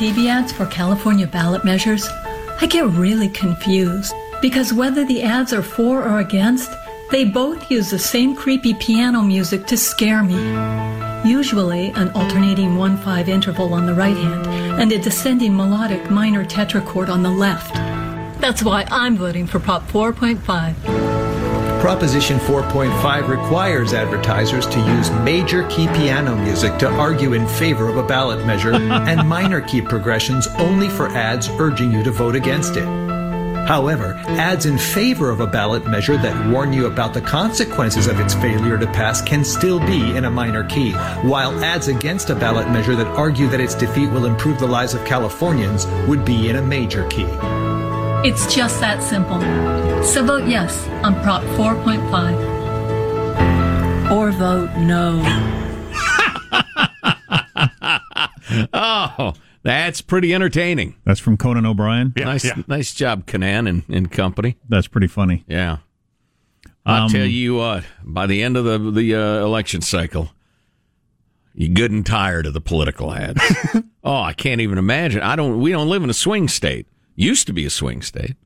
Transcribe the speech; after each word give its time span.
TV 0.00 0.28
ads 0.28 0.50
for 0.50 0.64
California 0.64 1.26
ballot 1.26 1.62
measures, 1.62 2.08
I 2.58 2.66
get 2.70 2.86
really 2.86 3.28
confused 3.28 4.14
because 4.40 4.72
whether 4.72 5.04
the 5.04 5.22
ads 5.22 5.52
are 5.52 5.60
for 5.62 6.02
or 6.02 6.20
against, 6.20 6.72
they 7.10 7.26
both 7.26 7.70
use 7.70 7.90
the 7.90 7.98
same 7.98 8.34
creepy 8.34 8.72
piano 8.72 9.20
music 9.20 9.66
to 9.66 9.76
scare 9.76 10.22
me. 10.22 10.40
Usually 11.30 11.90
an 11.90 12.08
alternating 12.12 12.76
1 12.76 12.96
5 12.96 13.28
interval 13.28 13.74
on 13.74 13.84
the 13.84 13.92
right 13.92 14.16
hand 14.16 14.46
and 14.80 14.90
a 14.90 14.98
descending 14.98 15.54
melodic 15.54 16.10
minor 16.10 16.46
tetrachord 16.46 17.10
on 17.10 17.22
the 17.22 17.28
left. 17.28 17.74
That's 18.40 18.62
why 18.62 18.86
I'm 18.90 19.18
voting 19.18 19.46
for 19.46 19.60
Prop 19.60 19.86
4.5. 19.88 21.09
Proposition 21.80 22.38
4.5 22.38 23.28
requires 23.28 23.94
advertisers 23.94 24.66
to 24.66 24.78
use 24.80 25.10
major 25.22 25.66
key 25.68 25.86
piano 25.86 26.36
music 26.36 26.78
to 26.78 26.86
argue 26.86 27.32
in 27.32 27.48
favor 27.48 27.88
of 27.88 27.96
a 27.96 28.02
ballot 28.02 28.44
measure 28.44 28.74
and 28.74 29.26
minor 29.26 29.62
key 29.62 29.80
progressions 29.80 30.46
only 30.58 30.90
for 30.90 31.08
ads 31.08 31.48
urging 31.58 31.90
you 31.90 32.02
to 32.02 32.10
vote 32.10 32.36
against 32.36 32.76
it. 32.76 32.84
However, 33.66 34.14
ads 34.26 34.66
in 34.66 34.76
favor 34.76 35.30
of 35.30 35.40
a 35.40 35.46
ballot 35.46 35.86
measure 35.86 36.18
that 36.18 36.52
warn 36.52 36.74
you 36.74 36.84
about 36.84 37.14
the 37.14 37.22
consequences 37.22 38.08
of 38.08 38.20
its 38.20 38.34
failure 38.34 38.76
to 38.76 38.86
pass 38.88 39.22
can 39.22 39.42
still 39.42 39.80
be 39.80 40.16
in 40.16 40.26
a 40.26 40.30
minor 40.30 40.64
key, 40.64 40.92
while 41.22 41.64
ads 41.64 41.88
against 41.88 42.28
a 42.28 42.34
ballot 42.34 42.68
measure 42.68 42.94
that 42.94 43.06
argue 43.06 43.48
that 43.48 43.60
its 43.60 43.74
defeat 43.74 44.10
will 44.10 44.26
improve 44.26 44.58
the 44.58 44.66
lives 44.66 44.92
of 44.92 45.02
Californians 45.06 45.86
would 46.06 46.26
be 46.26 46.50
in 46.50 46.56
a 46.56 46.62
major 46.62 47.08
key. 47.08 47.28
It's 48.22 48.54
just 48.54 48.80
that 48.80 49.02
simple. 49.02 49.40
So 50.04 50.22
vote 50.22 50.46
yes 50.46 50.86
on 51.02 51.14
Prop 51.22 51.42
4.5. 51.56 54.10
Or 54.10 54.30
vote 54.30 54.76
no. 54.76 55.22
oh, 58.74 59.32
that's 59.62 60.02
pretty 60.02 60.34
entertaining. 60.34 60.96
That's 61.04 61.18
from 61.18 61.38
Conan 61.38 61.64
O'Brien. 61.64 62.12
Yeah, 62.14 62.24
nice, 62.24 62.44
yeah. 62.44 62.56
nice 62.66 62.92
job, 62.92 63.26
Conan 63.26 63.66
and, 63.66 63.84
and 63.88 64.12
company. 64.12 64.58
That's 64.68 64.86
pretty 64.86 65.06
funny. 65.06 65.46
Yeah. 65.48 65.78
I'll 66.84 67.04
um, 67.04 67.10
tell 67.10 67.24
you 67.24 67.54
what. 67.54 67.84
By 68.04 68.26
the 68.26 68.42
end 68.42 68.58
of 68.58 68.66
the 68.66 68.90
the 68.90 69.14
uh, 69.14 69.44
election 69.44 69.80
cycle, 69.80 70.30
you're 71.54 71.72
good 71.72 71.90
and 71.90 72.04
tired 72.04 72.44
of 72.44 72.52
the 72.52 72.60
political 72.60 73.14
ads. 73.14 73.40
oh, 74.04 74.20
I 74.20 74.34
can't 74.34 74.60
even 74.60 74.76
imagine. 74.76 75.22
I 75.22 75.36
don't. 75.36 75.60
We 75.60 75.72
don't 75.72 75.88
live 75.88 76.02
in 76.02 76.10
a 76.10 76.14
swing 76.14 76.48
state. 76.48 76.86
Used 77.20 77.46
to 77.48 77.52
be 77.52 77.66
a 77.66 77.70
swing 77.70 78.00
state. 78.00 78.36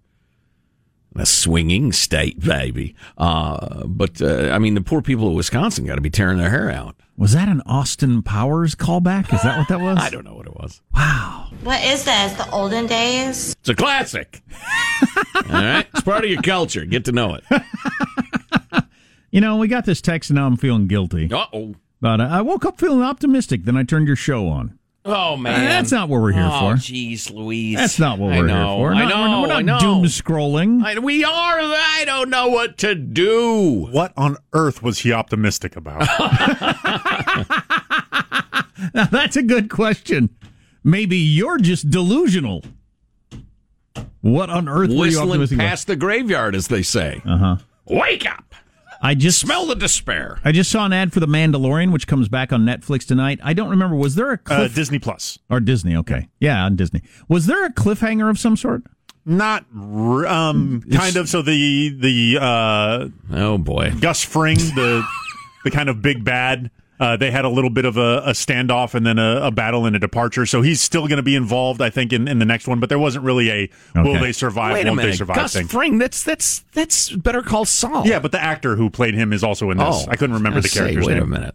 A 1.14 1.25
swinging 1.25 1.92
state, 1.92 2.41
baby. 2.44 2.97
Uh, 3.16 3.86
but 3.86 4.20
uh, 4.20 4.50
I 4.53 4.58
mean, 4.58 4.75
the 4.75 4.81
poor 4.81 5.00
people 5.00 5.28
of 5.28 5.34
Wisconsin 5.34 5.86
got 5.86 5.94
to 5.94 6.00
be 6.00 6.11
tearing 6.11 6.39
their 6.39 6.50
hair 6.50 6.72
out. 6.72 6.97
Was 7.16 7.34
that 7.34 7.48
an 7.48 7.62
Austin 7.66 8.20
Powers 8.22 8.75
callback? 8.75 9.33
Is 9.33 9.42
that 9.44 9.58
what 9.58 9.69
that 9.69 9.81
was? 9.81 9.98
I 10.00 10.11
don't 10.11 10.25
know 10.25 10.34
what 10.34 10.47
it 10.47 10.56
was. 10.56 10.83
Wow. 10.92 11.50
What 11.62 11.84
is 11.84 12.03
this? 12.03 12.33
The 12.33 12.50
olden 12.50 12.89
days? 12.89 13.55
It's 13.61 13.69
a 13.69 13.77
classic. 13.77 14.42
All 15.36 15.42
right, 15.53 15.86
it's 15.92 16.03
part 16.03 16.25
of 16.25 16.31
your 16.31 16.42
culture. 16.42 16.84
Get 16.84 17.05
to 17.05 17.12
know 17.12 17.36
it. 17.36 17.44
you 19.31 19.41
know, 19.41 19.55
we 19.59 19.69
got 19.69 19.84
this 19.84 20.00
text, 20.00 20.31
and 20.31 20.34
now 20.36 20.47
I'm 20.47 20.56
feeling 20.56 20.88
guilty. 20.88 21.33
Uh 21.33 21.47
oh. 21.53 21.77
But 22.00 22.20
uh, 22.20 22.25
I 22.25 22.41
woke 22.41 22.64
up 22.64 22.81
feeling 22.81 23.03
optimistic. 23.03 23.66
Then 23.66 23.77
I 23.77 23.84
turned 23.84 24.09
your 24.09 24.16
show 24.16 24.48
on. 24.48 24.77
Oh 25.06 25.36
man, 25.36 25.69
that's 25.69 25.92
not 25.92 26.08
what 26.08 26.22
we're 26.22 26.33
here 26.33 26.48
oh, 26.50 26.60
for. 26.60 26.72
Jeez, 26.77 27.30
Louise, 27.30 27.77
that's 27.77 27.98
not 27.98 28.19
what 28.19 28.30
we're 28.30 28.47
know, 28.47 28.78
here 28.78 28.86
for. 28.92 28.94
I 28.94 29.06
know, 29.06 29.42
we're 29.42 29.48
not, 29.48 29.58
I 29.58 29.62
know. 29.62 29.78
doom 29.78 30.05
scrolling. 30.05 30.82
I, 30.82 30.98
we 30.98 31.22
are. 31.22 31.31
I 31.31 32.04
don't 32.06 32.31
know 32.31 32.48
what 32.48 32.78
to 32.78 32.94
do. 32.94 33.87
What 33.91 34.14
on 34.16 34.38
earth 34.54 34.82
was 34.82 35.00
he 35.00 35.12
optimistic 35.12 35.76
about? 35.76 36.00
now, 38.94 39.04
that's 39.04 39.37
a 39.37 39.43
good 39.43 39.69
question. 39.69 40.31
Maybe 40.82 41.19
you're 41.19 41.59
just 41.59 41.91
delusional. 41.91 42.64
What 44.22 44.48
on 44.48 44.70
earth 44.70 44.88
Whistling 44.88 45.00
were 45.00 45.06
you 45.09 45.20
optimistic 45.20 45.59
past 45.59 45.84
about? 45.84 45.93
the 45.93 45.97
graveyard, 45.97 46.54
as 46.54 46.69
they 46.69 46.82
say. 46.82 47.20
Uh 47.26 47.37
huh. 47.37 47.56
Wake 47.84 48.26
up. 48.26 48.54
I 49.04 49.15
just 49.15 49.38
smell 49.38 49.66
the 49.66 49.75
despair. 49.76 50.38
I 50.44 50.50
just 50.50 50.70
saw 50.70 50.87
an 50.87 50.94
ad 50.94 51.12
for 51.12 51.20
The 51.20 51.26
Mandalorian, 51.26 51.92
which 51.92 52.06
comes 52.06 52.31
back 52.31 52.54
on 52.54 52.65
Netflix 52.65 53.06
tonight. 53.06 53.38
I 53.42 53.53
don't 53.53 53.69
remember. 53.69 53.94
Was 53.97 54.15
there 54.15 54.32
a 54.32 54.38
cliff- 54.38 54.59
uh, 54.72 54.75
Disney 54.75 54.98
Plus 54.98 55.38
or 55.50 55.60
Disney? 55.60 55.94
Okay, 55.94 56.28
yeah, 56.41 56.65
on 56.65 56.75
Disney. 56.75 57.03
Was 57.28 57.44
there 57.44 57.66
a 57.66 57.70
cliffhanger 57.72 58.31
of 58.31 58.38
some 58.38 58.56
sort? 58.56 58.82
Not 59.26 59.66
um, 59.75 60.82
kind 60.91 61.16
of. 61.16 61.28
So 61.28 61.43
the 61.43 61.91
the 61.91 62.38
uh, 62.41 63.09
oh 63.32 63.59
boy, 63.59 63.93
Gus 64.00 64.25
Fring, 64.25 64.56
the 64.56 65.06
the 65.64 65.70
kind 65.70 65.91
of 65.91 66.00
big 66.00 66.25
bad. 66.25 66.70
Uh, 67.00 67.16
they 67.16 67.31
had 67.31 67.44
a 67.44 67.49
little 67.49 67.71
bit 67.71 67.84
of 67.84 67.97
a, 67.97 68.19
a 68.19 68.31
standoff 68.31 68.94
and 68.94 69.05
then 69.05 69.19
a, 69.19 69.47
a, 69.47 69.50
battle 69.50 69.84
and 69.84 69.97
a 69.97 69.99
departure. 69.99 70.47
So 70.47 70.62
he's 70.62 70.81
still 70.81 71.09
going 71.09 71.16
to 71.16 71.25
be 71.25 71.34
involved, 71.34 71.82
I 71.82 71.91
think, 71.91 72.12
in, 72.12 72.28
in 72.28 72.38
the 72.38 72.44
next 72.44 72.69
one. 72.69 72.78
But 72.78 72.88
there 72.88 73.00
wasn't 73.00 73.25
really 73.25 73.50
a 73.50 73.71
okay. 73.97 74.03
will 74.03 74.21
they 74.21 74.31
survive? 74.31 74.75
Wait 74.75 74.87
won't 74.87 74.97
minute. 74.97 75.10
they 75.10 75.16
survive? 75.16 75.37
Gus 75.37 75.55
thing. 75.55 75.66
Fring. 75.66 75.99
That's 75.99 76.22
that's 76.22 76.60
that's 76.72 77.10
Better 77.10 77.43
Call 77.43 77.65
Saul. 77.65 78.06
Yeah, 78.06 78.21
but 78.21 78.31
the 78.31 78.41
actor 78.41 78.77
who 78.77 78.91
played 78.91 79.15
him 79.15 79.32
is 79.32 79.43
also 79.43 79.71
in 79.71 79.78
this. 79.78 80.05
Oh, 80.06 80.06
I 80.09 80.15
couldn't 80.15 80.37
remember 80.37 80.60
the 80.60 80.69
character's 80.69 81.06
wait 81.06 81.15
name. 81.15 81.25
a 81.25 81.27
minute. 81.27 81.55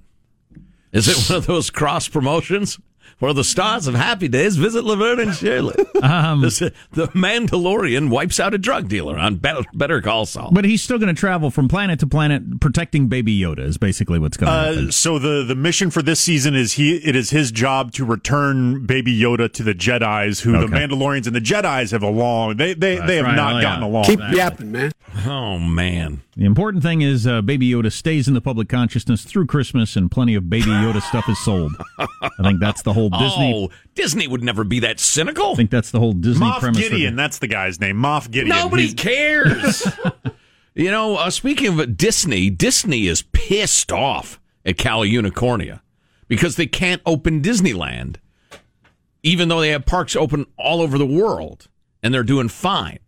Is 0.91 1.07
it 1.07 1.29
one 1.29 1.37
of 1.37 1.45
those 1.45 1.69
cross 1.69 2.07
promotions? 2.07 2.79
For 3.19 3.33
the 3.33 3.43
stars 3.43 3.85
of 3.87 3.95
Happy 3.95 4.29
Days, 4.29 4.55
visit 4.55 4.85
Laverne 4.85 5.19
and 5.19 5.35
Shirley. 5.35 5.75
Um, 6.01 6.39
this, 6.39 6.59
the 6.59 6.71
Mandalorian 7.13 8.09
wipes 8.09 8.39
out 8.39 8.53
a 8.53 8.57
drug 8.57 8.87
dealer 8.87 9.17
on 9.17 9.35
Better, 9.35 9.61
Better 9.73 10.01
Call 10.01 10.25
Saul. 10.25 10.51
But 10.53 10.63
he's 10.63 10.81
still 10.81 10.97
going 10.97 11.13
to 11.13 11.19
travel 11.19 11.51
from 11.51 11.67
planet 11.67 11.99
to 11.99 12.07
planet, 12.07 12.61
protecting 12.61 13.07
Baby 13.07 13.37
Yoda. 13.37 13.59
Is 13.59 13.77
basically 13.77 14.19
what's 14.19 14.37
going 14.37 14.47
to 14.49 14.57
uh, 14.57 14.65
happen. 14.73 14.91
So 14.93 15.19
the 15.19 15.43
the 15.43 15.55
mission 15.55 15.91
for 15.91 16.01
this 16.01 16.21
season 16.21 16.55
is 16.55 16.73
he 16.73 16.95
it 16.95 17.15
is 17.17 17.29
his 17.31 17.51
job 17.51 17.91
to 17.93 18.05
return 18.05 18.85
Baby 18.85 19.19
Yoda 19.19 19.51
to 19.51 19.63
the 19.63 19.73
Jedi's, 19.73 20.39
who 20.39 20.55
Okay. 20.55 20.65
the 20.67 20.71
Mandalorians 20.73 21.27
and 21.27 21.35
the 21.35 21.41
Jedi's 21.41 21.91
have 21.91 22.03
along. 22.03 22.55
They 22.55 22.73
they 22.73 22.95
That's 22.95 23.07
they 23.07 23.15
have 23.17 23.25
right. 23.25 23.35
not 23.35 23.55
Oh, 23.57 23.61
gotten 23.61 23.81
yeah. 23.83 23.87
along. 23.89 24.03
Keep 24.05 24.19
yapping, 24.31 24.71
man. 24.71 24.91
Oh 25.25 25.59
man, 25.59 26.21
The 26.39 26.45
important 26.45 26.81
thing 26.83 27.01
is 27.01 27.27
uh, 27.27 27.41
Baby 27.41 27.69
Yoda 27.69 27.91
stays 27.91 28.29
in 28.29 28.33
the 28.33 28.39
public 28.39 28.69
consciousness 28.69 29.25
through 29.25 29.47
Christmas, 29.47 29.97
and 29.97 30.09
plenty 30.09 30.35
of 30.35 30.49
Baby 30.49 30.67
Yoda 30.67 31.01
stuff 31.01 31.27
is 31.27 31.37
sold. 31.37 31.73
I 31.99 32.29
think 32.41 32.61
that's 32.61 32.81
the 32.81 32.93
whole 32.93 33.09
Disney. 33.09 33.53
Oh, 33.69 33.69
Disney 33.93 34.25
would 34.25 34.41
never 34.41 34.63
be 34.63 34.79
that 34.79 35.01
cynical. 35.01 35.51
I 35.51 35.55
think 35.55 35.69
that's 35.69 35.91
the 35.91 35.99
whole 35.99 36.13
Disney 36.13 36.45
Moff 36.45 36.59
premise. 36.61 36.77
for 36.81 36.89
Gideon, 36.91 37.17
the- 37.17 37.21
that's 37.21 37.39
the 37.39 37.47
guy's 37.47 37.81
name. 37.81 37.97
Moff 37.97 38.31
Gideon. 38.31 38.55
Nobody 38.55 38.83
He's- 38.83 38.93
cares. 38.93 39.85
you 40.75 40.89
know, 40.89 41.17
uh, 41.17 41.29
speaking 41.29 41.77
of 41.77 41.97
Disney, 41.97 42.49
Disney 42.49 43.07
is 43.07 43.21
pissed 43.33 43.91
off 43.91 44.39
at 44.65 44.77
Cal 44.77 45.01
Unicornia 45.01 45.81
because 46.29 46.55
they 46.55 46.67
can't 46.67 47.01
open 47.05 47.41
Disneyland, 47.41 48.15
even 49.23 49.49
though 49.49 49.59
they 49.59 49.71
have 49.71 49.85
parks 49.85 50.15
open 50.15 50.45
all 50.57 50.81
over 50.81 50.97
the 50.97 51.05
world 51.05 51.67
and 52.01 52.13
they're 52.13 52.23
doing 52.23 52.47
fine. 52.47 52.99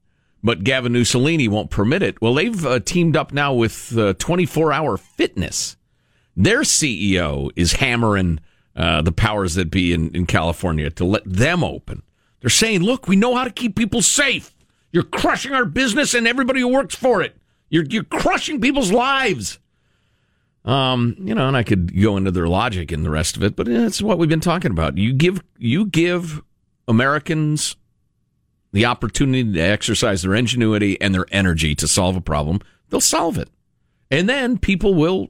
But 0.43 0.63
Gavin 0.63 0.93
Mussolini 0.93 1.47
won't 1.47 1.69
permit 1.69 2.01
it. 2.01 2.21
Well, 2.21 2.33
they've 2.33 2.65
uh, 2.65 2.79
teamed 2.79 3.15
up 3.15 3.31
now 3.31 3.53
with 3.53 3.95
uh, 3.97 4.13
24 4.13 4.73
Hour 4.73 4.97
Fitness. 4.97 5.77
Their 6.35 6.61
CEO 6.61 7.51
is 7.55 7.73
hammering 7.73 8.39
uh, 8.75 9.01
the 9.01 9.11
powers 9.11 9.55
that 9.55 9.69
be 9.69 9.93
in, 9.93 10.15
in 10.15 10.25
California 10.25 10.89
to 10.91 11.05
let 11.05 11.23
them 11.25 11.63
open. 11.63 12.01
They're 12.39 12.49
saying, 12.49 12.81
look, 12.81 13.07
we 13.07 13.15
know 13.15 13.35
how 13.35 13.43
to 13.43 13.51
keep 13.51 13.75
people 13.75 14.01
safe. 14.01 14.55
You're 14.91 15.03
crushing 15.03 15.53
our 15.53 15.65
business 15.65 16.13
and 16.13 16.27
everybody 16.27 16.61
who 16.61 16.69
works 16.69 16.95
for 16.95 17.21
it. 17.21 17.35
You're, 17.69 17.85
you're 17.85 18.03
crushing 18.03 18.59
people's 18.59 18.91
lives. 18.91 19.59
Um, 20.65 21.15
you 21.19 21.33
know, 21.33 21.47
and 21.47 21.57
I 21.57 21.63
could 21.63 21.99
go 21.99 22.17
into 22.17 22.31
their 22.31 22.47
logic 22.47 22.91
and 22.91 23.03
the 23.03 23.09
rest 23.09 23.35
of 23.35 23.43
it, 23.43 23.55
but 23.55 23.67
it's 23.67 24.01
what 24.01 24.17
we've 24.17 24.29
been 24.29 24.39
talking 24.39 24.71
about. 24.71 24.97
You 24.97 25.13
give 25.13 25.41
you 25.57 25.85
give 25.85 26.41
Americans 26.87 27.75
the 28.71 28.85
opportunity 28.85 29.53
to 29.53 29.59
exercise 29.59 30.21
their 30.21 30.33
ingenuity 30.35 30.99
and 31.01 31.13
their 31.13 31.25
energy 31.31 31.75
to 31.75 31.87
solve 31.87 32.15
a 32.15 32.21
problem, 32.21 32.59
they'll 32.89 33.01
solve 33.01 33.37
it. 33.37 33.49
And 34.09 34.27
then 34.29 34.57
people 34.57 34.93
will 34.93 35.29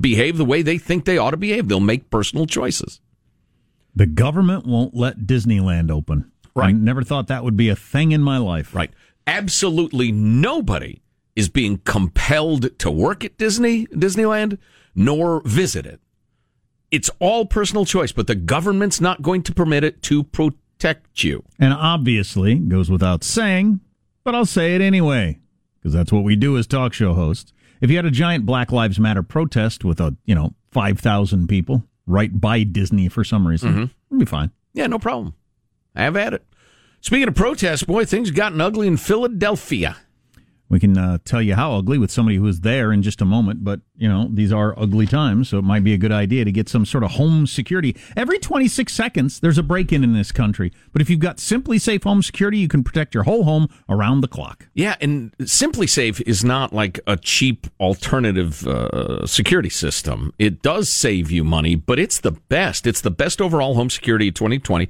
behave 0.00 0.36
the 0.36 0.44
way 0.44 0.62
they 0.62 0.78
think 0.78 1.04
they 1.04 1.18
ought 1.18 1.30
to 1.32 1.36
behave. 1.36 1.68
They'll 1.68 1.80
make 1.80 2.10
personal 2.10 2.46
choices. 2.46 3.00
the 3.96 4.06
government 4.06 4.66
won't 4.66 4.92
let 4.96 5.20
Disneyland 5.20 5.88
open. 5.88 6.32
I 6.56 6.60
Right. 6.60 6.74
never 6.74 7.04
thought 7.04 7.28
that 7.28 7.44
would 7.44 7.56
be 7.56 7.68
a 7.68 7.76
thing 7.76 8.10
in 8.10 8.22
my 8.22 8.38
life. 8.38 8.74
Right. 8.74 8.90
Absolutely 9.24 10.10
nobody 10.10 11.00
is 11.36 11.48
being 11.48 11.78
compelled 11.84 12.76
to 12.80 12.90
work 12.90 13.24
at 13.24 13.38
Disney 13.38 13.86
Disneyland 13.86 14.58
nor 14.96 15.42
visit 15.44 15.86
it. 15.86 16.00
It's 16.90 17.08
all 17.20 17.46
personal 17.46 17.84
choice, 17.84 18.10
but 18.10 18.26
the 18.26 18.34
government's 18.34 19.00
not 19.00 19.22
going 19.22 19.42
to 19.44 19.54
permit 19.54 19.84
it 19.84 20.02
to 20.02 20.24
protect 20.78 21.24
you. 21.24 21.44
And 21.58 21.72
obviously, 21.72 22.56
goes 22.56 22.90
without 22.90 23.24
saying, 23.24 23.80
but 24.24 24.34
I'll 24.34 24.46
say 24.46 24.74
it 24.74 24.80
anyway, 24.80 25.38
because 25.78 25.92
that's 25.92 26.12
what 26.12 26.24
we 26.24 26.36
do 26.36 26.56
as 26.58 26.66
talk 26.66 26.92
show 26.92 27.14
hosts. 27.14 27.52
If 27.80 27.90
you 27.90 27.96
had 27.96 28.06
a 28.06 28.10
giant 28.10 28.46
Black 28.46 28.72
Lives 28.72 28.98
Matter 28.98 29.22
protest 29.22 29.84
with 29.84 30.00
a, 30.00 30.16
you 30.24 30.34
know, 30.34 30.54
5,000 30.72 31.48
people 31.48 31.84
right 32.06 32.40
by 32.40 32.62
Disney 32.62 33.08
for 33.08 33.24
some 33.24 33.46
reason, 33.46 33.70
Mm-hmm. 33.72 33.82
it'd 34.10 34.18
be 34.18 34.24
fine. 34.24 34.50
Yeah, 34.72 34.86
no 34.86 34.98
problem. 34.98 35.34
I 35.94 36.02
have 36.02 36.16
at 36.16 36.34
it. 36.34 36.44
Speaking 37.00 37.28
of 37.28 37.34
protests, 37.34 37.82
boy, 37.82 38.04
things 38.06 38.28
have 38.28 38.36
gotten 38.36 38.60
ugly 38.60 38.86
in 38.86 38.96
Philadelphia. 38.96 39.96
We 40.70 40.80
can 40.80 40.96
uh, 40.96 41.18
tell 41.24 41.42
you 41.42 41.54
how 41.54 41.74
ugly 41.76 41.98
with 41.98 42.10
somebody 42.10 42.36
who 42.38 42.42
was 42.44 42.60
there 42.62 42.90
in 42.92 43.02
just 43.02 43.20
a 43.20 43.24
moment, 43.26 43.62
but 43.62 43.80
you 43.96 44.08
know, 44.08 44.28
these 44.32 44.52
are 44.52 44.76
ugly 44.76 45.06
times, 45.06 45.48
so 45.48 45.58
it 45.58 45.64
might 45.64 45.84
be 45.84 45.94
a 45.94 45.98
good 45.98 46.10
idea 46.10 46.44
to 46.44 46.50
get 46.50 46.68
some 46.68 46.84
sort 46.84 47.04
of 47.04 47.12
home 47.12 47.46
security. 47.46 47.96
Every 48.16 48.40
26 48.40 48.92
seconds, 48.92 49.38
there's 49.38 49.56
a 49.56 49.62
break 49.62 49.92
in 49.92 50.02
in 50.02 50.12
this 50.12 50.32
country. 50.32 50.72
But 50.92 51.00
if 51.00 51.08
you've 51.08 51.20
got 51.20 51.36
SimpliSafe 51.36 52.02
Home 52.02 52.20
Security, 52.20 52.58
you 52.58 52.66
can 52.66 52.82
protect 52.82 53.14
your 53.14 53.22
whole 53.22 53.44
home 53.44 53.68
around 53.88 54.20
the 54.20 54.28
clock. 54.28 54.66
Yeah, 54.74 54.96
and 55.00 55.32
SimpliSafe 55.38 56.20
is 56.26 56.44
not 56.44 56.72
like 56.72 56.98
a 57.06 57.16
cheap 57.16 57.68
alternative 57.78 58.66
uh, 58.66 59.26
security 59.26 59.70
system. 59.70 60.34
It 60.40 60.60
does 60.60 60.88
save 60.88 61.30
you 61.30 61.44
money, 61.44 61.76
but 61.76 62.00
it's 62.00 62.18
the 62.18 62.32
best. 62.32 62.88
It's 62.88 63.00
the 63.00 63.12
best 63.12 63.40
overall 63.40 63.74
home 63.74 63.90
security 63.90 64.32
2020, 64.32 64.88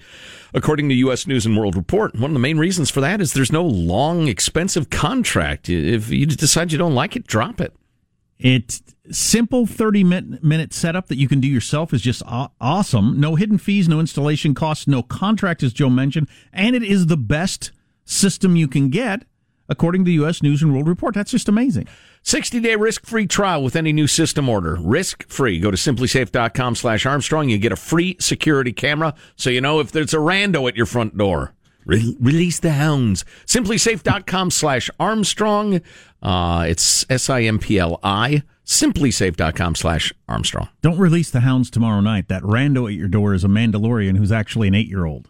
according 0.54 0.88
to 0.88 0.94
U.S. 0.94 1.26
News 1.26 1.44
and 1.44 1.58
World 1.58 1.76
Report. 1.76 2.14
One 2.14 2.30
of 2.30 2.34
the 2.34 2.40
main 2.40 2.56
reasons 2.56 2.90
for 2.90 3.02
that 3.02 3.20
is 3.20 3.34
there's 3.34 3.52
no 3.52 3.64
long, 3.64 4.28
expensive 4.28 4.88
contract. 4.88 5.68
If 5.68 6.08
you 6.08 6.24
decide 6.24 6.72
you 6.72 6.78
don't 6.78 6.94
like 6.94 7.16
it, 7.16 7.26
drop 7.26 7.60
it. 7.60 7.74
It's 8.44 8.82
simple 9.10 9.64
30 9.64 10.04
minute 10.04 10.74
setup 10.74 11.08
that 11.08 11.16
you 11.16 11.28
can 11.28 11.40
do 11.40 11.48
yourself 11.48 11.94
is 11.94 12.02
just 12.02 12.22
awesome. 12.26 13.18
No 13.18 13.36
hidden 13.36 13.56
fees, 13.56 13.88
no 13.88 13.98
installation 13.98 14.54
costs, 14.54 14.86
no 14.86 15.02
contract, 15.02 15.62
as 15.62 15.72
Joe 15.72 15.88
mentioned, 15.88 16.28
and 16.52 16.76
it 16.76 16.82
is 16.82 17.06
the 17.06 17.16
best 17.16 17.72
system 18.04 18.54
you 18.54 18.68
can 18.68 18.90
get, 18.90 19.24
according 19.66 20.04
to 20.04 20.10
the 20.10 20.14
U.S. 20.16 20.42
News 20.42 20.62
and 20.62 20.74
World 20.74 20.88
Report. 20.88 21.14
That's 21.14 21.30
just 21.30 21.48
amazing. 21.48 21.88
60 22.22 22.60
day 22.60 22.76
risk 22.76 23.06
free 23.06 23.26
trial 23.26 23.62
with 23.62 23.76
any 23.76 23.94
new 23.94 24.06
system 24.06 24.46
order. 24.50 24.76
Risk 24.78 25.26
free. 25.26 25.58
Go 25.58 25.70
to 25.70 25.78
simplisafe.com 25.78 26.74
slash 26.74 27.06
Armstrong. 27.06 27.48
You 27.48 27.56
get 27.56 27.72
a 27.72 27.76
free 27.76 28.18
security 28.20 28.74
camera 28.74 29.14
so 29.36 29.48
you 29.48 29.62
know 29.62 29.80
if 29.80 29.90
there's 29.90 30.12
a 30.12 30.18
rando 30.18 30.68
at 30.68 30.76
your 30.76 30.86
front 30.86 31.16
door. 31.16 31.53
Re- 31.86 32.16
release 32.20 32.60
the 32.60 32.72
hounds. 32.72 33.24
Simplisafe.com 33.46 34.50
slash 34.50 34.90
Armstrong. 34.98 35.80
Uh, 36.22 36.66
it's 36.68 37.04
S 37.10 37.28
I 37.28 37.42
M 37.42 37.58
P 37.58 37.78
L 37.78 38.00
I. 38.02 38.42
Simplisafe.com 38.64 39.74
slash 39.74 40.12
Armstrong. 40.28 40.68
Don't 40.80 40.98
release 40.98 41.30
the 41.30 41.40
hounds 41.40 41.70
tomorrow 41.70 42.00
night. 42.00 42.28
That 42.28 42.42
rando 42.42 42.88
at 42.88 42.94
your 42.94 43.08
door 43.08 43.34
is 43.34 43.44
a 43.44 43.48
Mandalorian 43.48 44.16
who's 44.16 44.32
actually 44.32 44.68
an 44.68 44.74
eight 44.74 44.88
year 44.88 45.04
old 45.04 45.28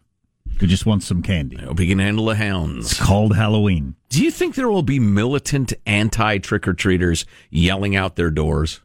who 0.60 0.66
just 0.66 0.86
wants 0.86 1.06
some 1.06 1.22
candy. 1.22 1.58
I 1.58 1.62
hope 1.64 1.78
he 1.78 1.88
can 1.88 1.98
handle 1.98 2.26
the 2.26 2.36
hounds. 2.36 2.92
It's 2.92 3.00
called 3.00 3.34
Halloween. 3.34 3.96
Do 4.08 4.22
you 4.22 4.30
think 4.30 4.54
there 4.54 4.68
will 4.68 4.82
be 4.82 5.00
militant 5.00 5.72
anti 5.86 6.38
trick 6.38 6.68
or 6.68 6.74
treaters 6.74 7.26
yelling 7.50 7.96
out 7.96 8.16
their 8.16 8.30
doors? 8.30 8.80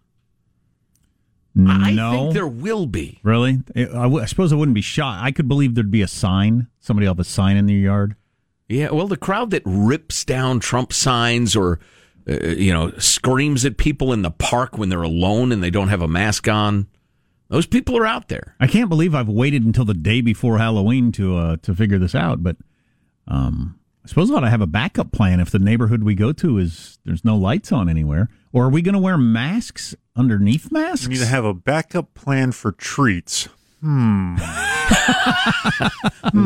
No. 1.56 1.72
I 1.72 2.12
think 2.12 2.34
there 2.34 2.48
will 2.48 2.86
be. 2.86 3.20
Really? 3.24 3.60
I, 3.76 3.84
w- 3.84 4.22
I 4.22 4.26
suppose 4.26 4.54
I 4.54 4.56
wouldn't 4.56 4.76
be 4.76 4.82
shocked. 4.82 5.24
I 5.24 5.32
could 5.32 5.48
believe 5.48 5.76
there'd 5.76 5.92
be 5.92 6.02
a 6.02 6.08
sign. 6.08 6.68
Somebody 6.80 7.06
will 7.06 7.16
have 7.16 7.20
a 7.20 7.24
sign 7.26 7.58
in 7.58 7.66
their 7.66 7.76
yard. 7.76 8.16
Yeah, 8.68 8.92
well, 8.92 9.08
the 9.08 9.18
crowd 9.18 9.50
that 9.50 9.64
rips 9.66 10.24
down 10.24 10.60
Trump 10.60 10.94
signs 10.94 11.56
or, 11.56 11.80
uh, 12.30 12.50
you 12.50 12.72
know, 12.72 12.92
screams 13.00 13.66
at 13.66 13.78
people 13.78 14.14
in 14.14 14.22
the 14.22 14.30
park 14.32 14.78
when 14.78 14.90
they're 14.90 15.02
alone 15.02 15.52
and 15.52 15.64
they 15.64 15.72
don't 15.72 15.88
have 15.88 16.04
a 16.04 16.08
mask 16.08 16.48
on, 16.48 16.88
those 17.48 17.66
people 17.66 17.98
are 17.98 18.06
out 18.06 18.28
there. 18.28 18.56
I 18.60 18.68
can't 18.68 18.88
believe 18.90 19.16
I've 19.16 19.28
waited 19.28 19.66
until 19.66 19.86
the 19.86 19.96
day 19.96 20.22
before 20.22 20.60
Halloween 20.60 21.12
to 21.14 21.36
uh, 21.36 21.58
to 21.64 21.74
figure 21.74 21.98
this 21.98 22.14
out, 22.14 22.44
but 22.44 22.58
um, 23.28 23.80
I 24.06 24.08
suppose 24.08 24.30
I 24.30 24.36
ought 24.36 24.42
to 24.42 24.50
have 24.52 24.62
a 24.62 24.68
backup 24.68 25.12
plan 25.12 25.40
if 25.40 25.50
the 25.50 25.58
neighborhood 25.58 26.04
we 26.04 26.14
go 26.14 26.32
to 26.34 26.60
is 26.60 27.00
there's 27.06 27.26
no 27.26 27.36
lights 27.36 27.72
on 27.72 27.90
anywhere. 27.90 28.30
Or 28.54 28.66
are 28.66 28.70
we 28.70 28.84
going 28.84 28.94
to 28.94 29.00
wear 29.00 29.18
masks 29.18 29.96
underneath 30.20 30.72
masks? 30.72 31.08
We 31.08 31.14
need 31.14 31.22
to 31.22 31.26
have 31.26 31.46
a 31.46 31.54
backup 31.54 32.14
plan 32.14 32.52
for 32.52 32.72
treats. 32.74 33.48
Hmm. 33.82 34.36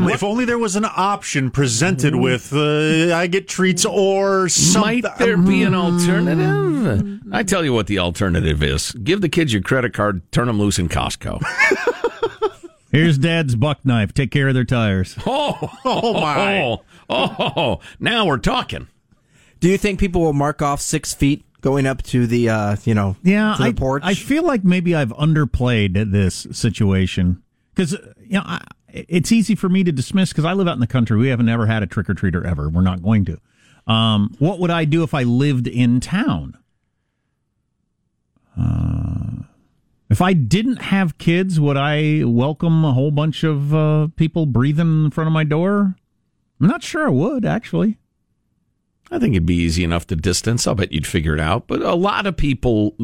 if 0.10 0.22
only 0.22 0.46
there 0.46 0.60
was 0.60 0.76
an 0.76 0.86
option 0.86 1.50
presented 1.50 2.14
with 2.16 2.54
uh, 2.54 3.16
I 3.16 3.28
get 3.28 3.48
treats 3.48 3.86
or 3.86 4.50
something. 4.50 5.02
Might 5.02 5.18
there 5.18 5.38
be 5.38 5.64
an 5.64 5.74
alternative? 5.74 7.22
I 7.32 7.42
tell 7.44 7.64
you 7.64 7.74
what 7.74 7.88
the 7.88 8.00
alternative 8.00 8.62
is. 8.62 8.92
Give 8.92 9.22
the 9.22 9.30
kids 9.30 9.52
your 9.54 9.62
credit 9.62 9.94
card, 9.94 10.22
turn 10.32 10.48
them 10.48 10.60
loose 10.60 10.78
in 10.78 10.90
Costco. 10.90 11.42
Here's 12.92 13.18
Dad's 13.18 13.56
buck 13.56 13.84
knife. 13.84 14.14
Take 14.14 14.30
care 14.30 14.50
of 14.50 14.54
their 14.54 14.66
tires. 14.66 15.16
Oh, 15.26 15.72
oh 15.86 16.14
my. 16.14 16.62
Oh, 16.62 16.84
oh, 17.10 17.80
now 18.00 18.26
we're 18.26 18.38
talking. 18.38 18.88
Do 19.60 19.70
you 19.70 19.78
think 19.80 20.00
people 20.00 20.22
will 20.22 20.34
mark 20.34 20.62
off 20.62 20.82
six 20.82 21.14
feet 21.14 21.44
going 21.64 21.88
up 21.88 22.04
to 22.04 22.28
the 22.28 22.50
uh, 22.50 22.76
you 22.84 22.94
know 22.94 23.16
yeah 23.24 23.56
to 23.58 23.64
the 23.64 23.70
I, 23.70 23.74
porch. 23.74 24.04
I 24.06 24.14
feel 24.14 24.46
like 24.46 24.64
maybe 24.64 24.94
I've 24.94 25.14
underplayed 25.14 26.12
this 26.12 26.46
situation 26.52 27.42
because 27.74 27.94
you 28.20 28.38
know 28.38 28.44
I, 28.46 28.64
it's 28.90 29.32
easy 29.32 29.56
for 29.56 29.70
me 29.70 29.84
to 29.84 29.92
dismiss 29.92 30.30
because 30.30 30.46
I 30.46 30.54
live 30.54 30.68
out 30.68 30.76
in 30.76 30.80
the 30.80 30.88
country. 30.88 31.18
We 31.18 31.30
haven't 31.30 31.50
ever 31.50 31.66
had 31.66 31.82
a 31.82 31.88
trick 31.88 32.08
or 32.08 32.14
treater 32.14 32.46
ever. 32.46 32.70
We're 32.70 32.82
not 32.82 33.02
going 33.02 33.26
to. 33.26 33.40
Um, 33.92 34.36
what 34.38 34.60
would 34.60 34.70
I 34.70 34.86
do 34.86 35.02
if 35.02 35.16
I 35.16 35.24
lived 35.24 35.68
in 35.68 36.00
town? 36.00 36.58
Uh, 38.58 39.44
if 40.10 40.22
I 40.22 40.34
didn't 40.34 40.82
have 40.84 41.18
kids, 41.18 41.60
would 41.60 41.76
I 41.76 42.24
welcome 42.24 42.86
a 42.86 42.94
whole 42.94 43.10
bunch 43.10 43.44
of 43.44 43.74
uh, 43.74 44.08
people 44.16 44.46
breathing 44.46 45.06
in 45.06 45.12
front 45.12 45.28
of 45.28 45.34
my 45.34 45.44
door? 45.44 45.96
I'm 46.62 46.68
not 46.68 46.84
sure 46.84 47.08
I 47.08 47.10
would 47.10 47.46
actually. 47.46 47.98
I 49.12 49.20
think 49.20 49.34
it'd 49.36 49.46
be 49.46 49.56
easy 49.56 49.84
enough 49.84 50.08
to 50.08 50.16
distance. 50.16 50.66
I'll 50.66 50.76
bet 50.76 50.92
you'd 50.92 51.06
figure 51.06 51.34
it 51.34 51.40
out. 51.40 51.68
But 51.68 51.82
a 51.82 51.94
lot 51.94 52.26
of 52.26 52.36
people 52.36 52.96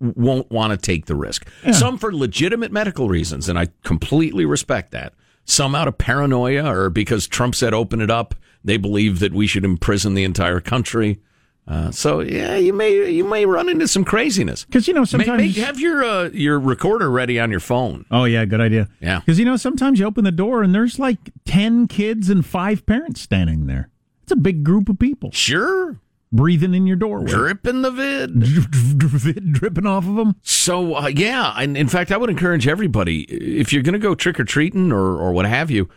won't 0.00 0.50
want 0.50 0.70
to 0.72 0.76
take 0.76 1.06
the 1.06 1.16
risk. 1.16 1.48
Yeah. 1.64 1.72
Some 1.72 1.98
for 1.98 2.14
legitimate 2.14 2.70
medical 2.70 3.08
reasons, 3.08 3.48
and 3.48 3.58
I 3.58 3.68
completely 3.82 4.44
respect 4.44 4.92
that. 4.92 5.14
Some 5.44 5.74
out 5.74 5.88
of 5.88 5.98
paranoia 5.98 6.70
or 6.72 6.90
because 6.90 7.26
Trump 7.26 7.54
said 7.54 7.72
open 7.74 8.00
it 8.00 8.10
up, 8.10 8.34
they 8.64 8.76
believe 8.76 9.20
that 9.20 9.32
we 9.32 9.46
should 9.46 9.64
imprison 9.64 10.14
the 10.14 10.24
entire 10.24 10.60
country. 10.60 11.20
Uh, 11.68 11.90
so 11.90 12.20
yeah, 12.20 12.54
you 12.54 12.72
may 12.72 13.10
you 13.10 13.24
may 13.24 13.44
run 13.44 13.68
into 13.68 13.88
some 13.88 14.04
craziness 14.04 14.64
because 14.64 14.86
you 14.86 14.94
know 14.94 15.04
sometimes 15.04 15.56
have 15.56 15.80
your 15.80 16.04
uh, 16.04 16.28
your 16.32 16.60
recorder 16.60 17.10
ready 17.10 17.40
on 17.40 17.50
your 17.50 17.58
phone. 17.58 18.04
Oh 18.08 18.22
yeah, 18.24 18.44
good 18.44 18.60
idea. 18.60 18.88
Yeah, 19.00 19.18
because 19.18 19.40
you 19.40 19.44
know 19.44 19.56
sometimes 19.56 19.98
you 19.98 20.06
open 20.06 20.22
the 20.22 20.30
door 20.30 20.62
and 20.62 20.72
there's 20.72 21.00
like 21.00 21.18
ten 21.44 21.88
kids 21.88 22.30
and 22.30 22.46
five 22.46 22.86
parents 22.86 23.20
standing 23.20 23.66
there. 23.66 23.88
It's 24.26 24.32
a 24.32 24.36
big 24.36 24.64
group 24.64 24.88
of 24.88 24.98
people. 24.98 25.30
Sure. 25.30 26.00
Breathing 26.32 26.74
in 26.74 26.84
your 26.84 26.96
doorway. 26.96 27.30
Dripping 27.30 27.82
the 27.82 27.92
vid. 27.92 28.32
vid 28.34 29.52
dripping 29.52 29.86
off 29.86 30.04
of 30.04 30.16
them. 30.16 30.34
So, 30.42 30.96
uh, 30.96 31.06
yeah. 31.06 31.54
And 31.56 31.76
in 31.76 31.86
fact, 31.86 32.10
I 32.10 32.16
would 32.16 32.28
encourage 32.28 32.66
everybody, 32.66 33.20
if 33.20 33.72
you're 33.72 33.84
going 33.84 33.92
to 33.92 34.00
go 34.00 34.16
trick 34.16 34.40
or 34.40 34.44
treating 34.44 34.90
or, 34.90 34.98
or 34.98 35.30
what 35.30 35.46
have 35.46 35.70
you, 35.70 35.88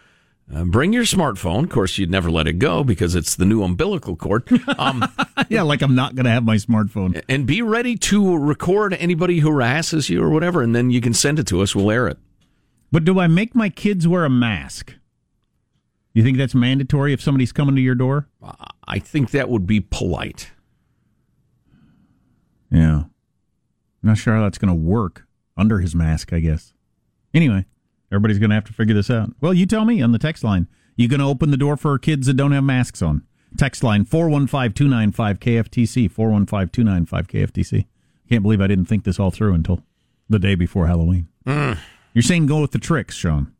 uh, 0.53 0.63
bring 0.63 0.93
your 0.93 1.05
smartphone. 1.05 1.63
Of 1.63 1.71
course, 1.71 1.97
you'd 1.97 2.11
never 2.11 2.29
let 2.29 2.45
it 2.45 2.59
go 2.59 2.83
because 2.83 3.15
it's 3.15 3.35
the 3.35 3.45
new 3.45 3.63
umbilical 3.63 4.15
cord. 4.15 4.47
Um, 4.77 5.03
yeah, 5.49 5.63
like 5.63 5.81
I'm 5.81 5.95
not 5.95 6.13
going 6.13 6.25
to 6.25 6.31
have 6.31 6.43
my 6.43 6.57
smartphone. 6.57 7.19
And 7.27 7.47
be 7.47 7.63
ready 7.63 7.97
to 7.97 8.37
record 8.37 8.93
anybody 8.93 9.39
who 9.39 9.49
harasses 9.49 10.07
you 10.07 10.21
or 10.21 10.29
whatever, 10.29 10.61
and 10.61 10.75
then 10.75 10.91
you 10.91 11.01
can 11.01 11.15
send 11.15 11.39
it 11.39 11.47
to 11.47 11.63
us. 11.63 11.75
We'll 11.75 11.89
air 11.89 12.07
it. 12.07 12.19
But 12.91 13.05
do 13.05 13.19
I 13.19 13.25
make 13.25 13.55
my 13.55 13.69
kids 13.69 14.07
wear 14.07 14.23
a 14.23 14.29
mask? 14.29 14.93
You 16.13 16.23
think 16.23 16.37
that's 16.37 16.55
mandatory 16.55 17.13
if 17.13 17.21
somebody's 17.21 17.51
coming 17.51 17.75
to 17.75 17.81
your 17.81 17.95
door? 17.95 18.27
I 18.87 18.99
think 18.99 19.31
that 19.31 19.49
would 19.49 19.67
be 19.67 19.79
polite. 19.79 20.51
Yeah. 22.71 23.03
I'm 24.01 24.01
Not 24.01 24.17
sure 24.17 24.35
how 24.35 24.41
that's 24.41 24.57
going 24.57 24.69
to 24.69 24.75
work 24.75 25.27
under 25.57 25.79
his 25.79 25.93
mask, 25.93 26.33
I 26.33 26.39
guess. 26.39 26.73
Anyway, 27.33 27.65
everybody's 28.11 28.39
going 28.39 28.49
to 28.49 28.55
have 28.55 28.65
to 28.65 28.73
figure 28.73 28.95
this 28.95 29.09
out. 29.09 29.31
Well, 29.41 29.53
you 29.53 29.65
tell 29.65 29.83
me 29.85 30.01
on 30.01 30.13
the 30.13 30.19
text 30.19 30.43
line. 30.43 30.67
You 30.95 31.07
going 31.07 31.19
to 31.19 31.25
open 31.25 31.51
the 31.51 31.57
door 31.57 31.77
for 31.77 31.97
kids 31.99 32.27
that 32.27 32.35
don't 32.35 32.51
have 32.51 32.63
masks 32.63 33.01
on? 33.01 33.23
Text 33.57 33.83
line 33.83 34.05
415-295-KFTC, 34.05 36.11
415-295-KFTC. 36.11 37.85
Can't 38.29 38.43
believe 38.43 38.61
I 38.61 38.67
didn't 38.67 38.85
think 38.85 39.03
this 39.03 39.19
all 39.19 39.31
through 39.31 39.53
until 39.53 39.83
the 40.27 40.39
day 40.39 40.55
before 40.55 40.87
Halloween. 40.87 41.27
Mm. 41.45 41.77
You're 42.13 42.21
saying 42.21 42.45
go 42.45 42.61
with 42.61 42.71
the 42.71 42.79
tricks, 42.79 43.15
Sean. 43.15 43.51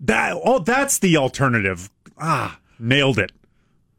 That 0.00 0.38
oh, 0.44 0.58
that's 0.58 0.98
the 0.98 1.16
alternative. 1.16 1.90
Ah, 2.18 2.58
nailed 2.78 3.18
it. 3.18 3.32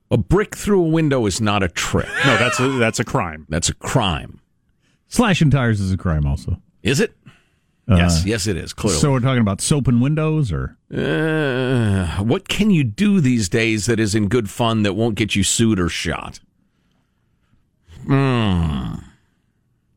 A 0.10 0.18
brick 0.18 0.56
through 0.56 0.86
a 0.86 0.88
window 0.88 1.26
is 1.26 1.42
not 1.42 1.64
a 1.64 1.68
trick. 1.68 2.08
No, 2.26 2.38
that's 2.38 2.60
a 2.60 2.70
that's 2.78 3.00
a 3.00 3.04
crime. 3.04 3.46
That's 3.50 3.70
a 3.70 3.74
crime. 3.76 4.40
Slashing 5.10 5.50
tires 5.52 5.80
is 5.80 5.92
a 5.92 5.98
crime, 5.98 6.26
also. 6.26 6.62
Is 6.84 7.00
it? 7.00 7.16
Uh, 7.90 7.96
yes, 7.96 8.26
yes, 8.26 8.48
it 8.48 8.58
is. 8.58 8.74
Clearly. 8.74 9.00
So 9.00 9.12
we're 9.12 9.22
talking 9.22 9.42
about 9.42 9.62
soap 9.62 9.88
and 9.88 10.02
windows, 10.02 10.52
or 10.52 10.78
uh, 10.94 12.18
what 12.24 12.50
can 12.50 12.70
you 12.70 12.84
do 12.84 13.22
these 13.22 13.48
days 13.48 13.86
that 13.86 14.00
is 14.00 14.14
in 14.14 14.28
good 14.28 14.50
fun 14.50 14.84
that 14.84 14.94
won't 14.94 15.16
get 15.16 15.36
you 15.36 15.44
sued 15.44 15.80
or 15.80 15.88
shot? 15.88 16.42
Hmm. 18.06 18.96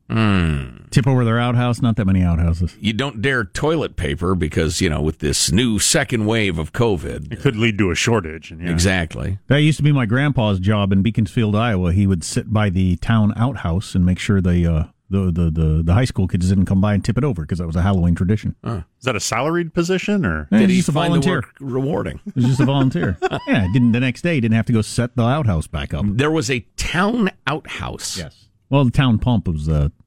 Hmm. 0.08 0.79
Tip 0.90 1.06
over 1.06 1.24
their 1.24 1.38
outhouse. 1.38 1.80
Not 1.80 1.96
that 1.96 2.04
many 2.06 2.22
outhouses. 2.22 2.76
You 2.80 2.92
don't 2.92 3.22
dare 3.22 3.44
toilet 3.44 3.96
paper 3.96 4.34
because 4.34 4.80
you 4.80 4.90
know 4.90 5.00
with 5.00 5.18
this 5.18 5.52
new 5.52 5.78
second 5.78 6.26
wave 6.26 6.58
of 6.58 6.72
COVID, 6.72 7.32
it 7.32 7.40
could 7.40 7.56
lead 7.56 7.78
to 7.78 7.90
a 7.90 7.94
shortage. 7.94 8.52
Yeah. 8.52 8.70
Exactly. 8.70 9.38
That 9.48 9.58
used 9.58 9.76
to 9.78 9.82
be 9.82 9.92
my 9.92 10.06
grandpa's 10.06 10.58
job 10.58 10.92
in 10.92 11.02
Beaconsfield, 11.02 11.54
Iowa. 11.54 11.92
He 11.92 12.06
would 12.06 12.24
sit 12.24 12.52
by 12.52 12.70
the 12.70 12.96
town 12.96 13.32
outhouse 13.36 13.94
and 13.94 14.04
make 14.04 14.18
sure 14.18 14.40
the 14.40 14.66
uh, 14.66 14.84
the, 15.10 15.30
the, 15.32 15.50
the 15.50 15.82
the 15.84 15.94
high 15.94 16.04
school 16.04 16.28
kids 16.28 16.48
didn't 16.48 16.66
come 16.66 16.80
by 16.80 16.94
and 16.94 17.04
tip 17.04 17.18
it 17.18 17.24
over 17.24 17.42
because 17.42 17.58
that 17.58 17.66
was 17.66 17.76
a 17.76 17.82
Halloween 17.82 18.14
tradition. 18.14 18.54
Uh, 18.62 18.82
is 18.98 19.04
that 19.04 19.16
a 19.16 19.20
salaried 19.20 19.74
position 19.74 20.24
or 20.24 20.48
yeah, 20.50 20.58
did 20.60 20.70
he 20.70 20.76
just 20.76 20.88
a 20.88 20.92
volunteer? 20.92 21.42
rewarding. 21.60 22.20
It 22.26 22.36
was 22.36 22.44
just 22.46 22.60
a 22.60 22.64
volunteer. 22.64 23.18
yeah, 23.46 23.66
didn't 23.72 23.92
the 23.92 24.00
next 24.00 24.22
day 24.22 24.34
he 24.34 24.40
didn't 24.40 24.54
have 24.54 24.66
to 24.66 24.72
go 24.72 24.82
set 24.82 25.16
the 25.16 25.24
outhouse 25.24 25.66
back 25.66 25.92
up. 25.92 26.04
There 26.06 26.30
was 26.30 26.50
a 26.50 26.60
town 26.76 27.30
outhouse. 27.46 28.16
Yes. 28.18 28.46
Well, 28.68 28.84
the 28.84 28.92
town 28.92 29.18
pump 29.18 29.48
was 29.48 29.68
uh, 29.68 29.88
It's 29.98 29.99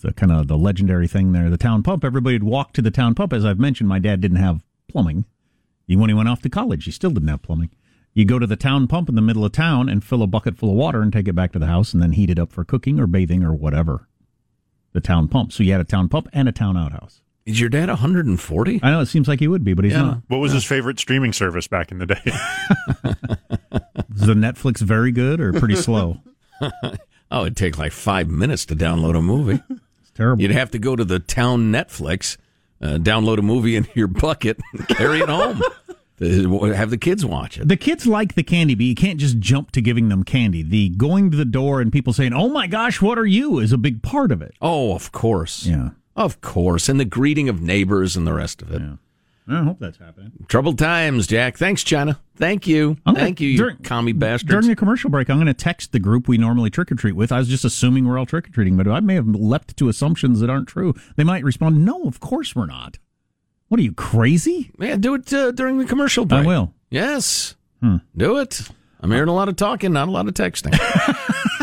the 0.00 0.12
kind 0.12 0.32
of 0.32 0.48
the 0.48 0.56
legendary 0.58 1.06
thing 1.08 1.32
there. 1.32 1.50
The 1.50 1.56
town 1.58 1.82
pump. 1.82 2.04
Everybody 2.04 2.36
would 2.36 2.42
walk 2.44 2.72
to 2.74 2.82
the 2.82 2.90
town 2.90 3.14
pump. 3.14 3.32
As 3.32 3.44
I've 3.44 3.58
mentioned, 3.58 3.88
my 3.88 3.98
dad 3.98 4.20
didn't 4.20 4.38
have 4.38 4.62
plumbing. 4.88 5.24
Even 5.88 6.00
when 6.02 6.10
he 6.10 6.14
went 6.14 6.28
off 6.28 6.42
to 6.42 6.48
college, 6.48 6.84
he 6.84 6.90
still 6.90 7.10
didn't 7.10 7.28
have 7.28 7.42
plumbing. 7.42 7.70
You 8.14 8.24
go 8.24 8.38
to 8.38 8.46
the 8.46 8.56
town 8.56 8.86
pump 8.88 9.08
in 9.08 9.14
the 9.14 9.22
middle 9.22 9.44
of 9.44 9.52
town 9.52 9.88
and 9.88 10.02
fill 10.02 10.22
a 10.22 10.26
bucket 10.26 10.56
full 10.56 10.70
of 10.70 10.76
water 10.76 11.00
and 11.02 11.12
take 11.12 11.28
it 11.28 11.34
back 11.34 11.52
to 11.52 11.58
the 11.58 11.66
house 11.66 11.92
and 11.92 12.02
then 12.02 12.12
heat 12.12 12.30
it 12.30 12.38
up 12.38 12.50
for 12.52 12.64
cooking 12.64 12.98
or 12.98 13.06
bathing 13.06 13.42
or 13.44 13.52
whatever. 13.52 14.08
The 14.92 15.00
town 15.00 15.28
pump. 15.28 15.52
So 15.52 15.62
you 15.62 15.72
had 15.72 15.80
a 15.80 15.84
town 15.84 16.08
pump 16.08 16.28
and 16.32 16.48
a 16.48 16.52
town 16.52 16.76
outhouse. 16.76 17.20
Is 17.46 17.58
your 17.60 17.68
dad 17.70 17.88
140? 17.88 18.80
I 18.82 18.90
know 18.90 19.00
it 19.00 19.06
seems 19.06 19.26
like 19.28 19.38
he 19.40 19.48
would 19.48 19.64
be, 19.64 19.74
but 19.74 19.84
he's 19.84 19.94
Yeah. 19.94 20.02
not. 20.02 20.22
What 20.28 20.38
was 20.38 20.52
his 20.52 20.64
favorite 20.64 20.98
streaming 21.00 21.32
service 21.32 21.66
back 21.68 21.90
in 21.90 21.98
the 21.98 22.06
day? 22.06 22.20
Is 24.14 24.26
the 24.26 24.34
Netflix 24.34 24.78
very 24.80 25.12
good 25.12 25.40
or 25.40 25.52
pretty 25.52 25.76
slow? 25.86 26.18
Oh, 27.30 27.42
it'd 27.42 27.56
take 27.56 27.78
like 27.78 27.92
five 27.92 28.28
minutes 28.28 28.66
to 28.66 28.76
download 28.76 29.16
a 29.16 29.22
movie. 29.22 29.62
It's 30.10 30.16
terrible. 30.16 30.42
You'd 30.42 30.50
have 30.52 30.70
to 30.72 30.78
go 30.78 30.96
to 30.96 31.04
the 31.04 31.18
town 31.18 31.72
Netflix, 31.72 32.36
uh, 32.80 32.98
download 32.98 33.38
a 33.38 33.42
movie 33.42 33.76
in 33.76 33.86
your 33.94 34.08
bucket, 34.08 34.58
and 34.72 34.88
carry 34.88 35.20
it 35.20 35.28
home. 35.28 35.62
have 36.18 36.90
the 36.90 36.98
kids 36.98 37.24
watch 37.24 37.58
it. 37.58 37.68
The 37.68 37.76
kids 37.76 38.06
like 38.06 38.34
the 38.34 38.42
candy, 38.42 38.74
but 38.74 38.84
you 38.84 38.94
can't 38.94 39.18
just 39.18 39.38
jump 39.38 39.70
to 39.72 39.80
giving 39.80 40.08
them 40.08 40.22
candy. 40.22 40.62
The 40.62 40.90
going 40.90 41.30
to 41.30 41.36
the 41.36 41.44
door 41.44 41.80
and 41.80 41.92
people 41.92 42.12
saying, 42.12 42.32
"Oh 42.32 42.48
my 42.48 42.66
gosh, 42.66 43.00
what 43.00 43.18
are 43.18 43.26
you?" 43.26 43.58
is 43.58 43.72
a 43.72 43.78
big 43.78 44.02
part 44.02 44.30
of 44.32 44.42
it. 44.42 44.54
Oh, 44.60 44.94
of 44.94 45.12
course. 45.12 45.64
Yeah. 45.66 45.90
Of 46.16 46.40
course. 46.40 46.88
And 46.88 47.00
the 47.00 47.04
greeting 47.04 47.48
of 47.48 47.62
neighbors 47.62 48.16
and 48.16 48.26
the 48.26 48.34
rest 48.34 48.60
of 48.60 48.72
it. 48.72 48.82
I 49.48 49.64
hope 49.64 49.78
that's 49.80 49.98
happening. 49.98 50.30
Troubled 50.48 50.78
times, 50.78 51.26
Jack. 51.26 51.56
Thanks, 51.58 51.82
China. 51.82 52.20
Thank 52.36 52.66
you. 52.68 52.96
Gonna- 53.04 53.18
Thank 53.18 53.40
you, 53.40 53.48
you 53.48 53.56
during- 53.58 53.76
commie 53.78 54.12
bastards. 54.12 54.48
During 54.50 54.68
the 54.68 54.76
commercial 54.76 55.10
break, 55.10 55.28
I'm 55.28 55.36
going 55.38 55.46
to 55.48 55.54
text 55.54 55.90
the 55.92 55.98
group 55.98 56.28
we 56.28 56.38
normally 56.38 56.70
trick 56.70 56.92
or 56.92 56.94
treat 56.94 57.16
with. 57.16 57.32
I 57.32 57.38
was 57.38 57.48
just 57.48 57.64
assuming 57.64 58.06
we're 58.06 58.16
all 58.18 58.26
trick 58.26 58.46
or 58.48 58.52
treating, 58.52 58.76
but 58.76 58.86
I 58.86 59.00
may 59.00 59.14
have 59.14 59.26
leapt 59.26 59.76
to 59.78 59.88
assumptions 59.88 60.38
that 60.40 60.50
aren't 60.50 60.68
true. 60.68 60.94
They 61.16 61.24
might 61.24 61.42
respond, 61.42 61.84
"No, 61.84 62.04
of 62.04 62.20
course 62.20 62.54
we're 62.54 62.66
not." 62.66 62.98
What 63.68 63.80
are 63.80 63.82
you 63.82 63.92
crazy? 63.92 64.70
yeah, 64.78 64.96
do 64.96 65.14
it 65.14 65.32
uh, 65.32 65.50
during 65.52 65.78
the 65.78 65.84
commercial 65.84 66.24
break. 66.24 66.42
I 66.44 66.46
will. 66.46 66.72
Yes. 66.90 67.56
Do 68.16 68.38
it. 68.38 68.68
I'm 69.00 69.10
hearing 69.10 69.28
a 69.28 69.34
lot 69.34 69.48
of 69.48 69.56
talking, 69.56 69.92
not 69.92 70.08
a 70.08 70.10
lot 70.10 70.28
of 70.28 70.34
texting. 70.34 70.78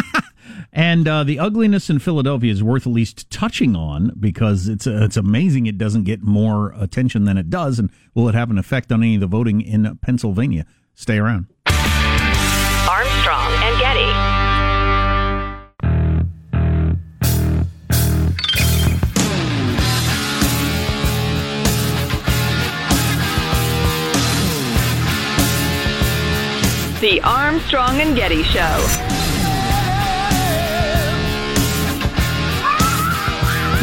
And 0.78 1.08
uh, 1.08 1.24
the 1.24 1.40
ugliness 1.40 1.90
in 1.90 1.98
Philadelphia 1.98 2.52
is 2.52 2.62
worth 2.62 2.86
at 2.86 2.94
least 2.94 3.32
touching 3.32 3.76
on 3.76 4.12
because 4.20 4.68
it's 4.68 4.86
uh, 4.86 5.00
it's 5.02 5.18
amazing 5.18 5.66
it 5.66 5.80
doesn't 5.80 6.04
get 6.04 6.22
more 6.22 6.72
attention 6.78 7.24
than 7.24 7.36
it 7.36 7.50
does. 7.50 7.80
And 7.80 7.90
will 8.14 8.30
it 8.30 8.36
have 8.36 8.52
an 8.52 8.60
effect 8.60 8.92
on 8.92 9.02
any 9.02 9.16
of 9.16 9.22
the 9.22 9.26
voting 9.26 9.62
in 9.62 9.98
Pennsylvania? 10.04 10.68
Stay 10.94 11.18
around. 11.18 11.48
Armstrong 11.66 13.54
and 13.64 13.80
Getty. 13.80 14.06
The 27.02 27.20
Armstrong 27.24 28.00
and 28.00 28.16
Getty 28.16 28.44
Show. 28.44 29.17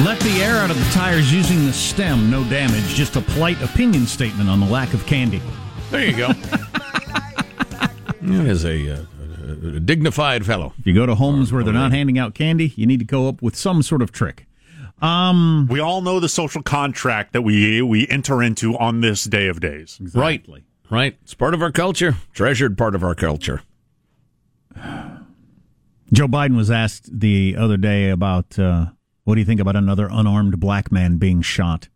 Let 0.03 0.19
the 0.21 0.43
air 0.43 0.57
out 0.57 0.71
of 0.71 0.77
the 0.79 0.91
tires 0.93 1.33
using 1.33 1.65
the 1.67 1.73
stem. 1.73 2.29
No 2.31 2.43
damage. 2.45 2.85
Just 2.95 3.15
a 3.17 3.21
polite 3.21 3.63
opinion 3.63 4.07
statement 4.07 4.51
on 4.51 4.59
the 4.59 4.67
lack 4.67 4.93
of 4.93 5.07
candy. 5.07 5.41
there 5.91 6.05
you 6.05 6.17
go. 6.17 6.29
That 8.21 8.47
is 8.47 8.65
a, 8.65 8.95
uh, 8.95 9.05
a 9.77 9.81
dignified 9.81 10.45
fellow. 10.45 10.73
If 10.79 10.87
you 10.87 10.95
go 10.95 11.07
to 11.07 11.15
homes 11.15 11.53
where 11.53 11.63
they're 11.63 11.73
not 11.73 11.93
handing 11.93 12.19
out 12.19 12.35
candy, 12.35 12.73
you 12.75 12.87
need 12.87 12.99
to 12.99 13.05
go 13.05 13.29
up 13.29 13.41
with 13.41 13.55
some 13.55 13.83
sort 13.83 14.03
of 14.03 14.11
trick. 14.11 14.47
Um, 15.01 15.69
we 15.71 15.79
all 15.79 16.01
know 16.01 16.19
the 16.21 16.29
social 16.29 16.63
contract 16.63 17.33
that 17.33 17.43
we 17.43 17.81
we 17.83 18.09
enter 18.09 18.43
into 18.43 18.77
on 18.79 19.01
this 19.01 19.25
day 19.25 19.47
of 19.47 19.61
days. 19.61 20.01
Right. 20.15 20.45
Right. 20.91 21.17
It's 21.23 21.35
part 21.35 21.55
of 21.55 21.63
our 21.63 21.71
culture, 21.71 22.17
treasured 22.33 22.77
part 22.77 22.95
of 22.95 23.05
our 23.05 23.15
culture. 23.15 23.63
Joe 26.13 26.27
Biden 26.29 26.57
was 26.57 26.71
asked 26.71 27.21
the 27.21 27.57
other 27.59 27.77
day 27.77 28.11
about 28.11 28.59
uh, 28.59 28.87
what 29.25 29.35
do 29.35 29.41
you 29.41 29.45
think 29.45 29.61
about 29.61 29.77
another 29.77 30.09
unarmed 30.11 30.59
black 30.61 30.91
man 30.93 31.17
being 31.17 31.43
shot? 31.43 31.89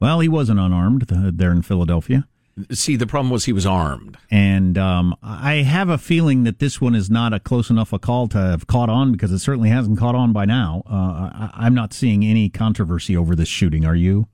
Well, 0.00 0.20
he 0.20 0.28
wasn't 0.28 0.58
unarmed 0.60 1.10
uh, 1.12 1.30
there 1.34 1.52
in 1.52 1.62
Philadelphia. 1.62 2.26
See, 2.72 2.96
the 2.96 3.06
problem 3.06 3.30
was 3.30 3.44
he 3.44 3.52
was 3.52 3.64
armed. 3.64 4.18
And 4.30 4.76
um, 4.76 5.14
I 5.22 5.56
have 5.56 5.88
a 5.88 5.96
feeling 5.98 6.44
that 6.44 6.58
this 6.58 6.80
one 6.80 6.94
is 6.94 7.08
not 7.08 7.32
a 7.32 7.40
close 7.40 7.70
enough 7.70 7.92
a 7.92 7.98
call 7.98 8.28
to 8.28 8.38
have 8.38 8.66
caught 8.66 8.88
on 8.90 9.12
because 9.12 9.30
it 9.32 9.38
certainly 9.38 9.68
hasn't 9.70 9.98
caught 9.98 10.14
on 10.14 10.32
by 10.32 10.44
now. 10.46 10.82
Uh, 10.86 10.94
I, 10.94 11.50
I'm 11.54 11.74
not 11.74 11.92
seeing 11.94 12.24
any 12.24 12.48
controversy 12.50 13.16
over 13.16 13.34
this 13.34 13.48
shooting. 13.48 13.84
Are 13.86 13.94
you? 13.94 14.26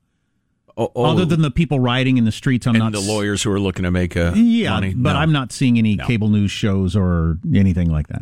Oh, 0.75 0.91
oh, 0.95 1.05
Other 1.05 1.25
than 1.25 1.41
the 1.41 1.51
people 1.51 1.79
rioting 1.79 2.17
in 2.17 2.25
the 2.25 2.31
streets, 2.31 2.67
I'm 2.67 2.75
and 2.75 2.83
not. 2.83 2.91
the 2.93 2.99
lawyers 2.99 3.43
who 3.43 3.51
are 3.51 3.59
looking 3.59 3.83
to 3.83 3.91
make 3.91 4.15
a 4.15 4.33
Yeah, 4.35 4.71
money. 4.71 4.93
but 4.93 5.13
No. 5.13 5.19
I'm 5.19 5.31
not 5.31 5.51
seeing 5.51 5.77
any 5.77 5.95
No. 5.95 6.05
cable 6.05 6.29
news 6.29 6.51
shows 6.51 6.95
or 6.95 7.39
anything 7.55 7.89
like 7.89 8.07
that. 8.09 8.21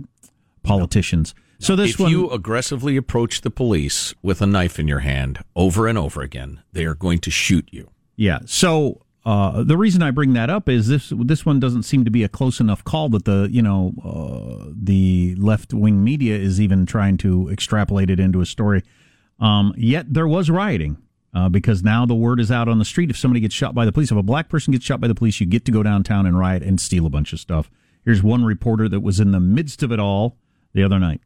Politicians. 0.63 1.33
So 1.59 1.75
this 1.75 1.91
if 1.91 1.99
one, 1.99 2.11
you 2.11 2.29
aggressively 2.29 2.97
approach 2.97 3.41
the 3.41 3.49
police 3.49 4.13
with 4.21 4.41
a 4.41 4.45
knife 4.45 4.79
in 4.79 4.87
your 4.87 4.99
hand 4.99 5.39
over 5.55 5.87
and 5.87 5.97
over 5.97 6.21
again, 6.21 6.61
they 6.73 6.85
are 6.85 6.95
going 6.95 7.19
to 7.19 7.31
shoot 7.31 7.67
you. 7.71 7.89
Yeah. 8.15 8.39
So 8.45 9.01
uh, 9.25 9.63
the 9.63 9.77
reason 9.77 10.03
I 10.03 10.11
bring 10.11 10.33
that 10.33 10.49
up 10.49 10.69
is 10.69 10.87
this: 10.87 11.11
this 11.15 11.45
one 11.45 11.59
doesn't 11.59 11.83
seem 11.83 12.05
to 12.05 12.11
be 12.11 12.23
a 12.23 12.29
close 12.29 12.59
enough 12.59 12.83
call 12.83 13.09
that 13.09 13.25
the 13.25 13.47
you 13.51 13.61
know 13.61 13.93
uh, 14.03 14.69
the 14.75 15.35
left 15.37 15.73
wing 15.73 16.03
media 16.03 16.37
is 16.37 16.61
even 16.61 16.85
trying 16.85 17.17
to 17.17 17.49
extrapolate 17.49 18.09
it 18.09 18.19
into 18.19 18.41
a 18.41 18.45
story. 18.45 18.83
Um, 19.39 19.73
yet 19.77 20.13
there 20.13 20.27
was 20.27 20.49
rioting 20.49 20.97
uh, 21.33 21.49
because 21.49 21.83
now 21.83 22.05
the 22.05 22.15
word 22.15 22.39
is 22.39 22.51
out 22.51 22.69
on 22.69 22.79
the 22.79 22.85
street. 22.85 23.09
If 23.09 23.17
somebody 23.17 23.41
gets 23.41 23.55
shot 23.55 23.75
by 23.75 23.85
the 23.85 23.91
police, 23.91 24.11
if 24.11 24.17
a 24.17 24.23
black 24.23 24.47
person 24.47 24.71
gets 24.71 24.85
shot 24.85 25.01
by 25.01 25.07
the 25.07 25.15
police, 25.15 25.39
you 25.39 25.45
get 25.45 25.65
to 25.65 25.71
go 25.71 25.83
downtown 25.83 26.25
and 26.25 26.37
riot 26.37 26.63
and 26.63 26.79
steal 26.79 27.05
a 27.05 27.09
bunch 27.09 27.33
of 27.33 27.39
stuff. 27.39 27.69
Here's 28.05 28.21
one 28.21 28.45
reporter 28.45 28.87
that 28.87 29.01
was 29.01 29.19
in 29.19 29.31
the 29.31 29.39
midst 29.39 29.81
of 29.81 29.91
it 29.91 29.99
all 29.99 30.37
the 30.73 30.83
other 30.83 30.99
night. 30.99 31.21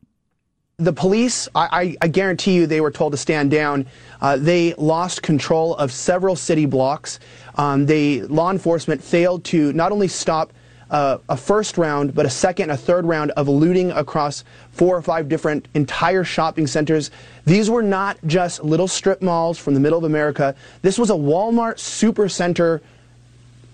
The 0.80 0.94
police, 0.94 1.50
I, 1.54 1.98
I, 2.02 2.08
guarantee 2.08 2.54
you, 2.54 2.66
they 2.66 2.80
were 2.80 2.90
told 2.90 3.12
to 3.12 3.18
stand 3.18 3.52
down. 3.52 3.86
Uh, 4.22 4.38
they 4.38 4.74
lost 4.76 5.22
control 5.22 5.76
of 5.76 5.92
several 5.92 6.38
city 6.38 6.66
blocks. 6.66 7.20
Um, 7.56 7.86
they 7.86 8.22
law 8.22 8.50
enforcement 8.50 9.04
failed 9.04 9.44
to 9.46 9.74
not 9.74 9.92
only 9.92 10.08
stop 10.08 10.54
uh, 10.90 11.18
a 11.28 11.36
first 11.36 11.78
round, 11.78 12.16
but 12.16 12.26
a 12.26 12.30
second, 12.30 12.70
a 12.70 12.78
third 12.78 13.06
round 13.06 13.32
of 13.32 13.50
looting 13.50 13.92
across 13.92 14.46
four 14.72 14.96
or 14.96 15.02
five 15.02 15.28
different 15.28 15.68
entire 15.74 16.24
shopping 16.24 16.66
centers. 16.66 17.12
These 17.46 17.70
were 17.70 17.84
not 17.84 18.18
just 18.26 18.64
little 18.64 18.88
strip 18.88 19.22
malls 19.22 19.58
from 19.58 19.74
the 19.74 19.82
middle 19.82 19.98
of 19.98 20.06
America. 20.06 20.56
This 20.82 20.98
was 20.98 21.10
a 21.10 21.14
Walmart 21.14 21.76
supercenter 21.76 22.80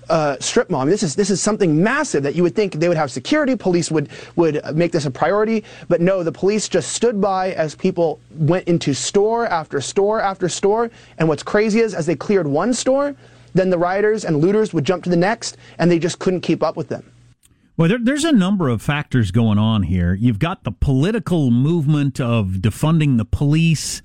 uh, 0.10 0.38
strip 0.40 0.70
mall. 0.70 0.82
I 0.82 0.86
mean, 0.86 0.92
this 0.92 1.04
is 1.04 1.16
this 1.16 1.30
is 1.30 1.42
something 1.42 1.82
massive 1.84 2.24
that 2.24 2.36
you 2.36 2.44
would 2.44 2.56
think 2.56 2.74
they 2.74 2.88
would 2.88 2.98
have 2.98 3.12
security. 3.12 3.56
Police 3.56 3.92
would 3.92 4.10
would 4.36 4.62
make 4.76 4.92
this 4.92 5.06
a 5.06 5.12
priority, 5.12 5.64
but 5.88 6.02
no, 6.02 6.24
the 6.24 6.32
police 6.32 6.68
just 6.68 6.94
stood 6.94 7.20
by 7.20 7.52
as 7.54 7.76
people 7.76 8.20
went 8.32 8.68
into 8.68 8.94
store 8.94 9.48
after 9.48 9.82
store 9.82 10.22
after 10.22 10.50
store. 10.50 10.90
And 11.18 11.28
what's 11.28 11.44
crazy 11.44 11.80
is, 11.80 11.94
as 11.94 12.06
they 12.06 12.16
cleared 12.16 12.48
one 12.48 12.74
store, 12.74 13.16
then 13.54 13.70
the 13.70 13.78
rioters 13.78 14.26
and 14.26 14.38
looters 14.38 14.74
would 14.74 14.86
jump 14.86 15.04
to 15.06 15.10
the 15.10 15.16
next, 15.16 15.58
and 15.80 15.90
they 15.90 16.00
just 16.00 16.20
couldn't 16.20 16.42
keep 16.42 16.62
up 16.62 16.76
with 16.76 16.90
them. 16.90 17.12
Well, 17.78 17.90
there, 17.90 18.00
there's 18.02 18.24
a 18.24 18.32
number 18.32 18.70
of 18.70 18.82
factors 18.82 19.32
going 19.32 19.58
on 19.58 19.84
here. 19.84 20.14
You've 20.14 20.40
got 20.40 20.64
the 20.64 20.72
political 20.72 21.52
movement 21.52 22.22
of 22.22 22.60
defunding 22.62 23.18
the 23.18 23.26
police. 23.26 24.02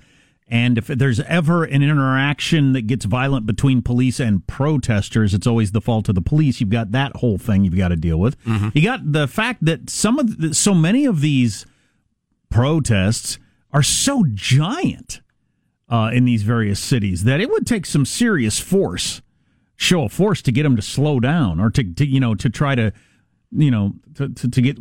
And 0.53 0.77
if 0.77 0.89
there's 0.89 1.21
ever 1.21 1.63
an 1.63 1.81
interaction 1.83 2.73
that 2.73 2.89
gets 2.89 3.05
violent 3.05 3.47
between 3.47 3.83
police 3.83 4.19
and 4.19 4.45
protesters, 4.49 5.33
it's 5.33 5.47
always 5.47 5.71
the 5.71 5.81
fault 5.81 6.09
of 6.09 6.17
the 6.17 6.21
police. 6.21 6.61
You've 6.61 6.71
got 6.71 6.91
that 6.91 7.17
whole 7.19 7.39
thing 7.39 7.63
you've 7.65 7.77
got 7.77 7.89
to 7.89 7.97
deal 7.97 8.19
with. 8.19 8.37
You 8.75 8.83
got 8.83 9.13
the 9.13 9.29
fact 9.29 9.65
that 9.65 9.89
some 9.89 10.19
of 10.19 10.39
the, 10.39 10.53
so 10.53 10.75
many 10.75 11.07
of 11.07 11.21
these 11.21 11.67
protests 12.49 13.39
are 13.73 13.83
so 13.85 14.25
giant 14.35 15.21
uh, 15.89 16.11
in 16.13 16.25
these 16.25 16.43
various 16.43 16.81
cities 16.81 17.23
that 17.25 17.41
it 17.41 17.49
would 17.49 17.67
take 17.67 17.87
some 17.87 18.05
serious 18.05 18.59
force, 18.59 19.23
show 19.77 20.05
of 20.05 20.13
force, 20.13 20.43
to 20.43 20.53
get 20.53 20.65
them 20.65 20.75
to 20.75 20.83
slow 20.83 21.21
down 21.21 21.61
or 21.61 21.71
to, 21.71 21.85
to 21.95 22.05
you 22.07 22.19
know 22.19 22.35
to 22.35 22.51
try 22.51 22.75
to 22.75 22.93
you 23.53 23.71
know 23.71 23.95
to, 24.15 24.29
to, 24.29 24.49
to 24.49 24.61
get 24.61 24.79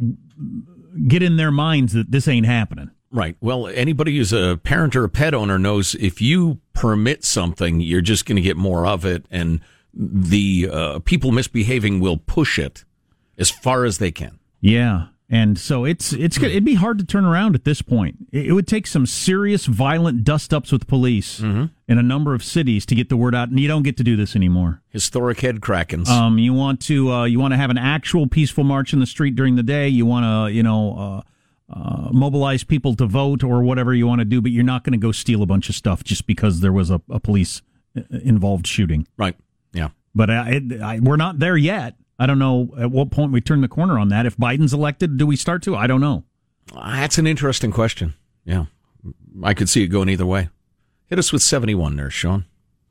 get 1.08 1.22
in 1.22 1.38
their 1.38 1.52
minds 1.52 1.94
that 1.94 2.12
this 2.12 2.28
ain't 2.28 2.48
happening. 2.48 2.90
Right. 3.12 3.36
Well, 3.42 3.68
anybody 3.68 4.18
who's 4.18 4.34
a 4.34 4.60
parent 4.64 4.96
or 4.96 5.04
a 5.04 5.10
pet 5.10 5.34
owner 5.34 5.58
knows 5.58 5.96
if 5.96 6.22
you 6.22 6.60
permit 6.74 7.24
something, 7.24 7.80
you're 7.80 8.02
just 8.02 8.26
going 8.26 8.36
to 8.36 8.42
get 8.42 8.56
more 8.56 8.86
of 8.86 9.04
it, 9.06 9.26
and 9.32 9.62
the 9.94 10.70
uh, 10.72 11.00
people 11.00 11.32
misbehaving 11.32 12.00
will 12.00 12.18
push 12.18 12.60
it 12.60 12.86
as 13.38 13.50
far 13.50 13.86
as 13.86 13.98
they 13.98 14.12
can. 14.12 14.40
Yeah. 14.62 15.08
And 15.32 15.60
so 15.60 15.86
it's 15.86 16.12
it's 16.12 16.42
it'd 16.42 16.66
be 16.66 16.74
hard 16.74 16.98
to 16.98 17.06
turn 17.06 17.24
around 17.24 17.54
at 17.54 17.64
this 17.64 17.84
point. 17.84 18.28
It 18.32 18.48
it 18.48 18.54
would 18.54 18.68
take 18.68 18.88
some 18.88 19.06
serious 19.06 19.68
violent 19.68 20.24
dust 20.24 20.56
ups 20.56 20.72
with 20.72 20.88
police 20.88 21.40
in 21.40 21.70
a 21.88 22.02
number 22.02 22.34
of 22.34 22.44
cities 22.44 22.84
to 22.88 22.96
get 22.96 23.10
the 23.10 23.18
word 23.18 23.36
out, 23.36 23.50
and 23.50 23.60
you 23.60 23.68
don't 23.68 23.84
get 23.84 23.96
to 23.98 24.04
do 24.04 24.16
this 24.16 24.36
anymore. 24.36 24.82
Historic 24.90 25.42
head 25.42 25.62
krakens. 25.62 26.08
Um, 26.08 26.40
you 26.40 26.52
want 26.54 26.82
to 26.82 27.12
uh, 27.12 27.24
you 27.26 27.40
want 27.40 27.54
to 27.54 27.58
have 27.58 27.70
an 27.70 27.78
actual 27.78 28.26
peaceful 28.26 28.64
march 28.64 28.92
in 28.92 29.00
the 29.00 29.06
street 29.06 29.36
during 29.36 29.56
the 29.56 29.62
day. 29.62 29.88
You 29.88 30.08
want 30.08 30.26
to 30.26 30.52
you 30.52 30.64
know 30.64 30.98
uh, 30.98 31.22
mobilize 32.12 32.64
people 32.64 32.96
to 32.96 33.06
vote 33.06 33.44
or 33.44 33.64
whatever 33.64 33.94
you 33.94 34.08
want 34.08 34.20
to 34.20 34.26
do, 34.26 34.42
but 34.42 34.52
you're 34.52 34.64
not 34.64 34.84
going 34.84 34.94
to 34.94 35.00
go 35.00 35.12
steal 35.12 35.44
a 35.44 35.46
bunch 35.46 35.70
of 35.70 35.76
stuff 35.76 36.04
just 36.04 36.26
because 36.28 36.62
there 36.62 36.74
was 36.74 36.90
a, 36.90 37.02
a 37.10 37.20
police 37.20 37.62
uh, 37.98 38.02
involved 38.24 38.68
shooting. 38.68 39.08
Right. 39.18 39.36
Yeah. 39.74 39.90
But 40.16 40.30
uh, 40.30 40.46
it, 40.48 40.82
I, 40.82 41.00
we're 41.00 41.16
not 41.16 41.40
there 41.40 41.58
yet. 41.58 41.96
I 42.18 42.26
don't 42.26 42.40
know 42.40 42.74
at 42.78 42.92
what 42.92 43.12
point 43.12 43.32
we 43.32 43.40
turn 43.40 43.62
the 43.62 43.68
corner 43.68 43.98
on 43.98 44.10
that. 44.10 44.26
If 44.26 44.36
Biden's 44.38 44.74
elected, 44.74 45.18
do 45.18 45.26
we 45.26 45.36
start 45.36 45.64
to? 45.64 45.76
I 45.76 45.88
don't 45.88 46.02
know. 46.02 46.24
That's 46.74 47.18
an 47.18 47.28
interesting 47.28 47.72
question. 47.72 48.14
Yeah. 48.44 48.66
I 49.44 49.54
could 49.54 49.70
see 49.70 49.84
it 49.84 49.88
going 49.88 50.10
either 50.10 50.26
way. 50.26 50.50
Hit 51.08 51.18
us 51.18 51.32
with 51.32 51.42
71 51.42 51.96
there, 51.96 52.10
Sean. 52.10 52.46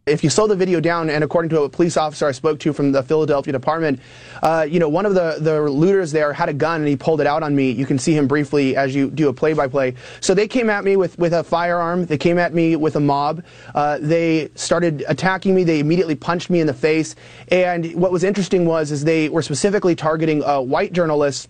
If 0.09 0.25
you 0.25 0.31
slow 0.31 0.47
the 0.47 0.57
video 0.57 0.81
down, 0.81 1.11
and 1.11 1.23
according 1.23 1.51
to 1.51 1.63
a 1.63 1.69
police 1.69 1.97
officer 1.97 2.27
I 2.27 2.33
spoke 2.33 2.59
to 2.61 2.73
from 2.73 2.93
the 2.93 3.03
Philadelphia 3.03 3.53
department, 3.53 4.01
uh, 4.43 4.67
you 4.69 4.79
know, 4.79 4.89
one 4.89 5.07
of 5.07 5.15
the, 5.15 5.37
the 5.41 5.61
looters 5.63 6.11
there 6.13 6.33
had 6.33 6.49
a 6.49 6.53
gun 6.53 6.81
and 6.81 6.89
he 6.89 6.97
pulled 6.97 7.21
it 7.21 7.27
out 7.27 7.43
on 7.43 7.55
me. 7.55 7.71
You 7.71 7.87
can 7.87 7.99
see 7.99 8.15
him 8.15 8.27
briefly 8.27 8.77
as 8.77 8.95
you 8.95 9.11
do 9.11 9.29
a 9.29 9.33
play 9.33 9.53
by 9.53 9.69
play. 9.69 9.95
So 10.21 10.35
they 10.35 10.49
came 10.49 10.71
at 10.71 10.85
me 10.85 10.97
with, 10.97 11.19
with 11.19 11.33
a 11.35 11.45
firearm. 11.45 12.07
They 12.07 12.19
came 12.19 12.39
at 12.39 12.55
me 12.55 12.77
with 12.77 12.97
a 12.97 13.01
mob. 13.01 13.45
Uh, 13.75 13.99
they 14.01 14.51
started 14.55 15.05
attacking 15.09 15.55
me. 15.55 15.65
They 15.65 15.81
immediately 15.81 16.15
punched 16.15 16.51
me 16.51 16.61
in 16.61 16.67
the 16.67 16.75
face. 16.75 17.15
And 17.49 17.95
what 17.95 18.11
was 18.11 18.25
interesting 18.25 18.65
was, 18.65 18.91
is 18.91 19.05
they 19.05 19.29
were 19.29 19.43
specifically 19.43 19.95
targeting 19.95 20.43
uh, 20.43 20.61
white 20.61 20.93
journalists 20.93 21.49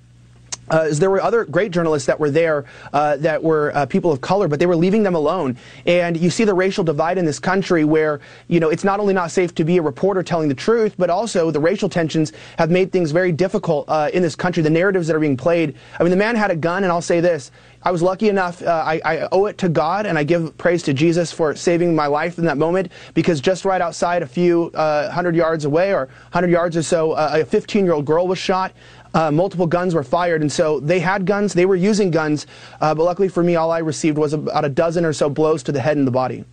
uh, 0.71 0.89
there 0.93 1.11
were 1.11 1.23
other 1.23 1.45
great 1.45 1.71
journalists 1.71 2.07
that 2.07 2.19
were 2.19 2.31
there 2.31 2.65
uh, 2.93 3.17
that 3.19 3.43
were 3.43 3.73
uh, 3.75 3.87
people 3.87 4.13
of 4.13 4.21
color, 4.21 4.49
but 4.49 4.59
they 4.59 4.67
were 4.67 4.77
leaving 4.77 5.03
them 5.03 5.15
alone. 5.15 5.57
And 5.87 6.17
you 6.17 6.31
see 6.31 6.45
the 6.45 6.55
racial 6.55 6.85
divide 6.85 7.19
in 7.19 7.25
this 7.25 7.39
country 7.39 7.85
where, 7.85 8.21
you 8.49 8.61
know, 8.61 8.69
it's 8.69 8.85
not 8.85 9.01
only 9.01 9.15
not 9.15 9.31
safe 9.31 9.55
to 9.57 9.65
be 9.65 9.79
a 9.79 9.83
reporter 9.83 10.23
telling 10.23 10.49
the 10.49 10.55
truth, 10.55 10.95
but 10.99 11.11
also 11.11 11.51
the 11.51 11.61
racial 11.61 11.89
tensions 11.89 12.33
have 12.59 12.71
made 12.71 12.93
things 12.93 13.11
very 13.11 13.33
difficult 13.33 13.89
uh, 13.89 14.11
in 14.13 14.23
this 14.23 14.37
country. 14.37 14.63
The 14.63 14.71
narratives 14.71 15.07
that 15.07 15.17
are 15.17 15.21
being 15.21 15.37
played. 15.37 15.75
I 15.99 16.03
mean, 16.03 16.11
the 16.11 16.17
man 16.17 16.37
had 16.37 16.51
a 16.51 16.57
gun, 16.57 16.85
and 16.85 16.93
I'll 16.93 17.03
say 17.03 17.21
this. 17.21 17.51
I 17.83 17.93
was 17.93 18.03
lucky 18.03 18.29
enough, 18.29 18.61
uh, 18.61 18.83
I, 18.85 19.01
I, 19.05 19.29
owe 19.31 19.47
it 19.47 19.57
to 19.59 19.69
God, 19.69 20.05
and 20.05 20.19
I 20.19 20.25
give 20.25 20.57
praise 20.59 20.83
to 20.83 20.93
Jesus 20.93 21.31
for 21.31 21.55
saving 21.55 21.95
my 21.95 22.07
life 22.07 22.37
in 22.37 22.45
that 22.47 22.59
moment, 22.59 22.91
because 23.15 23.41
just 23.41 23.65
right 23.65 23.81
outside, 23.81 24.23
a 24.23 24.27
few 24.27 24.73
uh, 24.75 25.11
hundred 25.11 25.37
yards 25.37 25.65
away, 25.65 25.95
or 25.95 26.07
100 26.07 26.51
yards 26.51 26.77
or 26.77 26.83
so, 26.83 27.13
a 27.13 27.45
15 27.45 27.85
year 27.85 27.95
old 27.95 28.05
girl 28.05 28.27
was 28.27 28.39
shot. 28.39 28.73
Uh, 29.15 29.31
multiple 29.31 29.67
guns 29.67 29.95
were 29.95 30.03
fired, 30.03 30.41
and 30.41 30.53
so 30.53 30.81
they 30.81 31.01
had 31.01 31.25
guns, 31.27 31.55
they 31.55 31.67
were 31.67 31.77
using 31.77 32.11
guns, 32.11 32.47
uh, 32.81 32.95
but 32.95 33.05
luckily 33.05 33.29
for 33.29 33.43
me, 33.43 33.57
all 33.57 33.71
I 33.71 33.79
received 33.79 34.19
was 34.19 34.33
about 34.33 34.65
a 34.65 34.69
dozen 34.69 35.05
or 35.05 35.13
so 35.13 35.31
blows 35.31 35.63
to 35.65 35.73
the 35.73 35.81
head 35.81 35.97
and 35.97 36.07
the 36.07 36.13
body. 36.13 36.45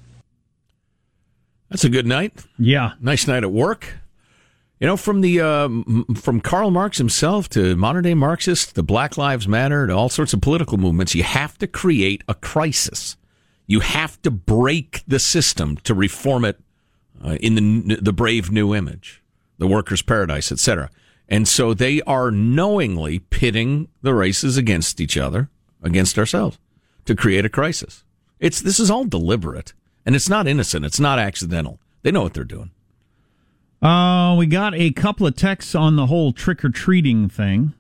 That's 1.69 1.83
a 1.83 1.89
good 1.89 2.05
night. 2.05 2.45
Yeah, 2.57 2.93
nice 3.01 3.27
night 3.27 3.43
at 3.43 3.51
work. 3.51 3.95
You 4.79 4.87
know, 4.87 4.97
from 4.97 5.21
the 5.21 5.41
uh, 5.41 5.69
from 6.15 6.41
Karl 6.41 6.69
Marx 6.69 6.97
himself 6.97 7.47
to 7.49 7.75
modern 7.75 8.03
day 8.03 8.13
Marxists, 8.13 8.73
to 8.73 8.83
Black 8.83 9.17
Lives 9.17 9.47
Matter, 9.47 9.87
to 9.87 9.93
all 9.93 10.09
sorts 10.09 10.33
of 10.33 10.41
political 10.41 10.77
movements, 10.77 11.15
you 11.15 11.23
have 11.23 11.57
to 11.59 11.67
create 11.67 12.23
a 12.27 12.33
crisis. 12.33 13.15
You 13.67 13.79
have 13.79 14.21
to 14.23 14.31
break 14.31 15.01
the 15.07 15.17
system 15.17 15.77
to 15.77 15.93
reform 15.93 16.45
it 16.45 16.59
uh, 17.23 17.37
in 17.39 17.55
the 17.55 17.95
the 17.95 18.13
brave 18.13 18.51
new 18.51 18.75
image, 18.75 19.23
the 19.57 19.67
workers' 19.67 20.01
paradise, 20.01 20.51
etc. 20.51 20.89
And 21.27 21.47
so 21.47 21.73
they 21.73 22.01
are 22.03 22.29
knowingly 22.31 23.19
pitting 23.19 23.87
the 24.01 24.13
races 24.13 24.57
against 24.57 25.01
each 25.01 25.17
other, 25.17 25.49
against 25.81 26.19
ourselves, 26.19 26.59
to 27.05 27.15
create 27.15 27.45
a 27.45 27.49
crisis. 27.49 28.03
It's 28.39 28.61
this 28.61 28.79
is 28.79 28.91
all 28.91 29.05
deliberate, 29.05 29.73
and 30.05 30.15
it's 30.15 30.29
not 30.29 30.47
innocent. 30.47 30.85
It's 30.85 30.99
not 30.99 31.19
accidental. 31.19 31.79
They 32.03 32.11
know 32.11 32.23
what 32.23 32.33
they're 32.33 32.43
doing. 32.43 32.71
Uh, 33.81 34.35
we 34.37 34.45
got 34.45 34.73
a 34.75 34.91
couple 34.91 35.27
of 35.27 35.35
texts 35.35 35.75
on 35.75 35.95
the 35.95 36.07
whole 36.07 36.31
trick 36.31 36.63
or 36.63 36.69
treating 36.69 37.29
thing. 37.29 37.73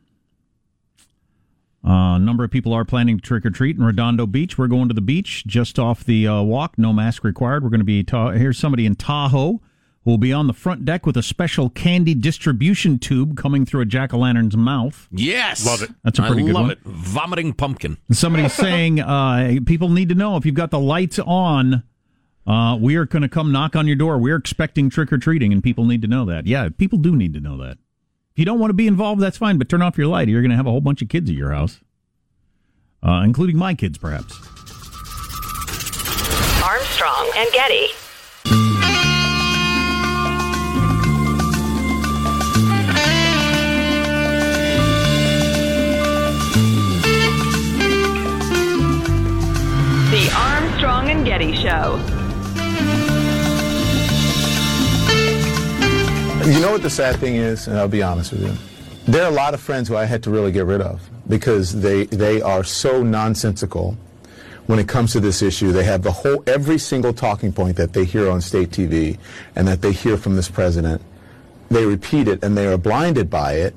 Uh, 1.85 2.15
a 2.15 2.19
number 2.19 2.43
of 2.43 2.49
people 2.49 2.73
are 2.73 2.83
planning 2.83 3.17
to 3.17 3.21
trick 3.21 3.45
or 3.45 3.51
treat 3.51 3.77
in 3.77 3.83
Redondo 3.83 4.25
Beach. 4.25 4.57
We're 4.57 4.67
going 4.67 4.87
to 4.87 4.93
the 4.95 5.01
beach 5.01 5.45
just 5.45 5.77
off 5.77 6.03
the 6.03 6.27
uh, 6.27 6.41
walk, 6.41 6.79
no 6.79 6.91
mask 6.91 7.23
required. 7.23 7.63
We're 7.63 7.69
going 7.69 7.79
to 7.79 7.85
be 7.85 8.03
ta- 8.03 8.31
here's 8.31 8.57
somebody 8.57 8.87
in 8.87 8.95
Tahoe 8.95 9.61
who 10.05 10.11
will 10.11 10.17
be 10.19 10.31
on 10.31 10.45
the 10.47 10.53
front 10.53 10.85
deck 10.85 11.05
with 11.05 11.17
a 11.17 11.23
special 11.23 11.69
candy 11.69 12.13
distribution 12.13 12.99
tube 12.99 13.35
coming 13.35 13.65
through 13.65 13.81
a 13.81 13.85
jack 13.85 14.13
o' 14.13 14.19
lantern's 14.19 14.55
mouth. 14.55 15.07
Yes, 15.11 15.65
love 15.65 15.81
it. 15.81 15.89
That's 16.03 16.19
a 16.19 16.21
pretty 16.21 16.43
I 16.43 16.45
good 16.45 16.53
love 16.53 16.63
one. 16.65 16.71
it. 16.71 16.79
Vomiting 16.83 17.53
pumpkin. 17.53 17.97
Somebody's 18.11 18.53
saying 18.53 18.99
uh, 19.01 19.55
people 19.65 19.89
need 19.89 20.09
to 20.09 20.15
know 20.15 20.37
if 20.37 20.45
you've 20.45 20.55
got 20.55 20.69
the 20.71 20.79
lights 20.79 21.17
on. 21.19 21.83
Uh, 22.47 22.77
we 22.79 22.95
are 22.95 23.05
going 23.05 23.23
to 23.23 23.27
come 23.29 23.51
knock 23.51 23.75
on 23.75 23.87
your 23.87 23.95
door. 23.95 24.19
We're 24.19 24.35
expecting 24.35 24.91
trick 24.91 25.11
or 25.11 25.17
treating, 25.17 25.51
and 25.51 25.63
people 25.63 25.85
need 25.85 26.03
to 26.03 26.07
know 26.07 26.25
that. 26.25 26.45
Yeah, 26.45 26.69
people 26.77 26.99
do 26.99 27.15
need 27.15 27.33
to 27.33 27.39
know 27.39 27.57
that. 27.57 27.79
If 28.33 28.39
you 28.39 28.45
don't 28.45 28.59
want 28.59 28.69
to 28.69 28.75
be 28.75 28.85
involved, 28.85 29.19
that's 29.21 29.37
fine, 29.37 29.57
but 29.57 29.67
turn 29.67 29.81
off 29.81 29.97
your 29.97 30.05
light. 30.07 30.27
You're 30.27 30.41
going 30.41 30.51
to 30.51 30.57
have 30.57 30.67
a 30.67 30.69
whole 30.69 30.81
bunch 30.81 31.01
of 31.01 31.09
kids 31.09 31.27
at 31.31 31.35
your 31.35 31.51
house, 31.51 31.79
uh, 33.01 33.21
including 33.25 33.57
my 33.57 33.73
kids, 33.73 33.97
perhaps. 33.97 34.37
Armstrong 36.63 37.31
and 37.35 37.51
Getty. 37.51 37.87
Getty 51.37 51.53
Show. 51.53 51.99
You 56.49 56.61
know 56.61 56.71
what 56.71 56.81
the 56.81 56.89
sad 56.89 57.17
thing 57.17 57.35
is, 57.35 57.67
and 57.67 57.77
I'll 57.77 57.89
be 57.89 58.01
honest 58.01 58.31
with 58.31 58.43
you. 58.43 58.53
There 59.11 59.21
are 59.21 59.29
a 59.29 59.35
lot 59.35 59.53
of 59.53 59.59
friends 59.59 59.89
who 59.89 59.97
I 59.97 60.05
had 60.05 60.23
to 60.23 60.29
really 60.29 60.53
get 60.53 60.65
rid 60.65 60.79
of 60.79 61.01
because 61.27 61.81
they 61.81 62.05
they 62.05 62.41
are 62.41 62.63
so 62.63 63.03
nonsensical 63.03 63.97
when 64.67 64.79
it 64.79 64.87
comes 64.87 65.11
to 65.11 65.19
this 65.19 65.41
issue. 65.41 65.73
They 65.73 65.83
have 65.83 66.03
the 66.03 66.11
whole 66.13 66.41
every 66.47 66.77
single 66.77 67.11
talking 67.11 67.51
point 67.51 67.75
that 67.75 67.91
they 67.91 68.05
hear 68.05 68.29
on 68.29 68.39
state 68.39 68.69
TV 68.69 69.17
and 69.57 69.67
that 69.67 69.81
they 69.81 69.91
hear 69.91 70.15
from 70.15 70.37
this 70.37 70.47
president. 70.47 71.01
They 71.69 71.85
repeat 71.85 72.29
it 72.29 72.45
and 72.45 72.57
they 72.57 72.65
are 72.67 72.77
blinded 72.77 73.29
by 73.29 73.55
it. 73.55 73.75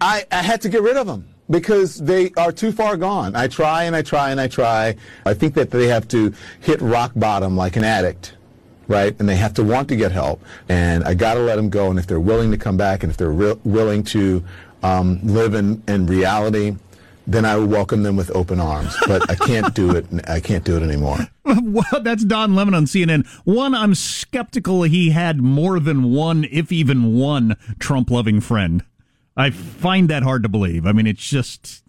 I, 0.00 0.24
I 0.32 0.42
had 0.42 0.60
to 0.62 0.68
get 0.68 0.82
rid 0.82 0.96
of 0.96 1.06
them 1.06 1.28
because 1.48 1.98
they 1.98 2.32
are 2.36 2.52
too 2.52 2.72
far 2.72 2.96
gone. 2.96 3.36
I 3.36 3.48
try 3.48 3.84
and 3.84 3.94
I 3.94 4.02
try 4.02 4.30
and 4.30 4.40
I 4.40 4.48
try. 4.48 4.96
I 5.24 5.34
think 5.34 5.54
that 5.54 5.70
they 5.70 5.88
have 5.88 6.08
to 6.08 6.32
hit 6.60 6.80
rock 6.80 7.12
bottom 7.14 7.56
like 7.56 7.76
an 7.76 7.84
addict 7.84 8.34
right? 8.88 9.16
And 9.18 9.28
they 9.28 9.36
have 9.36 9.54
to 9.54 9.64
want 9.64 9.88
to 9.88 9.96
get 9.96 10.12
help. 10.12 10.42
And 10.68 11.04
I 11.04 11.14
got 11.14 11.34
to 11.34 11.40
let 11.40 11.56
them 11.56 11.70
go. 11.70 11.90
And 11.90 11.98
if 11.98 12.06
they're 12.06 12.20
willing 12.20 12.50
to 12.52 12.56
come 12.56 12.76
back 12.76 13.02
and 13.02 13.10
if 13.10 13.16
they're 13.16 13.32
re- 13.32 13.58
willing 13.64 14.04
to 14.04 14.44
um, 14.82 15.20
live 15.22 15.54
in, 15.54 15.82
in 15.88 16.06
reality, 16.06 16.76
then 17.26 17.44
I 17.44 17.56
will 17.56 17.66
welcome 17.66 18.02
them 18.02 18.16
with 18.16 18.30
open 18.30 18.60
arms. 18.60 18.96
But 19.06 19.28
I 19.28 19.34
can't 19.34 19.74
do 19.74 19.96
it. 19.96 20.06
I 20.28 20.40
can't 20.40 20.64
do 20.64 20.76
it 20.76 20.82
anymore. 20.82 21.18
well, 21.44 22.00
that's 22.02 22.24
Don 22.24 22.54
Lemon 22.54 22.74
on 22.74 22.84
CNN. 22.84 23.26
One, 23.44 23.74
I'm 23.74 23.94
skeptical 23.94 24.84
he 24.84 25.10
had 25.10 25.40
more 25.40 25.80
than 25.80 26.12
one, 26.12 26.46
if 26.50 26.70
even 26.70 27.14
one, 27.14 27.56
Trump 27.78 28.10
loving 28.10 28.40
friend. 28.40 28.84
I 29.36 29.50
find 29.50 30.08
that 30.08 30.22
hard 30.22 30.42
to 30.44 30.48
believe. 30.48 30.86
I 30.86 30.92
mean, 30.92 31.06
it's 31.06 31.28
just 31.28 31.82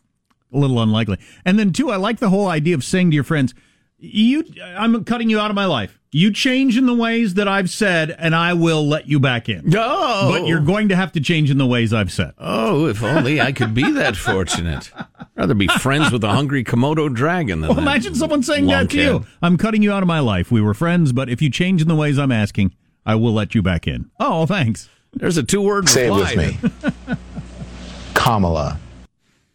a 0.53 0.57
little 0.57 0.81
unlikely. 0.81 1.17
And 1.45 1.57
then 1.57 1.71
two, 1.73 1.91
I 1.91 1.95
like 1.95 2.19
the 2.19 2.29
whole 2.29 2.47
idea 2.47 2.75
of 2.75 2.83
saying 2.83 3.11
to 3.11 3.15
your 3.15 3.23
friends, 3.23 3.53
"You, 3.97 4.43
I'm 4.63 5.03
cutting 5.05 5.29
you 5.29 5.39
out 5.39 5.49
of 5.51 5.55
my 5.55 5.65
life. 5.65 5.99
You 6.11 6.31
change 6.31 6.77
in 6.77 6.85
the 6.85 6.93
ways 6.95 7.33
that 7.33 7.49
I've 7.49 7.69
said, 7.69 8.11
and 8.17 8.33
I 8.33 8.53
will 8.53 8.87
let 8.87 9.07
you 9.09 9.19
back 9.19 9.49
in. 9.49 9.69
No, 9.69 10.29
but 10.31 10.47
you're 10.47 10.61
going 10.61 10.87
to 10.89 10.95
have 10.95 11.11
to 11.11 11.19
change 11.19 11.51
in 11.51 11.57
the 11.57 11.65
ways 11.65 11.93
I've 11.93 12.11
said. 12.13 12.31
Oh, 12.37 12.85
if 12.87 13.03
only 13.03 13.41
I 13.41 13.51
could 13.51 13.73
be 13.73 13.91
that 13.91 14.15
fortunate. 14.17 14.89
I'd 14.95 15.25
rather 15.35 15.53
be 15.53 15.67
friends 15.67 16.11
with 16.11 16.23
a 16.23 16.29
hungry 16.29 16.63
Komodo 16.63 17.13
dragon 17.13 17.59
than 17.59 17.67
Well, 17.67 17.75
that 17.75 17.81
imagine 17.81 18.15
someone 18.15 18.41
saying 18.41 18.67
that 18.67 18.89
to 18.91 18.97
you. 19.01 19.25
I'm 19.41 19.57
cutting 19.57 19.83
you 19.83 19.91
out 19.91 20.01
of 20.01 20.07
my 20.07 20.19
life. 20.21 20.49
We 20.49 20.61
were 20.61 20.73
friends, 20.73 21.11
but 21.11 21.29
if 21.29 21.41
you 21.41 21.49
change 21.49 21.81
in 21.81 21.89
the 21.89 21.95
ways 21.95 22.17
I'm 22.17 22.31
asking, 22.31 22.73
I 23.05 23.15
will 23.15 23.33
let 23.33 23.53
you 23.53 23.61
back 23.61 23.85
in. 23.85 24.09
Oh, 24.19 24.45
thanks. 24.45 24.89
There's 25.13 25.37
a 25.37 25.43
two-word 25.43 25.89
Say 25.89 26.07
it 26.07 26.11
reply. 26.11 26.57
with 26.63 27.07
me. 27.07 27.15
Kamala. 28.27 28.77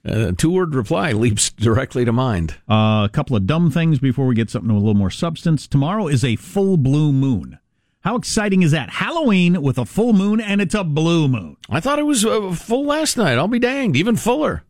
A 0.06 0.32
two-word 0.32 0.74
reply 0.74 1.12
leaps 1.12 1.50
directly 1.50 2.06
to 2.06 2.12
mind. 2.12 2.54
Uh, 2.66 3.04
a 3.04 3.10
couple 3.12 3.36
of 3.36 3.46
dumb 3.46 3.70
things 3.70 3.98
before 3.98 4.24
we 4.24 4.34
get 4.34 4.48
something 4.48 4.72
with 4.72 4.82
a 4.82 4.86
little 4.86 4.98
more 4.98 5.10
substance. 5.10 5.66
Tomorrow 5.66 6.08
is 6.08 6.24
a 6.24 6.36
full 6.36 6.78
blue 6.78 7.12
moon. 7.12 7.58
How 8.00 8.16
exciting 8.16 8.62
is 8.62 8.70
that? 8.70 8.88
Halloween 8.88 9.60
with 9.60 9.76
a 9.76 9.84
full 9.84 10.14
moon, 10.14 10.40
and 10.40 10.62
it's 10.62 10.74
a 10.74 10.84
blue 10.84 11.28
moon. 11.28 11.58
I 11.68 11.80
thought 11.80 11.98
it 11.98 12.06
was 12.06 12.24
uh, 12.24 12.52
full 12.52 12.86
last 12.86 13.18
night. 13.18 13.36
I'll 13.36 13.46
be 13.46 13.58
danged. 13.58 13.98
Even 13.98 14.16
fuller. 14.16 14.64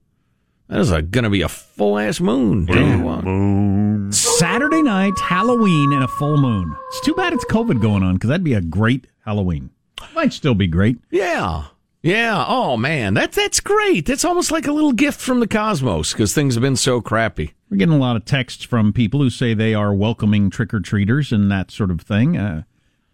That 0.67 0.81
is 0.81 0.91
going 0.91 1.23
to 1.23 1.31
be 1.31 1.43
a 1.43 1.49
full 1.49 1.97
ass 1.97 2.19
moon. 2.19 2.67
Tell 2.67 2.77
you 2.77 3.03
what. 3.03 4.12
Saturday 4.12 4.83
night, 4.83 5.15
Halloween, 5.21 5.93
and 5.93 6.03
a 6.03 6.09
full 6.09 6.38
moon. 6.38 6.77
It's 6.88 7.03
too 7.03 7.15
bad 7.15 7.35
it's 7.35 7.45
COVID 7.45 7.81
going 7.81 8.03
on 8.03 8.15
because 8.15 8.31
that'd 8.31 8.43
be 8.43 8.55
a 8.55 8.61
great 8.61 9.07
Halloween. 9.25 9.71
Might 10.12 10.33
still 10.33 10.55
be 10.55 10.67
great. 10.67 10.99
Yeah. 11.12 11.67
Yeah. 12.03 12.45
Oh 12.49 12.77
man, 12.77 13.15
that's 13.15 13.37
that's 13.37 13.61
great. 13.61 14.07
That's 14.07 14.25
almost 14.25 14.51
like 14.51 14.67
a 14.67 14.73
little 14.73 14.93
gift 14.93 15.21
from 15.21 15.38
the 15.41 15.47
cosmos 15.47 16.12
because 16.12 16.35
things 16.35 16.55
have 16.55 16.62
been 16.62 16.77
so 16.77 17.01
crappy. 17.01 17.55
We're 17.71 17.77
getting 17.77 17.95
a 17.95 17.99
lot 17.99 18.17
of 18.17 18.25
texts 18.25 18.65
from 18.65 18.93
people 18.93 19.21
who 19.21 19.31
say 19.31 19.55
they 19.55 19.73
are 19.73 19.95
welcoming 19.95 20.51
trick 20.51 20.75
or 20.75 20.81
treaters 20.81 21.33
and 21.33 21.51
that 21.53 21.71
sort 21.71 21.91
of 21.91 22.01
thing. 22.01 22.37
Uh, 22.37 22.65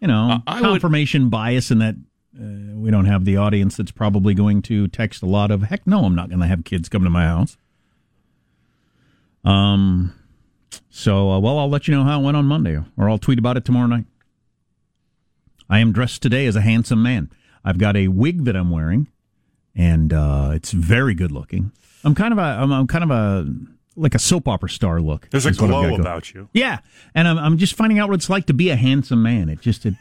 you 0.01 0.07
know, 0.07 0.41
would- 0.47 0.61
confirmation 0.61 1.29
bias 1.29 1.69
and 1.71 1.81
that 1.81 1.95
uh, 2.37 2.77
we 2.77 2.89
don't 2.89 3.05
have 3.05 3.25
the 3.25 3.37
audience 3.37 3.77
that's 3.77 3.91
probably 3.91 4.33
going 4.33 4.61
to 4.63 4.87
text 4.87 5.21
a 5.21 5.25
lot 5.25 5.51
of, 5.51 5.63
heck 5.63 5.85
no, 5.85 6.03
I'm 6.05 6.15
not 6.15 6.29
going 6.29 6.39
to 6.39 6.47
have 6.47 6.63
kids 6.63 6.89
come 6.89 7.03
to 7.03 7.09
my 7.09 7.25
house. 7.25 7.57
Um, 9.43 10.13
so, 10.89 11.31
uh, 11.31 11.39
well, 11.39 11.57
I'll 11.57 11.69
let 11.69 11.87
you 11.87 11.95
know 11.95 12.03
how 12.03 12.19
it 12.21 12.23
went 12.23 12.37
on 12.37 12.45
Monday, 12.45 12.77
or 12.97 13.09
I'll 13.09 13.17
tweet 13.17 13.39
about 13.39 13.57
it 13.57 13.65
tomorrow 13.65 13.87
night. 13.87 14.05
I 15.69 15.79
am 15.79 15.91
dressed 15.91 16.21
today 16.21 16.45
as 16.45 16.55
a 16.55 16.61
handsome 16.61 17.01
man. 17.03 17.29
I've 17.63 17.77
got 17.77 17.95
a 17.95 18.07
wig 18.07 18.45
that 18.45 18.55
I'm 18.55 18.71
wearing, 18.71 19.07
and 19.75 20.13
uh, 20.13 20.51
it's 20.53 20.71
very 20.71 21.13
good 21.13 21.31
looking. 21.31 21.71
I'm 22.03 22.15
kind 22.15 22.31
of 22.31 22.37
a, 22.37 22.41
I'm, 22.41 22.71
I'm 22.71 22.87
kind 22.87 23.03
of 23.03 23.11
a 23.11 23.53
like 23.95 24.15
a 24.15 24.19
soap 24.19 24.47
opera 24.47 24.69
star 24.69 25.01
look. 25.01 25.29
There's 25.29 25.45
a 25.45 25.49
is 25.49 25.59
what 25.59 25.65
I've 25.65 25.71
got 25.71 25.79
glow 25.79 25.89
going. 25.89 26.01
about 26.01 26.33
you. 26.33 26.49
Yeah, 26.53 26.79
and 27.13 27.27
I'm 27.27 27.37
I'm 27.37 27.57
just 27.57 27.75
finding 27.75 27.99
out 27.99 28.09
what 28.09 28.15
it's 28.15 28.29
like 28.29 28.45
to 28.47 28.53
be 28.53 28.69
a 28.69 28.75
handsome 28.75 29.21
man. 29.21 29.49
It 29.49 29.61
just 29.61 29.85
it, 29.85 29.93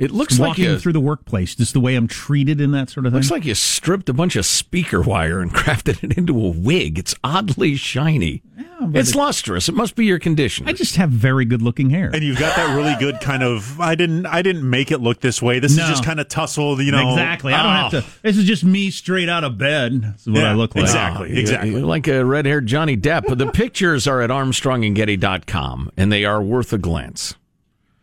It 0.00 0.10
looks 0.12 0.38
like 0.38 0.48
walking 0.48 0.64
you, 0.64 0.78
through 0.78 0.94
the 0.94 1.00
workplace, 1.00 1.54
just 1.54 1.74
the 1.74 1.80
way 1.80 1.94
I'm 1.94 2.08
treated 2.08 2.58
and 2.58 2.72
that 2.72 2.88
sort 2.88 3.04
of 3.04 3.12
thing. 3.12 3.18
looks 3.18 3.30
like 3.30 3.44
you 3.44 3.54
stripped 3.54 4.08
a 4.08 4.14
bunch 4.14 4.34
of 4.34 4.46
speaker 4.46 5.02
wire 5.02 5.40
and 5.40 5.50
crafted 5.54 6.02
it 6.02 6.16
into 6.16 6.32
a 6.42 6.48
wig. 6.48 6.98
It's 6.98 7.14
oddly 7.22 7.76
shiny. 7.76 8.42
but 8.80 8.96
it's 8.96 9.10
it- 9.10 9.16
lustrous. 9.16 9.68
It 9.68 9.74
must 9.74 9.96
be 9.96 10.06
your 10.06 10.18
condition. 10.18 10.66
I 10.66 10.72
just 10.72 10.96
have 10.96 11.10
very 11.10 11.44
good 11.44 11.60
looking 11.60 11.90
hair. 11.90 12.10
And 12.14 12.22
you've 12.24 12.38
got 12.38 12.56
that 12.56 12.74
really 12.74 12.94
good 12.98 13.20
kind 13.20 13.42
of. 13.42 13.78
I 13.78 13.94
didn't. 13.94 14.24
I 14.24 14.40
didn't 14.40 14.68
make 14.68 14.90
it 14.90 15.02
look 15.02 15.20
this 15.20 15.42
way. 15.42 15.58
This 15.58 15.76
No. 15.76 15.82
is 15.84 15.90
just 15.90 16.04
kind 16.04 16.18
of 16.18 16.28
tussled. 16.28 16.78
You 16.78 16.92
know. 16.92 17.10
exactly. 17.12 17.52
I 17.52 17.62
don't 17.62 17.92
have 17.92 18.02
ah. 18.04 18.06
to. 18.08 18.20
This 18.22 18.38
is 18.38 18.44
just 18.46 18.64
me 18.64 18.90
straight 18.90 19.28
out 19.28 19.44
of 19.44 19.58
bed. 19.58 20.00
This 20.14 20.22
is 20.22 20.28
what 20.28 20.40
Yeah, 20.40 20.50
I 20.52 20.54
look 20.54 20.74
like. 20.74 20.84
exactly. 20.84 21.28
Ah, 21.30 21.34
you- 21.34 21.40
exactly. 21.40 21.70
You're 21.72 21.80
like 21.80 22.08
a 22.08 22.24
red 22.24 22.46
haired 22.46 22.64
Johnny 22.64 22.96
Depp. 22.96 23.36
The 23.36 23.46
pictures 23.52 24.06
are 24.06 24.22
at 24.22 24.30
armstrongandgetty.com, 24.30 25.90
and 25.98 26.10
they 26.10 26.24
are 26.24 26.42
worth 26.42 26.72
a 26.72 26.78
glance. 26.78 27.34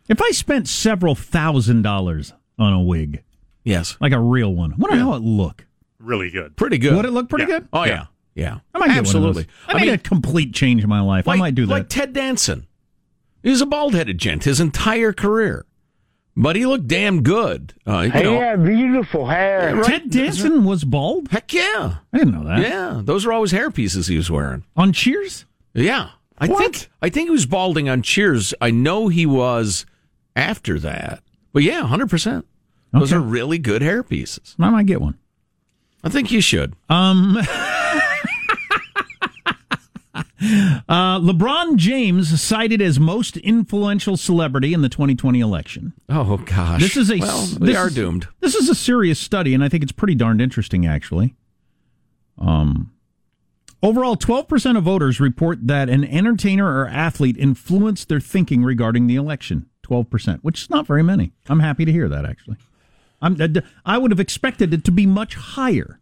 If 0.08 0.22
I 0.22 0.30
spent 0.30 0.68
several 0.68 1.14
thousand 1.14 1.82
dollars 1.82 2.32
on 2.58 2.72
a 2.72 2.80
wig, 2.82 3.22
Yes. 3.64 3.96
like 4.00 4.12
a 4.12 4.20
real 4.20 4.54
one, 4.54 4.72
I 4.72 4.76
wonder 4.76 4.96
how 4.98 5.14
it 5.14 5.22
look. 5.22 5.66
Really 5.98 6.30
good. 6.30 6.56
Pretty 6.56 6.78
good. 6.78 6.94
Would 6.96 7.04
it 7.04 7.10
look 7.10 7.28
pretty 7.28 7.44
Yeah. 7.44 7.58
good? 7.60 7.68
Oh, 7.72 7.84
yeah. 7.84 8.06
Yeah. 8.34 8.58
I 8.74 8.78
might 8.78 8.88
get 8.88 8.98
Absolutely. 8.98 9.26
One 9.26 9.38
of 9.40 9.46
those. 9.66 9.76
I, 9.82 9.84
made 9.84 9.92
a 9.92 9.98
complete 9.98 10.54
change 10.54 10.82
in 10.82 10.88
my 10.88 11.00
life. 11.00 11.26
like, 11.26 11.36
I 11.36 11.38
might 11.38 11.54
do 11.54 11.66
that. 11.66 11.72
Like 11.72 11.88
Ted 11.88 12.12
Danson. 12.12 12.66
He 13.42 13.50
was 13.50 13.60
a 13.60 13.66
bald 13.66 13.94
headed 13.94 14.18
gent 14.18 14.44
his 14.44 14.60
entire 14.60 15.12
career. 15.12 15.64
But 16.36 16.54
he 16.54 16.66
looked 16.66 16.86
damn 16.86 17.22
good. 17.24 17.74
Uh, 17.84 18.08
you 18.14 18.22
know, 18.22 18.56
beautiful 18.58 19.26
hair. 19.26 19.74
right? 19.74 19.84
Ted 19.84 20.10
Danson 20.10 20.64
was 20.64 20.84
bald. 20.84 21.28
Heck 21.32 21.52
yeah. 21.52 21.96
I 22.12 22.18
didn't 22.18 22.32
know 22.32 22.44
that. 22.44 22.60
Yeah. 22.60 23.00
Those 23.04 23.26
were 23.26 23.32
always 23.32 23.50
hair 23.50 23.72
pieces 23.72 24.06
he 24.06 24.16
was 24.16 24.30
wearing. 24.30 24.62
On 24.76 24.92
Cheers. 24.92 25.44
Yeah. 25.74 26.10
I 26.38 26.46
think 26.46 26.88
I 27.02 27.08
think 27.08 27.26
he 27.26 27.32
was 27.32 27.46
balding 27.46 27.88
on 27.88 28.02
Cheers. 28.02 28.54
I 28.60 28.70
know 28.70 29.08
he 29.08 29.26
was 29.26 29.84
after 30.38 30.78
that. 30.80 31.22
But 31.52 31.62
yeah, 31.64 31.82
100%. 31.82 32.44
Those 32.92 33.12
Okay. 33.12 33.16
are 33.18 33.20
really 33.24 33.58
good 33.58 33.82
hair 33.82 34.02
pieces. 34.02 34.54
I 34.58 34.70
might 34.70 34.86
get 34.86 35.00
one. 35.00 35.18
I 36.04 36.08
think 36.08 36.30
you 36.30 36.40
should. 36.40 36.74
Um. 36.88 37.38
Uh, 40.88 41.18
LeBron 41.18 41.76
James 41.76 42.40
cited 42.40 42.80
as 42.80 43.00
most 43.00 43.36
influential 43.38 44.16
celebrity 44.16 44.72
in 44.72 44.82
the 44.82 44.88
2020 44.88 45.40
election. 45.40 45.92
Oh 46.08 46.36
gosh. 46.38 46.80
This 46.80 46.96
is 46.96 47.10
a 47.10 47.18
well, 47.18 47.48
we 47.60 47.74
are 47.74 47.88
is- 47.88 47.94
doomed. 47.94 48.28
This 48.40 48.54
is 48.54 48.68
a 48.68 48.74
serious 48.74 49.18
study, 49.18 49.52
and 49.52 49.64
I 49.64 49.68
think 49.68 49.82
it's 49.82 49.90
pretty 49.92 50.14
darned 50.14 50.40
interesting, 50.40 50.86
actually. 50.86 51.34
Um, 52.38 52.92
overall, 53.82 54.16
12% 54.16 54.78
of 54.78 54.84
voters 54.84 55.18
report 55.20 55.66
that 55.66 55.88
an 55.88 56.04
entertainer 56.04 56.66
or 56.82 56.86
athlete 56.86 57.36
influenced 57.36 58.08
their 58.08 58.20
thinking 58.20 58.62
regarding 58.62 59.08
the 59.08 59.16
election. 59.16 59.66
12%, 59.88 60.40
which 60.40 60.62
is 60.62 60.70
not 60.70 60.86
very 60.86 61.02
many. 61.02 61.32
I'm 61.48 61.60
happy 61.60 61.84
to 61.84 61.92
hear 61.92 62.08
that, 62.08 62.24
actually. 62.24 62.56
I'm, 63.20 63.36
I 63.84 63.98
would 63.98 64.10
have 64.10 64.20
expected 64.20 64.72
it 64.72 64.84
to 64.84 64.92
be 64.92 65.06
much 65.06 65.34
higher. 65.34 66.00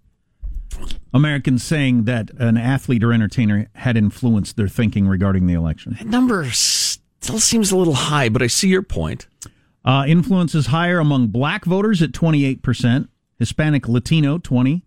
Americans 1.14 1.62
saying 1.62 2.04
that 2.04 2.30
an 2.38 2.56
athlete 2.56 3.02
or 3.02 3.12
entertainer 3.12 3.68
had 3.74 3.96
influenced 3.96 4.56
their 4.56 4.68
thinking 4.68 5.08
regarding 5.08 5.46
the 5.46 5.54
election. 5.54 5.96
That 5.98 6.08
number 6.08 6.44
still 6.50 7.38
seems 7.38 7.70
a 7.70 7.76
little 7.76 7.94
high, 7.94 8.28
but 8.28 8.42
I 8.42 8.48
see 8.48 8.68
your 8.68 8.82
point. 8.82 9.26
Uh, 9.84 10.04
influence 10.06 10.54
is 10.54 10.66
higher 10.66 10.98
among 10.98 11.28
black 11.28 11.64
voters 11.64 12.02
at 12.02 12.10
28%, 12.10 13.08
Hispanic 13.38 13.88
Latino 13.88 14.36
20, 14.36 14.84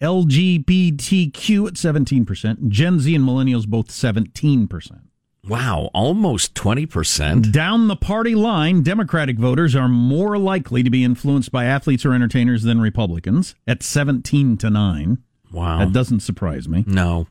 LGBTQ 0.00 1.68
at 1.68 1.74
17%, 1.74 2.68
Gen 2.68 3.00
Z 3.00 3.14
and 3.14 3.24
millennials 3.24 3.66
both 3.66 3.88
17%. 3.88 5.00
Wow, 5.48 5.90
almost 5.94 6.54
20%. 6.54 7.50
Down 7.50 7.88
the 7.88 7.96
party 7.96 8.34
line, 8.34 8.82
Democratic 8.82 9.38
voters 9.38 9.74
are 9.74 9.88
more 9.88 10.38
likely 10.38 10.82
to 10.82 10.90
be 10.90 11.02
influenced 11.02 11.50
by 11.50 11.64
athletes 11.64 12.04
or 12.04 12.12
entertainers 12.12 12.62
than 12.62 12.80
Republicans 12.80 13.54
at 13.66 13.82
17 13.82 14.58
to 14.58 14.70
9. 14.70 15.18
Wow. 15.50 15.78
That 15.78 15.92
doesn't 15.92 16.20
surprise 16.20 16.68
me. 16.68 16.84
No. 16.86 17.26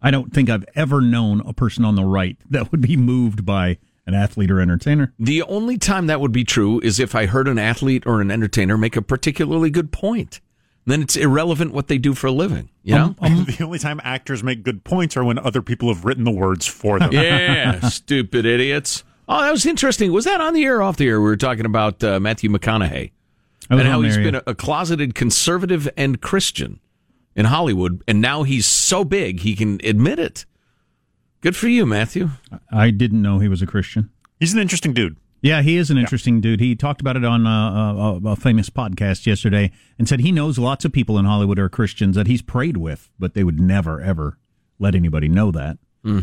I 0.00 0.10
don't 0.10 0.32
think 0.32 0.50
I've 0.50 0.64
ever 0.74 1.00
known 1.00 1.42
a 1.46 1.52
person 1.52 1.84
on 1.84 1.94
the 1.94 2.04
right 2.04 2.36
that 2.50 2.72
would 2.72 2.80
be 2.80 2.96
moved 2.96 3.44
by 3.44 3.78
an 4.06 4.14
athlete 4.14 4.50
or 4.50 4.60
entertainer. 4.60 5.12
The 5.18 5.42
only 5.42 5.78
time 5.78 6.08
that 6.08 6.20
would 6.20 6.32
be 6.32 6.44
true 6.44 6.80
is 6.80 6.98
if 6.98 7.14
I 7.14 7.26
heard 7.26 7.46
an 7.46 7.58
athlete 7.58 8.04
or 8.06 8.20
an 8.20 8.30
entertainer 8.30 8.76
make 8.76 8.96
a 8.96 9.02
particularly 9.02 9.70
good 9.70 9.92
point. 9.92 10.40
Then 10.84 11.02
it's 11.02 11.16
irrelevant 11.16 11.72
what 11.72 11.86
they 11.86 11.98
do 11.98 12.12
for 12.12 12.26
a 12.26 12.32
living, 12.32 12.68
you 12.82 12.94
know? 12.94 13.14
the 13.20 13.58
only 13.62 13.78
time 13.78 14.00
actors 14.02 14.42
make 14.42 14.64
good 14.64 14.82
points 14.82 15.16
are 15.16 15.22
when 15.22 15.38
other 15.38 15.62
people 15.62 15.88
have 15.94 16.04
written 16.04 16.24
the 16.24 16.32
words 16.32 16.66
for 16.66 16.98
them. 16.98 17.12
yeah, 17.12 17.80
stupid 17.88 18.44
idiots. 18.44 19.04
Oh, 19.28 19.40
that 19.40 19.52
was 19.52 19.64
interesting. 19.64 20.12
Was 20.12 20.24
that 20.24 20.40
on 20.40 20.54
the 20.54 20.64
air 20.64 20.78
or 20.78 20.82
off 20.82 20.96
the 20.96 21.06
air? 21.06 21.20
We 21.20 21.26
were 21.26 21.36
talking 21.36 21.66
about 21.66 22.02
uh, 22.02 22.18
Matthew 22.18 22.50
McConaughey 22.50 23.12
and 23.70 23.82
how 23.82 23.98
on 23.98 24.04
he's 24.04 24.16
there, 24.16 24.24
been 24.24 24.34
a, 24.34 24.42
a 24.48 24.54
closeted 24.54 25.14
conservative 25.14 25.88
and 25.96 26.20
Christian 26.20 26.80
in 27.36 27.46
Hollywood, 27.46 28.02
and 28.06 28.20
now 28.20 28.42
he's 28.42 28.66
so 28.66 29.04
big 29.04 29.40
he 29.40 29.54
can 29.54 29.80
admit 29.84 30.18
it. 30.18 30.44
Good 31.40 31.56
for 31.56 31.68
you, 31.68 31.86
Matthew. 31.86 32.30
I 32.70 32.90
didn't 32.90 33.22
know 33.22 33.38
he 33.38 33.48
was 33.48 33.62
a 33.62 33.66
Christian. 33.66 34.10
He's 34.38 34.52
an 34.52 34.60
interesting 34.60 34.92
dude. 34.92 35.16
Yeah, 35.42 35.62
he 35.62 35.76
is 35.76 35.90
an 35.90 35.98
interesting 35.98 36.40
dude. 36.40 36.60
He 36.60 36.76
talked 36.76 37.00
about 37.00 37.16
it 37.16 37.24
on 37.24 37.48
uh, 37.48 38.20
a, 38.24 38.30
a 38.30 38.36
famous 38.36 38.70
podcast 38.70 39.26
yesterday 39.26 39.72
and 39.98 40.08
said 40.08 40.20
he 40.20 40.30
knows 40.30 40.56
lots 40.56 40.84
of 40.84 40.92
people 40.92 41.18
in 41.18 41.24
Hollywood 41.24 41.58
are 41.58 41.68
Christians 41.68 42.14
that 42.14 42.28
he's 42.28 42.42
prayed 42.42 42.76
with, 42.76 43.10
but 43.18 43.34
they 43.34 43.42
would 43.42 43.58
never, 43.58 44.00
ever 44.00 44.38
let 44.78 44.94
anybody 44.94 45.28
know 45.28 45.50
that. 45.50 45.78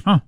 Huh. 0.05 0.19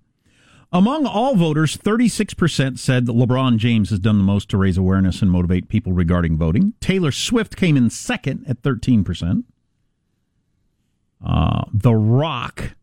Among 0.73 1.05
all 1.05 1.35
voters, 1.35 1.77
36% 1.77 2.79
said 2.79 3.05
that 3.05 3.13
LeBron 3.13 3.57
James 3.57 3.89
has 3.91 3.99
done 3.99 4.17
the 4.17 4.23
most 4.25 4.49
to 4.49 4.57
raise 4.57 4.77
awareness 4.77 5.21
and 5.21 5.31
motivate 5.31 5.69
people 5.69 5.93
regarding 5.93 6.37
voting. 6.37 6.73
Taylor 6.81 7.11
Swift 7.11 7.55
came 7.55 7.77
in 7.77 7.89
second 7.89 8.45
at 8.47 8.61
13%. 8.61 9.43
Uh, 11.25 11.63
the 11.73 11.93
Rock 11.93 12.75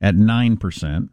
at 0.00 0.14
9%. 0.14 1.08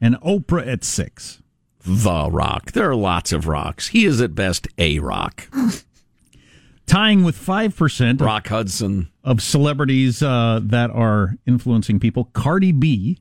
And 0.00 0.14
Oprah 0.20 0.66
at 0.66 0.84
6 0.84 1.42
The 1.88 2.28
Rock. 2.30 2.72
There 2.72 2.90
are 2.90 2.94
lots 2.94 3.32
of 3.32 3.48
rocks. 3.48 3.88
He 3.88 4.04
is 4.04 4.20
at 4.20 4.34
best 4.34 4.68
a 4.76 4.98
rock. 4.98 5.48
tying 6.86 7.24
with 7.24 7.36
5% 7.36 8.20
Rock 8.20 8.48
Hudson. 8.48 9.08
of 9.24 9.42
celebrities 9.42 10.22
uh, 10.22 10.60
that 10.62 10.90
are 10.90 11.36
influencing 11.46 11.98
people 11.98 12.24
Cardi 12.32 12.72
B, 12.72 13.18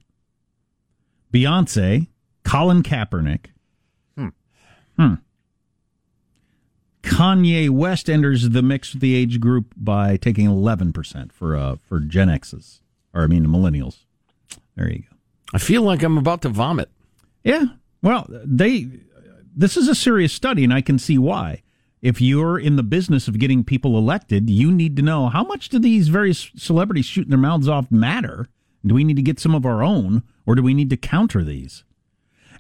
Beyonce, 1.34 2.08
Colin 2.44 2.84
Kaepernick. 2.84 3.48
Hmm. 4.98 5.14
Kanye 7.04 7.70
West 7.70 8.10
enters 8.10 8.50
the 8.50 8.62
mix 8.62 8.94
with 8.94 9.02
the 9.02 9.16
age 9.16 9.40
group 9.40 9.74
by 9.78 10.18
taking 10.18 10.48
11% 10.48 11.32
for 11.32 11.56
uh, 11.56 11.76
for 11.88 12.00
Gen 12.00 12.30
X's, 12.30 12.82
or 13.14 13.22
I 13.22 13.28
mean 13.28 13.46
millennials. 13.46 14.06
There 14.76 14.92
you 14.92 15.00
go. 15.00 15.16
I 15.54 15.60
feel 15.60 15.84
like 15.84 16.04
I'm 16.04 16.18
about 16.18 16.42
to 16.42 16.50
vomit. 16.50 16.90
Yeah. 17.44 17.66
Well, 18.02 18.28
they 18.30 18.88
this 19.56 19.76
is 19.76 19.88
a 19.88 19.96
serious 19.96 20.34
study 20.34 20.64
and 20.64 20.74
I 20.74 20.82
can 20.82 21.00
see 21.00 21.18
why. 21.18 21.64
If 22.02 22.22
you're 22.22 22.60
in 22.60 22.76
the 22.76 22.84
business 22.84 23.28
of 23.28 23.40
getting 23.40 23.64
people 23.64 23.98
elected, 23.98 24.50
you 24.50 24.72
need 24.72 24.96
to 24.98 25.02
know 25.02 25.30
how 25.30 25.44
much 25.44 25.70
do 25.70 25.80
these 25.80 26.10
various 26.10 26.52
celebrities 26.56 27.06
shooting 27.06 27.32
their 27.32 27.40
mouths 27.40 27.68
off 27.68 27.92
matter? 27.92 28.48
Do 28.86 28.94
we 28.94 29.04
need 29.04 29.16
to 29.16 29.24
get 29.24 29.40
some 29.40 29.56
of 29.56 29.66
our 29.66 29.82
own 29.84 30.22
or 30.46 30.54
do 30.54 30.62
we 30.62 30.76
need 30.76 30.92
to 30.92 30.98
counter 30.98 31.44
these? 31.44 31.84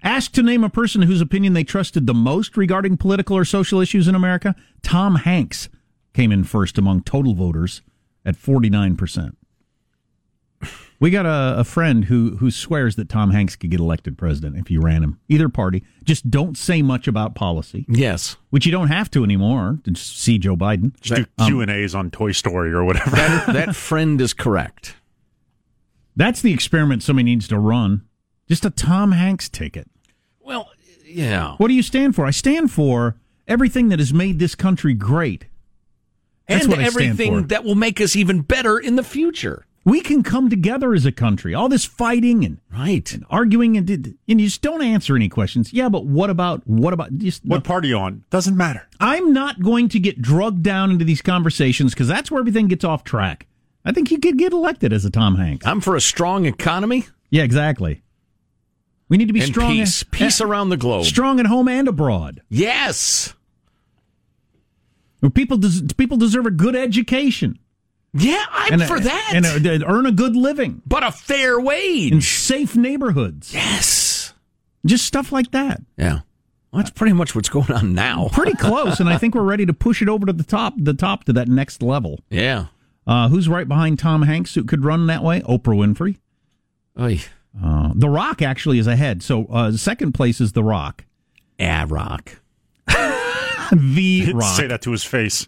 Asked 0.03 0.33
to 0.35 0.43
name 0.43 0.63
a 0.63 0.69
person 0.69 1.03
whose 1.03 1.21
opinion 1.21 1.53
they 1.53 1.63
trusted 1.63 2.07
the 2.07 2.13
most 2.13 2.57
regarding 2.57 2.97
political 2.97 3.37
or 3.37 3.45
social 3.45 3.79
issues 3.79 4.07
in 4.07 4.15
America, 4.15 4.55
Tom 4.81 5.15
Hanks 5.15 5.69
came 6.13 6.31
in 6.31 6.43
first 6.43 6.77
among 6.77 7.03
total 7.03 7.35
voters 7.35 7.81
at 8.25 8.35
49%. 8.35 9.35
We 10.99 11.11
got 11.11 11.27
a, 11.27 11.59
a 11.59 11.63
friend 11.63 12.05
who 12.05 12.37
who 12.37 12.49
swears 12.49 12.95
that 12.95 13.07
Tom 13.07 13.29
Hanks 13.29 13.55
could 13.55 13.69
get 13.69 13.79
elected 13.79 14.17
president 14.17 14.57
if 14.57 14.71
you 14.71 14.81
ran 14.81 15.03
him. 15.03 15.19
Either 15.29 15.47
party. 15.47 15.83
Just 16.03 16.31
don't 16.31 16.57
say 16.57 16.81
much 16.81 17.07
about 17.07 17.35
policy, 17.35 17.85
Yes. 17.87 18.37
which 18.49 18.65
you 18.65 18.71
don't 18.71 18.87
have 18.87 19.11
to 19.11 19.23
anymore 19.23 19.77
to 19.83 19.93
see 19.95 20.39
Joe 20.39 20.55
Biden. 20.55 20.99
Just 21.01 21.21
do 21.21 21.27
um, 21.37 21.47
Q 21.47 21.61
and 21.61 21.69
A's 21.69 21.93
on 21.93 22.09
Toy 22.09 22.31
Story 22.31 22.71
or 22.73 22.83
whatever. 22.83 23.11
That, 23.11 23.45
that 23.53 23.75
friend 23.75 24.19
is 24.19 24.33
correct. 24.33 24.95
That's 26.15 26.41
the 26.41 26.51
experiment 26.51 27.03
somebody 27.03 27.25
needs 27.25 27.47
to 27.49 27.59
run. 27.59 28.03
Just 28.47 28.65
a 28.65 28.71
Tom 28.71 29.11
Hanks 29.11 29.49
ticket. 29.49 29.87
Well, 30.39 30.71
yeah. 31.05 31.55
What 31.57 31.67
do 31.67 31.75
you 31.75 31.83
stand 31.83 32.15
for? 32.15 32.25
I 32.25 32.31
stand 32.31 32.71
for 32.71 33.17
everything 33.47 33.89
that 33.89 33.99
has 33.99 34.13
made 34.13 34.39
this 34.39 34.55
country 34.55 34.95
great. 34.95 35.45
That's 36.47 36.63
and 36.63 36.71
what 36.71 36.79
I 36.79 36.87
stand 36.87 36.95
everything 37.11 37.41
for. 37.41 37.47
that 37.49 37.63
will 37.63 37.75
make 37.75 38.01
us 38.01 38.15
even 38.15 38.41
better 38.41 38.79
in 38.79 38.95
the 38.95 39.03
future. 39.03 39.66
We 39.87 40.01
can 40.01 40.21
come 40.21 40.49
together 40.49 40.93
as 40.93 41.05
a 41.05 41.13
country. 41.13 41.53
All 41.55 41.69
this 41.69 41.85
fighting 41.85 42.43
and 42.43 42.57
right 42.69 43.09
and 43.13 43.23
arguing 43.29 43.77
and 43.77 43.89
and 43.89 44.41
you 44.41 44.47
just 44.47 44.61
don't 44.61 44.81
answer 44.81 45.15
any 45.15 45.29
questions. 45.29 45.71
Yeah, 45.71 45.87
but 45.87 46.05
what 46.05 46.29
about 46.29 46.67
what 46.67 46.91
about 46.91 47.17
just 47.17 47.45
What 47.45 47.63
party 47.63 47.87
you 47.87 47.97
on? 47.97 48.25
Doesn't 48.29 48.57
matter. 48.57 48.85
I'm 48.99 49.31
not 49.31 49.61
going 49.61 49.87
to 49.89 49.99
get 49.99 50.21
drugged 50.21 50.61
down 50.61 50.91
into 50.91 51.05
these 51.05 51.21
conversations 51.21 51.93
because 51.93 52.09
that's 52.09 52.29
where 52.29 52.41
everything 52.41 52.67
gets 52.67 52.83
off 52.83 53.05
track. 53.05 53.47
I 53.85 53.93
think 53.93 54.11
you 54.11 54.19
could 54.19 54.37
get 54.37 54.51
elected 54.51 54.91
as 54.91 55.05
a 55.05 55.09
Tom 55.09 55.35
Hanks. 55.37 55.65
I'm 55.65 55.79
for 55.79 55.95
a 55.95 56.01
strong 56.01 56.45
economy. 56.45 57.05
Yeah, 57.29 57.43
exactly. 57.43 58.03
We 59.07 59.15
need 59.15 59.27
to 59.27 59.33
be 59.33 59.39
and 59.39 59.49
strong. 59.49 59.71
peace, 59.71 60.03
peace 60.03 60.41
around 60.41 60.67
the 60.67 60.75
globe. 60.75 61.05
Strong 61.05 61.39
at 61.39 61.45
home 61.45 61.69
and 61.69 61.87
abroad. 61.87 62.41
Yes. 62.49 63.35
People 65.33 65.55
des- 65.55 65.93
people 65.95 66.17
deserve 66.17 66.45
a 66.45 66.51
good 66.51 66.75
education. 66.75 67.57
Yeah, 68.13 68.43
I'm 68.51 68.73
and 68.73 68.81
a- 68.81 68.87
for 68.87 68.99
that. 68.99 69.31
and 69.35 69.45
a- 69.65 69.85
earn 69.87 70.05
a 70.05 70.11
good 70.11 70.35
living 70.35 70.81
but 70.85 71.03
a 71.03 71.11
fair 71.11 71.59
wage. 71.59 72.11
in 72.11 72.21
safe 72.21 72.75
neighborhoods. 72.75 73.53
yes. 73.53 74.33
Just 74.85 75.05
stuff 75.05 75.31
like 75.31 75.51
that. 75.51 75.81
Yeah. 75.97 76.19
Well, 76.71 76.81
that's 76.81 76.89
pretty 76.91 77.13
much 77.13 77.35
what's 77.35 77.49
going 77.49 77.71
on 77.71 77.93
now. 77.93 78.29
Pretty 78.31 78.53
close, 78.53 78.99
and 78.99 79.09
I 79.09 79.17
think 79.17 79.35
we're 79.35 79.41
ready 79.43 79.65
to 79.65 79.73
push 79.73 80.01
it 80.01 80.09
over 80.09 80.25
to 80.25 80.33
the 80.33 80.43
top, 80.43 80.73
the 80.77 80.93
top 80.93 81.23
to 81.25 81.33
that 81.33 81.47
next 81.47 81.81
level. 81.81 82.19
Yeah. 82.29 82.67
Uh, 83.05 83.29
who's 83.29 83.47
right 83.49 83.67
behind 83.67 83.99
Tom 83.99 84.23
Hanks 84.23 84.53
who 84.55 84.63
could 84.63 84.83
run 84.85 85.07
that 85.07 85.23
way? 85.23 85.41
Oprah 85.41 85.75
Winfrey. 85.77 86.17
Oy. 86.99 87.21
Uh, 87.61 87.91
the 87.95 88.09
Rock 88.09 88.41
actually 88.41 88.79
is 88.79 88.87
ahead. 88.87 89.23
So 89.23 89.45
uh, 89.45 89.71
second 89.73 90.11
place 90.13 90.39
is 90.41 90.51
The 90.53 90.63
Rock. 90.63 91.05
Ah, 91.59 91.85
rock. 91.87 92.39
the 93.71 94.31
Rock. 94.35 94.55
Say 94.57 94.67
that 94.67 94.81
to 94.83 94.91
his 94.91 95.03
face. 95.03 95.47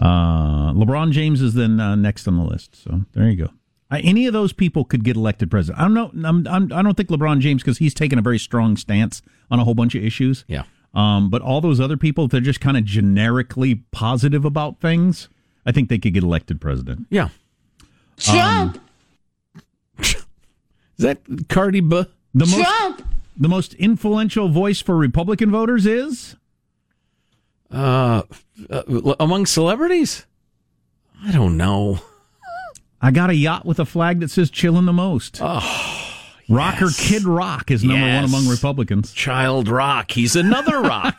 Uh, 0.00 0.72
LeBron 0.72 1.10
James 1.12 1.40
is 1.42 1.54
then 1.54 1.78
uh, 1.80 1.94
next 1.94 2.26
on 2.26 2.36
the 2.36 2.44
list. 2.44 2.76
So 2.76 3.02
there 3.12 3.28
you 3.28 3.36
go. 3.36 3.50
Uh, 3.90 4.00
any 4.02 4.26
of 4.26 4.32
those 4.32 4.52
people 4.52 4.84
could 4.84 5.04
get 5.04 5.16
elected 5.16 5.50
president. 5.50 5.80
I 5.80 5.84
don't 5.84 5.94
know. 6.14 6.28
I'm, 6.28 6.46
I'm, 6.48 6.72
I 6.72 6.82
don't 6.82 6.96
think 6.96 7.10
LeBron 7.10 7.40
James 7.40 7.62
because 7.62 7.78
he's 7.78 7.92
taken 7.92 8.18
a 8.18 8.22
very 8.22 8.38
strong 8.38 8.76
stance 8.76 9.20
on 9.50 9.60
a 9.60 9.64
whole 9.64 9.74
bunch 9.74 9.94
of 9.94 10.02
issues. 10.02 10.44
Yeah. 10.48 10.62
Um, 10.94 11.30
but 11.30 11.42
all 11.42 11.60
those 11.60 11.80
other 11.80 11.96
people, 11.96 12.26
they're 12.28 12.40
just 12.40 12.60
kind 12.60 12.76
of 12.76 12.84
generically 12.84 13.76
positive 13.92 14.44
about 14.44 14.80
things. 14.80 15.28
I 15.66 15.72
think 15.72 15.88
they 15.88 15.98
could 15.98 16.14
get 16.14 16.22
elected 16.22 16.60
president. 16.60 17.06
Yeah. 17.10 17.28
Trump. 18.16 18.80
Is 19.98 20.24
that 20.98 21.18
Cardi 21.48 21.80
B? 21.80 22.04
The 22.34 22.46
most 22.46 22.54
Trump. 22.62 23.02
the 23.36 23.48
most 23.48 23.74
influential 23.74 24.48
voice 24.48 24.80
for 24.80 24.96
Republican 24.96 25.50
voters 25.50 25.86
is 25.86 26.36
Uh, 27.72 28.22
uh, 28.70 29.14
among 29.18 29.46
celebrities? 29.46 30.26
I 31.24 31.32
don't 31.32 31.56
know. 31.56 32.00
I 33.00 33.10
got 33.10 33.30
a 33.30 33.34
yacht 33.34 33.64
with 33.66 33.78
a 33.80 33.84
flag 33.84 34.20
that 34.20 34.30
says 34.30 34.50
"chillin' 34.50 34.86
the 34.86 34.92
most." 34.92 35.38
Oh, 35.42 36.14
Rocker 36.48 36.90
Kid 36.96 37.24
Rock 37.24 37.70
is 37.70 37.82
number 37.82 38.04
Yes. 38.06 38.22
one 38.30 38.40
among 38.40 38.50
Republicans. 38.50 39.12
Child 39.12 39.68
Rock. 39.68 40.10
He's 40.12 40.36
another 40.36 40.80
Rock. 40.82 41.16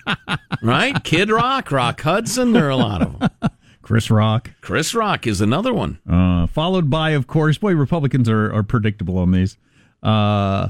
right? 0.62 1.02
Kid 1.04 1.30
Rock, 1.30 1.70
Rock 1.72 2.00
Hudson. 2.00 2.52
There 2.52 2.66
are 2.66 2.70
a 2.70 2.76
lot 2.76 3.02
of 3.02 3.18
them. 3.18 3.50
Chris 3.82 4.10
Rock. 4.10 4.50
Chris 4.60 4.94
Rock 4.94 5.26
is 5.26 5.40
another 5.40 5.74
one. 5.74 5.98
Uh, 6.08 6.46
followed 6.46 6.88
by, 6.88 7.10
of 7.10 7.26
course, 7.26 7.58
boy, 7.58 7.74
Republicans 7.74 8.28
are, 8.28 8.52
are 8.52 8.62
predictable 8.62 9.18
on 9.18 9.32
these. 9.32 9.56
Uh, 10.02 10.68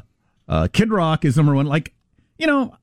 uh, 0.49 0.69
Kid 0.73 0.91
Rock 0.91 1.25
is 1.25 1.37
number 1.37 1.55
one. 1.55 1.67
Like, 1.67 1.93
you 2.39 2.47
know, 2.47 2.75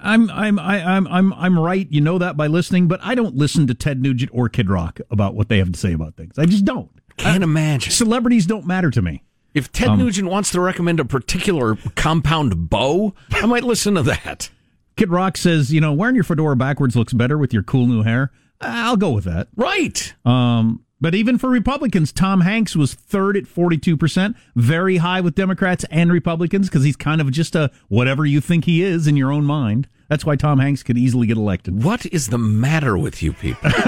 I'm 0.00 0.30
I'm 0.30 0.58
I, 0.58 0.82
I'm 0.82 1.06
I'm 1.08 1.32
I'm 1.34 1.58
right. 1.58 1.86
You 1.90 2.00
know 2.00 2.18
that 2.18 2.36
by 2.36 2.46
listening, 2.46 2.88
but 2.88 3.00
I 3.02 3.14
don't 3.14 3.34
listen 3.34 3.66
to 3.68 3.74
Ted 3.74 4.02
Nugent 4.02 4.30
or 4.34 4.48
Kid 4.48 4.68
Rock 4.70 5.00
about 5.10 5.34
what 5.34 5.48
they 5.48 5.58
have 5.58 5.72
to 5.72 5.78
say 5.78 5.92
about 5.92 6.14
things. 6.16 6.38
I 6.38 6.46
just 6.46 6.64
don't. 6.64 6.90
Can't 7.16 7.44
imagine. 7.44 7.92
Celebrities 7.92 8.46
don't 8.46 8.66
matter 8.66 8.90
to 8.90 9.00
me. 9.02 9.22
If 9.54 9.70
Ted 9.70 9.88
Um, 9.90 9.98
Nugent 9.98 10.28
wants 10.28 10.50
to 10.50 10.60
recommend 10.60 10.98
a 10.98 11.04
particular 11.04 11.76
compound 11.94 12.68
bow, 12.68 13.14
I 13.32 13.46
might 13.46 13.62
listen 13.64 13.94
to 13.94 14.02
that. 14.02 14.50
Kid 14.96 15.10
Rock 15.10 15.36
says, 15.36 15.72
you 15.72 15.80
know, 15.80 15.92
wearing 15.92 16.14
your 16.16 16.24
fedora 16.24 16.56
backwards 16.56 16.96
looks 16.96 17.12
better 17.12 17.38
with 17.38 17.52
your 17.52 17.62
cool 17.62 17.86
new 17.86 18.02
hair. 18.02 18.30
I'll 18.60 18.96
go 18.96 19.10
with 19.10 19.24
that. 19.24 19.48
Right. 19.56 20.14
Um, 20.24 20.83
but 21.04 21.14
even 21.14 21.36
for 21.36 21.50
Republicans, 21.50 22.12
Tom 22.14 22.40
Hanks 22.40 22.74
was 22.74 22.94
third 22.94 23.36
at 23.36 23.44
42%, 23.44 24.34
very 24.56 24.96
high 24.96 25.20
with 25.20 25.34
Democrats 25.34 25.84
and 25.90 26.10
Republicans 26.10 26.70
because 26.70 26.82
he's 26.82 26.96
kind 26.96 27.20
of 27.20 27.30
just 27.30 27.54
a 27.54 27.70
whatever 27.88 28.24
you 28.24 28.40
think 28.40 28.64
he 28.64 28.82
is 28.82 29.06
in 29.06 29.14
your 29.14 29.30
own 29.30 29.44
mind. 29.44 29.86
That's 30.08 30.24
why 30.24 30.36
Tom 30.36 30.60
Hanks 30.60 30.82
could 30.82 30.96
easily 30.96 31.26
get 31.26 31.36
elected. 31.36 31.84
What 31.84 32.06
is 32.06 32.28
the 32.28 32.38
matter 32.38 32.96
with 32.96 33.22
you 33.22 33.34
people? 33.34 33.70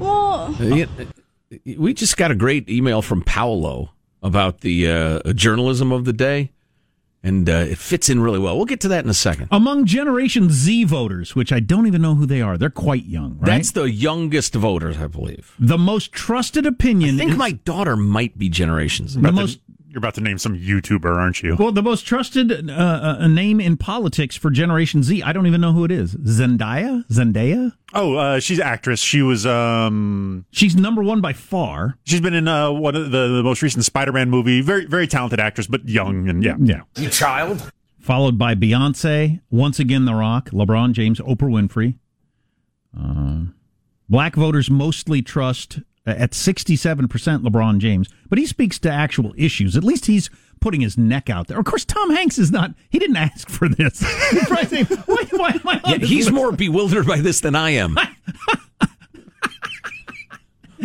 Uh, 0.00 0.54
you- 0.60 1.78
we 1.78 1.94
just 1.94 2.16
got 2.18 2.30
a 2.30 2.34
great 2.34 2.68
email 2.68 3.00
from 3.00 3.22
Paolo 3.22 3.90
about 4.22 4.60
the 4.60 4.86
uh, 4.90 5.32
journalism 5.32 5.92
of 5.92 6.04
the 6.04 6.12
day, 6.12 6.52
and 7.22 7.48
uh, 7.48 7.52
it 7.68 7.78
fits 7.78 8.08
in 8.08 8.20
really 8.20 8.38
well. 8.38 8.56
We'll 8.56 8.64
get 8.66 8.80
to 8.82 8.88
that 8.88 9.04
in 9.04 9.10
a 9.10 9.14
second. 9.14 9.48
Among 9.50 9.86
Generation 9.86 10.50
Z 10.50 10.84
voters, 10.84 11.34
which 11.34 11.52
I 11.52 11.60
don't 11.60 11.86
even 11.86 12.00
know 12.00 12.14
who 12.14 12.26
they 12.26 12.40
are, 12.40 12.56
they're 12.56 12.70
quite 12.70 13.06
young, 13.06 13.38
right? 13.38 13.46
That's 13.56 13.72
the 13.72 13.90
youngest 13.90 14.54
voters, 14.54 14.98
I 14.98 15.06
believe. 15.08 15.54
the 15.58 15.78
most 15.78 16.12
trusted 16.12 16.64
opinion. 16.66 17.16
I 17.16 17.18
think 17.18 17.32
is- 17.32 17.36
my 17.36 17.52
daughter 17.52 17.96
might 17.96 18.38
be 18.38 18.48
generations. 18.48 19.14
the 19.14 19.32
most 19.32 19.58
you're 19.98 20.06
about 20.08 20.14
to 20.14 20.20
name 20.20 20.38
some 20.38 20.56
YouTuber, 20.56 21.16
aren't 21.16 21.42
you? 21.42 21.56
well, 21.58 21.72
the 21.72 21.82
most 21.82 22.06
trusted 22.06 22.70
uh, 22.70 22.72
uh, 23.20 23.26
name 23.26 23.60
in 23.60 23.76
politics 23.76 24.36
for 24.36 24.48
Generation 24.48 25.02
Z. 25.02 25.24
I 25.24 25.32
don't 25.32 25.48
even 25.48 25.60
know 25.60 25.72
who 25.72 25.84
it 25.84 25.90
is. 25.90 26.14
Zendaya, 26.14 27.04
Zendaya. 27.08 27.72
Oh, 27.94 28.14
uh, 28.14 28.38
she's 28.38 28.60
actress. 28.60 29.00
She 29.00 29.22
was 29.22 29.44
um, 29.44 30.46
She's 30.52 30.76
number 30.76 31.02
one 31.02 31.20
by 31.20 31.32
far. 31.32 31.98
she's 32.04 32.20
been 32.20 32.34
in 32.34 32.46
uh, 32.46 32.70
one 32.70 32.94
of 32.94 33.10
the, 33.10 33.26
the 33.28 33.42
most 33.42 33.60
recent 33.60 33.84
Spider-Man 33.84 34.30
movie. 34.30 34.60
Very 34.60 34.84
very 34.86 35.08
talented 35.08 35.40
actress, 35.40 35.66
but 35.66 35.88
young 35.88 36.28
and 36.28 36.44
yeah. 36.44 36.54
Yeah. 36.60 36.82
You 36.96 37.08
child. 37.08 37.72
followed 37.98 38.38
by 38.38 38.54
Beyonce, 38.54 39.40
once 39.50 39.80
again 39.80 40.04
The 40.04 40.14
Rock, 40.14 40.50
LeBron 40.50 40.92
James, 40.92 41.18
Oprah 41.18 41.50
Winfrey. 41.50 41.96
Uh, 42.98 43.52
black 44.08 44.36
voters 44.36 44.70
mostly 44.70 45.22
trust 45.22 45.80
Uh, 46.08 46.12
at 46.12 46.30
67% 46.30 47.06
LeBron 47.42 47.76
James, 47.80 48.08
but 48.30 48.38
he 48.38 48.46
speaks 48.46 48.78
to 48.78 48.90
actual 48.90 49.34
issues. 49.36 49.76
At 49.76 49.84
least 49.84 50.06
he's 50.06 50.30
putting 50.58 50.80
his 50.80 50.96
neck 50.96 51.28
out 51.28 51.48
there. 51.48 51.58
Of 51.58 51.66
course, 51.66 51.84
Tom 51.84 52.08
Hanks 52.08 52.38
is 52.38 52.50
not, 52.50 52.72
he 52.88 52.98
didn't 52.98 53.16
ask 53.16 53.50
for 53.50 53.68
this. 53.68 54.00
He's 54.30 54.68
saying, 54.70 54.86
why, 54.86 55.24
why 55.30 55.50
am 55.50 55.60
I 55.68 55.80
Yeah, 55.84 55.98
he's 55.98 56.24
list?" 56.26 56.32
more 56.32 56.50
bewildered 56.50 57.06
by 57.06 57.20
this 57.20 57.40
than 57.40 57.54
I 57.54 57.70
am. 57.72 57.94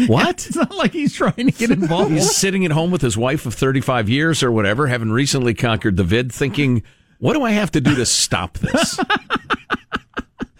what? 0.08 0.46
It's 0.46 0.58
not 0.58 0.76
like 0.76 0.92
he's 0.92 1.14
trying 1.14 1.34
to 1.36 1.52
get 1.52 1.72
involved. 1.72 2.12
He's 2.12 2.36
sitting 2.36 2.66
at 2.66 2.72
home 2.72 2.92
with 2.92 3.02
his 3.02 3.16
wife 3.18 3.46
of 3.46 3.54
35 3.54 4.10
years 4.10 4.44
or 4.44 4.52
whatever, 4.52 4.88
having 4.88 5.10
recently 5.10 5.54
conquered 5.54 5.96
the 5.96 6.04
vid, 6.04 6.34
thinking, 6.34 6.84
what 7.20 7.32
do 7.34 7.44
I 7.44 7.52
have 7.52 7.72
to 7.72 7.80
do 7.82 7.96
to 7.96 8.06
stop 8.06 8.58
this? 8.58 9.00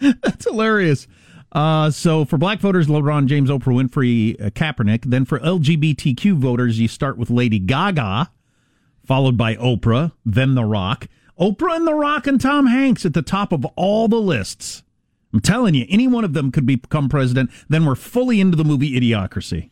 That's 0.00 0.44
hilarious. 0.46 1.06
Uh, 1.54 1.90
so 1.90 2.24
for 2.24 2.36
black 2.36 2.58
voters, 2.58 2.88
LeBron 2.88 3.26
James, 3.26 3.48
Oprah 3.48 3.88
Winfrey, 3.88 4.40
uh, 4.44 4.50
Kaepernick. 4.50 5.04
Then 5.04 5.24
for 5.24 5.38
LGBTQ 5.38 6.34
voters, 6.36 6.80
you 6.80 6.88
start 6.88 7.16
with 7.16 7.30
Lady 7.30 7.60
Gaga, 7.60 8.30
followed 9.06 9.36
by 9.36 9.54
Oprah, 9.56 10.12
then 10.26 10.54
The 10.56 10.64
Rock. 10.64 11.06
Oprah 11.38 11.76
and 11.76 11.86
The 11.86 11.94
Rock 11.94 12.26
and 12.26 12.40
Tom 12.40 12.66
Hanks 12.66 13.06
at 13.06 13.14
the 13.14 13.22
top 13.22 13.52
of 13.52 13.64
all 13.76 14.08
the 14.08 14.20
lists. 14.20 14.82
I'm 15.32 15.40
telling 15.40 15.74
you, 15.74 15.86
any 15.88 16.06
one 16.06 16.24
of 16.24 16.32
them 16.32 16.52
could 16.52 16.66
become 16.66 17.08
president. 17.08 17.50
Then 17.68 17.84
we're 17.84 17.96
fully 17.96 18.40
into 18.40 18.56
the 18.56 18.64
movie 18.64 18.98
Idiocracy. 18.98 19.70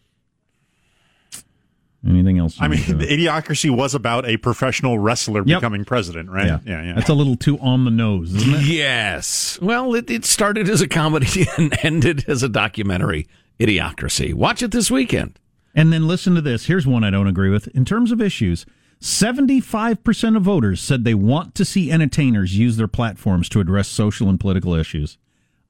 Anything 2.09 2.39
else? 2.39 2.57
I 2.59 2.67
mean, 2.69 2.81
to- 2.83 2.95
the 2.95 3.07
Idiocracy 3.27 3.71
was 3.71 3.95
about 3.95 4.27
a 4.27 4.37
professional 4.37 4.99
wrestler 4.99 5.43
Yep. 5.47 5.61
becoming 5.61 5.85
president, 5.85 6.31
right? 6.31 6.47
yeah, 6.47 6.59
yeah, 6.67 6.83
yeah. 6.83 6.93
That's 6.95 7.09
a 7.09 7.15
little 7.15 7.37
too 7.37 7.59
on 7.61 7.85
the 7.85 7.91
nose, 7.93 8.35
isn't 8.35 8.55
it? 8.55 8.63
yes. 8.63 9.59
Well, 9.63 9.95
it, 9.95 10.11
it 10.11 10.25
started 10.25 10.69
as 10.69 10.81
a 10.81 10.89
comedy 10.89 11.47
and 11.57 11.73
ended 11.85 12.25
as 12.29 12.43
a 12.43 12.49
documentary. 12.49 13.29
Idiocracy. 13.61 14.35
Watch 14.35 14.63
it 14.63 14.73
this 14.73 14.91
weekend. 14.91 15.39
And 15.75 15.93
then 15.93 16.09
listen 16.09 16.35
to 16.35 16.41
this. 16.41 16.67
Here's 16.67 16.87
one 16.87 17.05
I 17.05 17.11
don't 17.11 17.29
agree 17.29 17.51
with. 17.51 17.69
In 17.69 17.85
terms 17.85 18.11
of 18.11 18.21
issues, 18.21 18.67
75% 19.01 20.37
of 20.37 20.43
voters 20.43 20.81
said 20.81 21.05
they 21.05 21.15
want 21.15 21.55
to 21.55 21.65
see 21.65 21.91
entertainers 21.93 22.59
use 22.59 22.77
their 22.77 22.89
platforms 22.89 23.49
to 23.51 23.61
address 23.61 23.89
social 23.89 24.29
and 24.29 24.41
political 24.41 24.75
issues. 24.75 25.19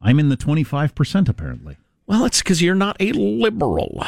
I'm 0.01 0.19
in 0.19 0.29
the 0.29 0.37
25% 0.37 1.29
apparently. 1.29 1.77
Well, 2.07 2.25
it's 2.25 2.43
because 2.43 2.61
you're 2.63 2.75
not 2.75 2.97
a 3.01 3.13
liberal. 3.13 4.03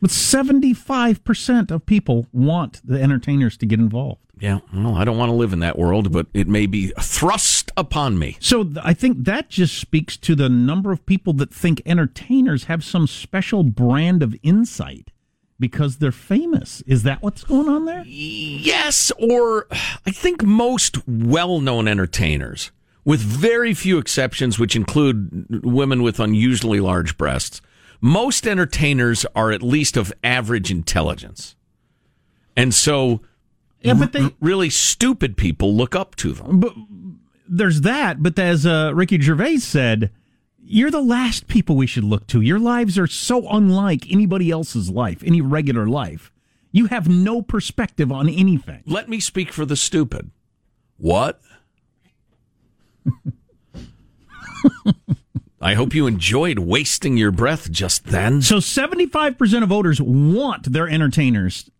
But 0.00 0.10
75% 0.10 1.70
of 1.70 1.86
people 1.86 2.26
want 2.32 2.80
the 2.84 3.00
entertainers 3.00 3.56
to 3.58 3.66
get 3.66 3.78
involved. 3.78 4.20
Yeah, 4.38 4.60
well, 4.72 4.94
I 4.94 5.04
don't 5.04 5.18
want 5.18 5.28
to 5.28 5.34
live 5.34 5.52
in 5.52 5.58
that 5.58 5.78
world, 5.78 6.10
but 6.12 6.26
it 6.32 6.48
may 6.48 6.64
be 6.64 6.92
thrust 6.98 7.70
upon 7.76 8.18
me. 8.18 8.38
So 8.40 8.64
th- 8.64 8.78
I 8.82 8.94
think 8.94 9.24
that 9.24 9.50
just 9.50 9.76
speaks 9.78 10.16
to 10.16 10.34
the 10.34 10.48
number 10.48 10.92
of 10.92 11.04
people 11.04 11.34
that 11.34 11.52
think 11.52 11.82
entertainers 11.84 12.64
have 12.64 12.82
some 12.82 13.06
special 13.06 13.62
brand 13.62 14.22
of 14.22 14.34
insight 14.42 15.10
because 15.58 15.98
they're 15.98 16.10
famous. 16.10 16.80
Is 16.86 17.02
that 17.02 17.20
what's 17.22 17.44
going 17.44 17.68
on 17.68 17.84
there? 17.84 18.02
Yes, 18.06 19.12
or 19.18 19.66
I 19.70 20.10
think 20.10 20.42
most 20.42 21.06
well 21.06 21.60
known 21.60 21.86
entertainers, 21.86 22.70
with 23.04 23.20
very 23.20 23.74
few 23.74 23.98
exceptions, 23.98 24.58
which 24.58 24.74
include 24.74 25.62
women 25.62 26.02
with 26.02 26.18
unusually 26.18 26.80
large 26.80 27.18
breasts, 27.18 27.60
most 28.00 28.46
entertainers 28.46 29.26
are 29.34 29.50
at 29.52 29.62
least 29.62 29.96
of 29.96 30.12
average 30.24 30.70
intelligence. 30.70 31.54
And 32.56 32.74
so 32.74 33.20
Yeah, 33.82 33.94
but 33.94 34.12
they- 34.12 34.22
r- 34.22 34.32
really 34.40 34.70
stupid 34.70 35.36
people 35.36 35.74
look 35.74 35.94
up 35.94 36.16
to 36.16 36.32
them. 36.32 36.60
But 36.60 36.74
there's 37.48 37.80
that. 37.82 38.22
But 38.22 38.38
as 38.38 38.64
uh, 38.66 38.92
Ricky 38.94 39.20
Gervais 39.20 39.58
said, 39.58 40.10
you're 40.62 40.90
the 40.90 41.00
last 41.02 41.46
people 41.48 41.74
we 41.76 41.86
should 41.86 42.04
look 42.04 42.26
to. 42.28 42.40
Your 42.40 42.58
lives 42.58 42.98
are 42.98 43.06
so 43.06 43.48
unlike 43.50 44.10
anybody 44.10 44.50
else's 44.50 44.88
life, 44.90 45.22
any 45.24 45.40
regular 45.40 45.86
life. 45.86 46.30
You 46.72 46.86
have 46.86 47.08
no 47.08 47.42
perspective 47.42 48.12
on 48.12 48.28
anything. 48.28 48.82
Let 48.86 49.08
me 49.08 49.18
speak 49.18 49.52
for 49.52 49.64
the 49.66 49.74
stupid. 49.74 50.30
What? 50.98 51.40
I 55.70 55.74
hope 55.74 55.94
you 55.94 56.08
enjoyed 56.08 56.58
wasting 56.58 57.16
your 57.16 57.30
breath 57.30 57.70
just 57.70 58.06
then. 58.06 58.42
So 58.42 58.56
75% 58.56 59.62
of 59.62 59.68
voters 59.68 60.02
want 60.02 60.72
their 60.72 60.88
entertainers 60.88 61.70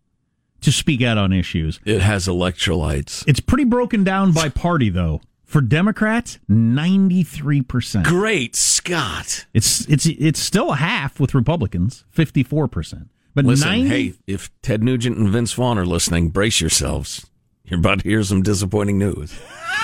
to 0.60 0.70
speak 0.70 1.02
out 1.02 1.18
on 1.18 1.32
issues. 1.32 1.80
It 1.84 2.00
has 2.00 2.28
electrolytes. 2.28 3.24
It's 3.26 3.40
pretty 3.40 3.64
broken 3.64 4.04
down 4.04 4.30
by 4.30 4.48
party, 4.48 4.90
though. 4.90 5.22
For 5.42 5.60
Democrats, 5.60 6.38
93%. 6.48 8.04
Great 8.04 8.54
Scott. 8.54 9.46
It's 9.52 9.84
it's 9.88 10.06
it's 10.06 10.38
still 10.38 10.70
a 10.70 10.76
half 10.76 11.18
with 11.18 11.34
Republicans, 11.34 12.04
54%. 12.14 13.08
But 13.34 13.44
Listen, 13.44 13.68
90 13.70 13.88
hey, 13.88 14.12
if 14.28 14.50
Ted 14.62 14.84
Nugent 14.84 15.16
and 15.16 15.30
Vince 15.30 15.52
Vaughn 15.52 15.78
are 15.78 15.84
listening, 15.84 16.28
brace 16.28 16.60
yourselves. 16.60 17.26
You're 17.70 17.80
about 17.80 18.00
to 18.00 18.08
hear 18.08 18.22
some 18.24 18.42
disappointing 18.42 18.98
news. 18.98 19.38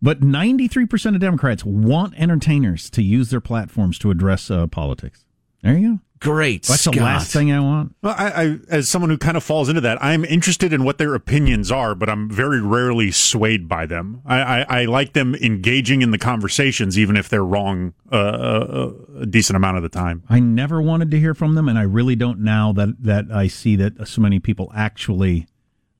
But 0.00 0.20
93% 0.20 1.14
of 1.14 1.20
Democrats 1.20 1.64
want 1.64 2.14
entertainers 2.18 2.88
to 2.90 3.02
use 3.02 3.30
their 3.30 3.40
platforms 3.40 3.98
to 4.00 4.10
address 4.10 4.50
uh, 4.50 4.66
politics. 4.68 5.24
There 5.62 5.76
you 5.76 5.96
go. 5.96 6.00
Great 6.20 6.64
That's 6.64 6.82
Scott. 6.82 6.94
the 6.94 7.00
last 7.00 7.32
thing 7.32 7.52
I 7.52 7.60
want. 7.60 7.94
Well, 8.02 8.14
I, 8.16 8.28
I, 8.28 8.58
as 8.68 8.88
someone 8.88 9.08
who 9.08 9.18
kind 9.18 9.36
of 9.36 9.44
falls 9.44 9.68
into 9.68 9.80
that, 9.82 10.02
I'm 10.02 10.24
interested 10.24 10.72
in 10.72 10.82
what 10.82 10.98
their 10.98 11.14
opinions 11.14 11.70
are, 11.70 11.94
but 11.94 12.08
I'm 12.08 12.28
very 12.28 12.60
rarely 12.60 13.12
swayed 13.12 13.68
by 13.68 13.86
them. 13.86 14.20
I, 14.26 14.40
I, 14.40 14.66
I 14.80 14.84
like 14.86 15.12
them 15.12 15.36
engaging 15.36 16.02
in 16.02 16.10
the 16.10 16.18
conversations, 16.18 16.98
even 16.98 17.16
if 17.16 17.28
they're 17.28 17.44
wrong 17.44 17.94
uh, 18.12 18.16
a, 18.18 19.20
a 19.20 19.26
decent 19.26 19.56
amount 19.56 19.76
of 19.76 19.84
the 19.84 19.88
time. 19.88 20.24
I 20.28 20.40
never 20.40 20.82
wanted 20.82 21.12
to 21.12 21.20
hear 21.20 21.34
from 21.34 21.54
them, 21.54 21.68
and 21.68 21.78
I 21.78 21.82
really 21.82 22.16
don't 22.16 22.40
now 22.40 22.72
that, 22.72 23.00
that 23.02 23.26
I 23.32 23.46
see 23.46 23.76
that 23.76 24.08
so 24.08 24.20
many 24.20 24.40
people 24.40 24.72
actually 24.74 25.46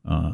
uh, 0.04 0.32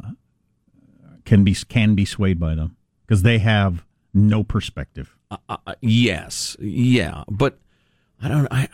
can 1.24 1.44
be 1.44 1.54
can 1.54 1.94
be 1.94 2.04
swayed 2.04 2.38
by 2.38 2.54
them 2.54 2.76
because 3.06 3.22
they 3.22 3.38
have 3.38 3.84
no 4.12 4.44
perspective. 4.44 5.16
Uh, 5.48 5.56
yes, 5.80 6.56
yeah, 6.60 7.24
but 7.28 7.58
I 8.22 8.28
don't. 8.28 8.48
I 8.50 8.68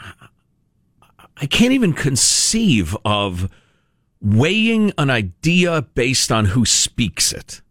I 1.36 1.46
can't 1.46 1.72
even 1.72 1.92
conceive 1.94 2.96
of 3.04 3.50
weighing 4.20 4.92
an 4.98 5.08
idea 5.08 5.82
based 5.82 6.30
on 6.30 6.46
who 6.46 6.66
speaks 6.66 7.32
it. 7.32 7.62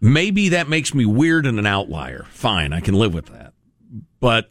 Maybe 0.00 0.48
that 0.48 0.68
makes 0.68 0.94
me 0.94 1.06
weird 1.06 1.46
and 1.46 1.58
an 1.58 1.66
outlier. 1.66 2.26
Fine, 2.30 2.72
I 2.72 2.80
can 2.80 2.94
live 2.94 3.14
with 3.14 3.26
that. 3.26 3.52
But 4.20 4.50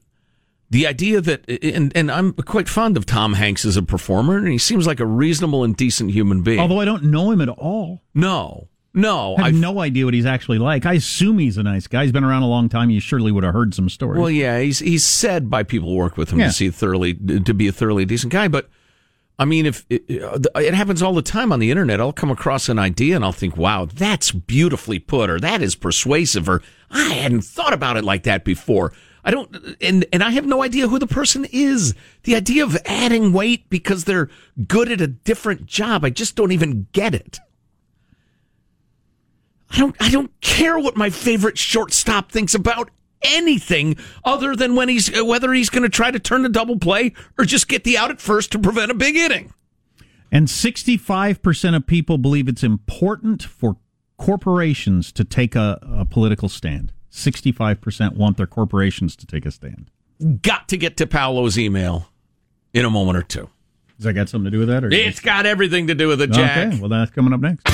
the 0.69 0.85
idea 0.87 1.21
that, 1.21 1.49
and, 1.49 1.91
and 1.95 2.11
I'm 2.11 2.33
quite 2.33 2.67
fond 2.67 2.97
of 2.97 3.05
Tom 3.05 3.33
Hanks 3.33 3.63
as 3.65 3.77
a 3.77 3.83
performer, 3.83 4.37
and 4.37 4.47
he 4.49 4.57
seems 4.57 4.85
like 4.85 4.99
a 4.99 5.05
reasonable 5.05 5.63
and 5.63 5.75
decent 5.75 6.11
human 6.11 6.41
being. 6.43 6.59
Although 6.59 6.79
I 6.81 6.85
don't 6.85 7.03
know 7.03 7.31
him 7.31 7.41
at 7.41 7.49
all. 7.49 8.01
no, 8.13 8.67
no, 8.93 9.35
I 9.37 9.43
have 9.43 9.55
I 9.55 9.57
no 9.57 9.79
idea 9.79 10.05
what 10.05 10.15
he's 10.15 10.25
actually 10.25 10.57
like. 10.57 10.85
I 10.87 10.93
assume 10.93 11.37
he's 11.37 11.57
a 11.57 11.61
nice 11.63 11.85
guy. 11.85 12.01
He's 12.03 12.11
been 12.11 12.23
around 12.23 12.41
a 12.41 12.47
long 12.47 12.67
time. 12.67 12.89
You 12.89 12.99
surely 12.99 13.31
would 13.31 13.43
have 13.43 13.53
heard 13.53 13.75
some 13.75 13.89
stories. 13.89 14.19
Well, 14.19 14.29
yeah, 14.31 14.59
he's 14.59 14.79
he's 14.79 15.03
said 15.05 15.51
by 15.51 15.61
people 15.61 15.89
who 15.89 15.95
work 15.95 16.17
with 16.17 16.31
him 16.31 16.39
Yeah. 16.39 16.47
to 16.47 16.51
see 16.53 16.69
thoroughly 16.71 17.13
to 17.13 17.53
be 17.53 17.67
a 17.67 17.71
thoroughly 17.71 18.05
decent 18.05 18.33
guy. 18.33 18.47
But 18.47 18.69
I 19.37 19.45
mean, 19.45 19.67
if 19.67 19.85
it, 19.87 20.03
it 20.09 20.73
happens 20.73 21.03
all 21.03 21.13
the 21.13 21.21
time 21.21 21.51
on 21.51 21.59
the 21.59 21.69
internet, 21.69 22.01
I'll 22.01 22.11
come 22.11 22.31
across 22.31 22.69
an 22.69 22.79
idea 22.79 23.15
and 23.15 23.23
I'll 23.23 23.31
think, 23.31 23.55
"Wow, 23.55 23.85
that's 23.85 24.31
beautifully 24.31 24.97
put," 24.97 25.29
or 25.29 25.39
"That 25.39 25.61
is 25.61 25.75
persuasive," 25.75 26.49
or 26.49 26.63
"I 26.89 27.09
hadn't 27.13 27.41
thought 27.43 27.73
about 27.73 27.97
it 27.97 28.03
like 28.03 28.23
that 28.23 28.43
before." 28.43 28.93
I 29.27 29.31
don't, 29.31 29.75
and 29.81 30.05
and 30.13 30.23
I 30.23 30.31
have 30.31 30.45
no 30.45 30.63
idea 30.63 30.87
who 30.87 30.99
the 30.99 31.05
person 31.05 31.45
is. 31.51 31.93
The 32.23 32.37
idea 32.37 32.63
of 32.63 32.77
adding 32.85 33.33
weight 33.33 33.69
because 33.69 34.05
they're 34.05 34.29
good 34.69 34.89
at 34.89 35.01
a 35.01 35.07
different 35.07 35.65
job, 35.65 36.05
I 36.05 36.11
just 36.11 36.37
don't 36.37 36.53
even 36.53 36.87
get 36.93 37.13
it. 37.13 37.37
I 39.69 39.79
don't 39.79 39.97
I 39.99 40.09
don't 40.09 40.31
care 40.39 40.79
what 40.79 40.95
my 40.95 41.09
favorite 41.09 41.57
shortstop 41.57 42.31
thinks 42.31 42.55
about 42.55 42.89
anything 43.21 43.97
other 44.23 44.55
than 44.55 44.75
when 44.75 44.87
he's 44.87 45.11
whether 45.21 45.51
he's 45.51 45.69
going 45.69 45.83
to 45.83 45.89
try 45.89 46.09
to 46.09 46.19
turn 46.19 46.45
a 46.45 46.49
double 46.49 46.79
play 46.79 47.11
or 47.37 47.43
just 47.43 47.67
get 47.67 47.83
the 47.83 47.97
out 47.97 48.11
at 48.11 48.21
first 48.21 48.53
to 48.53 48.59
prevent 48.59 48.91
a 48.91 48.95
big 48.95 49.17
inning. 49.17 49.53
And 50.31 50.47
65% 50.47 51.75
of 51.75 51.85
people 51.85 52.17
believe 52.17 52.47
it's 52.47 52.63
important 52.63 53.43
for 53.43 53.75
corporations 54.15 55.11
to 55.11 55.25
take 55.25 55.53
a, 55.53 55.79
a 55.81 56.05
political 56.05 56.47
stand. 56.47 56.93
65% 57.17 58.15
want 58.15 58.37
their 58.37 58.47
corporations 58.47 59.15
to 59.15 59.25
take 59.25 59.45
a 59.45 59.51
stand. 59.51 59.89
Got 60.41 60.67
to 60.69 60.77
get 60.77 60.97
to 60.97 61.07
Paolo's 61.07 61.57
email 61.57 62.09
in 62.73 62.85
a 62.85 62.89
moment 62.89 63.17
or 63.17 63.23
two. 63.23 63.49
Does 63.97 64.05
that 64.05 64.13
got 64.13 64.29
something 64.29 64.45
to 64.45 64.51
do 64.51 64.59
with 64.59 64.67
that? 64.67 64.83
Or 64.83 64.89
It's 64.91 65.19
got 65.19 65.45
everything 65.45 65.87
to 65.87 65.95
do 65.95 66.07
with 66.07 66.21
it, 66.21 66.31
Jack. 66.31 66.67
Okay, 66.67 66.79
well, 66.79 66.89
that's 66.89 67.11
coming 67.11 67.33
up 67.33 67.39
next. 67.39 67.65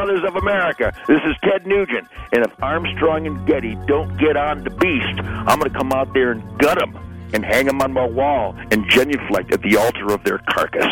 Blood 0.00 0.06
Brothers 0.06 0.28
of 0.28 0.36
America, 0.36 0.94
this 1.08 1.20
is 1.26 1.36
Ted 1.44 1.66
Nugent. 1.66 2.08
And 2.32 2.42
if 2.42 2.62
Armstrong 2.62 3.26
and 3.26 3.46
Getty 3.46 3.74
don't 3.86 4.16
get 4.16 4.34
on 4.34 4.64
the 4.64 4.70
beast, 4.70 5.20
I'm 5.20 5.58
going 5.58 5.70
to 5.70 5.78
come 5.78 5.92
out 5.92 6.14
there 6.14 6.32
and 6.32 6.58
gut 6.58 6.78
them 6.78 6.96
and 7.34 7.44
hang 7.44 7.66
them 7.66 7.82
on 7.82 7.92
my 7.92 8.06
wall 8.06 8.56
and 8.70 8.88
genuflect 8.88 9.52
at 9.52 9.60
the 9.60 9.76
altar 9.76 10.10
of 10.14 10.24
their 10.24 10.38
carcass. 10.38 10.86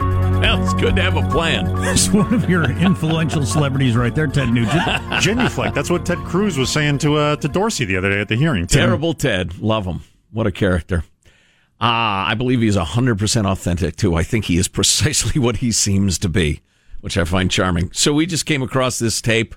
Well, 0.00 0.60
it's 0.64 0.74
good 0.74 0.96
to 0.96 1.02
have 1.02 1.16
a 1.16 1.28
plan. 1.30 1.72
That's 1.76 2.08
one 2.12 2.34
of 2.34 2.50
your 2.50 2.64
influential 2.64 3.44
celebrities 3.46 3.96
right 3.96 4.14
there, 4.14 4.26
Ted 4.26 4.48
Nugent. 4.48 4.82
Genuflect. 5.20 5.76
That's 5.76 5.90
what 5.90 6.04
Ted 6.04 6.18
Cruz 6.18 6.58
was 6.58 6.70
saying 6.70 6.98
to 6.98 7.14
uh, 7.14 7.36
to 7.36 7.46
Dorsey 7.46 7.84
the 7.84 7.96
other 7.96 8.10
day 8.10 8.20
at 8.20 8.28
the 8.28 8.36
hearing. 8.36 8.66
too. 8.66 8.78
Terrible 8.78 9.14
Ted. 9.14 9.58
Love 9.60 9.84
him. 9.84 10.00
What 10.32 10.48
a 10.48 10.52
character. 10.52 11.04
Ah, 11.80 12.26
I 12.26 12.34
believe 12.34 12.60
he's 12.60 12.76
100% 12.76 13.46
authentic, 13.46 13.94
too. 13.94 14.16
I 14.16 14.24
think 14.24 14.46
he 14.46 14.56
is 14.56 14.66
precisely 14.66 15.40
what 15.40 15.58
he 15.58 15.70
seems 15.70 16.18
to 16.18 16.28
be, 16.28 16.60
which 17.00 17.16
I 17.16 17.24
find 17.24 17.50
charming. 17.50 17.90
So 17.92 18.12
we 18.12 18.26
just 18.26 18.46
came 18.46 18.62
across 18.62 18.98
this 18.98 19.20
tape. 19.20 19.54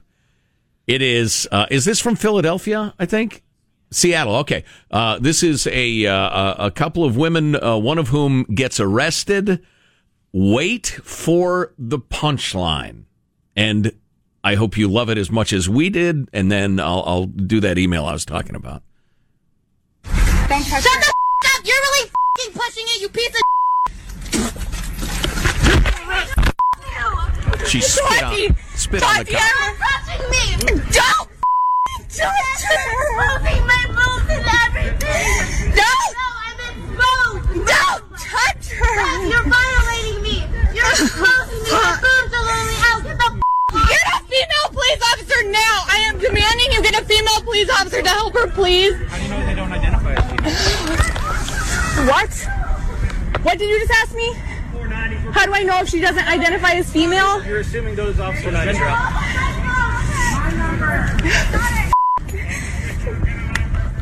It 0.88 1.02
is, 1.02 1.48
uh, 1.52 1.68
is 1.70 1.86
this 1.86 2.00
from 2.00 2.16
Philadelphia, 2.16 2.94
I 3.00 3.06
think? 3.06 3.44
Seattle. 3.92 4.36
Okay. 4.38 4.64
Uh, 4.90 5.20
this 5.20 5.44
is 5.44 5.68
a, 5.68 6.06
uh, 6.06 6.16
a 6.16 6.56
a 6.68 6.72
couple 6.72 7.04
of 7.04 7.18
women, 7.18 7.62
uh, 7.62 7.78
one 7.78 7.98
of 7.98 8.08
whom 8.08 8.44
gets 8.46 8.80
arrested. 8.80 9.62
Wait 10.32 10.88
for 10.88 11.74
the 11.78 12.00
punchline. 12.00 13.04
And 13.56 13.92
I 14.44 14.56
hope 14.56 14.78
you 14.78 14.88
love 14.88 15.10
it 15.10 15.18
as 15.18 15.30
much 15.30 15.52
as 15.52 15.68
we 15.68 15.90
did. 15.90 16.30
And 16.32 16.50
then 16.52 16.80
I'll, 16.80 17.04
I'll 17.06 17.26
do 17.26 17.60
that 17.60 17.78
email 17.78 18.06
I 18.06 18.14
was 18.14 18.24
talking 18.26 18.56
about. 18.56 18.82
Don't 20.04 20.14
touch 20.64 20.84
Shut 20.84 20.84
the 20.84 21.14
f- 21.44 21.60
up! 21.60 21.66
You're 21.66 21.76
really 21.76 22.10
f***ing 22.10 22.54
pushing 22.54 22.86
it, 22.88 23.02
you 23.02 23.10
piece 23.10 23.28
of 23.28 23.42
She 27.68 27.80
spit 27.80 28.24
on, 28.24 28.36
spit 28.76 29.04
on 29.04 29.18
the 29.20 29.24
Tati, 29.24 29.32
you're 29.32 29.76
touching 29.80 30.24
me! 30.30 30.44
Don't 30.92 31.30
f***ing 31.32 32.04
touch 32.10 32.62
her! 32.68 32.84
Moving 33.16 33.64
my 33.66 33.84
boobs 33.88 34.28
and 34.28 34.44
everything! 34.44 35.72
No! 35.72 35.94
No, 36.12 36.28
I'm 36.42 36.60
exposed! 36.68 37.48
Don't 37.72 38.04
touch 38.18 38.66
her! 38.76 38.98
You're 39.24 39.48
violating 39.48 40.20
me! 40.22 40.44
You're 40.76 40.92
exposing 40.92 41.64
me! 41.64 41.72
My 41.72 41.96
boobs 42.02 42.34
are 42.36 42.44
literally 42.44 42.80
out! 42.92 43.02
Get 43.08 43.18
the 43.18 43.30
f- 43.32 43.40
Get 43.88 44.04
a 44.04 44.20
female 44.28 44.68
police 44.76 45.02
officer 45.14 45.42
now! 45.48 45.76
I 45.88 45.98
am 46.12 46.20
demanding 46.20 46.72
you 46.74 46.82
get 46.84 47.00
a 47.02 47.06
female 47.06 47.42
police 47.42 47.70
officer 47.70 48.02
to 48.02 48.10
help 48.10 48.34
her, 48.34 48.48
please! 48.52 48.96
How 49.08 49.16
do 49.18 49.24
you 49.24 49.30
know 49.30 49.46
they 49.46 49.56
don't 49.56 49.72
identify 49.72 50.14
as 50.14 50.26
female? 50.28 50.52
What? 52.12 52.34
What 53.44 53.58
did 53.60 53.70
you 53.70 53.80
just 53.80 53.92
ask 53.92 54.14
me? 54.16 54.36
How 55.32 55.46
do 55.46 55.54
I 55.54 55.64
know 55.64 55.80
if 55.80 55.90
she 55.90 56.00
doesn't 56.00 56.28
identify 56.28 56.74
as 56.74 56.92
female? 56.92 57.44
You're 57.46 57.60
assuming 57.60 57.96
those 57.96 58.20
officers 58.20 58.54
are 58.54 58.66
gender. 58.66 58.90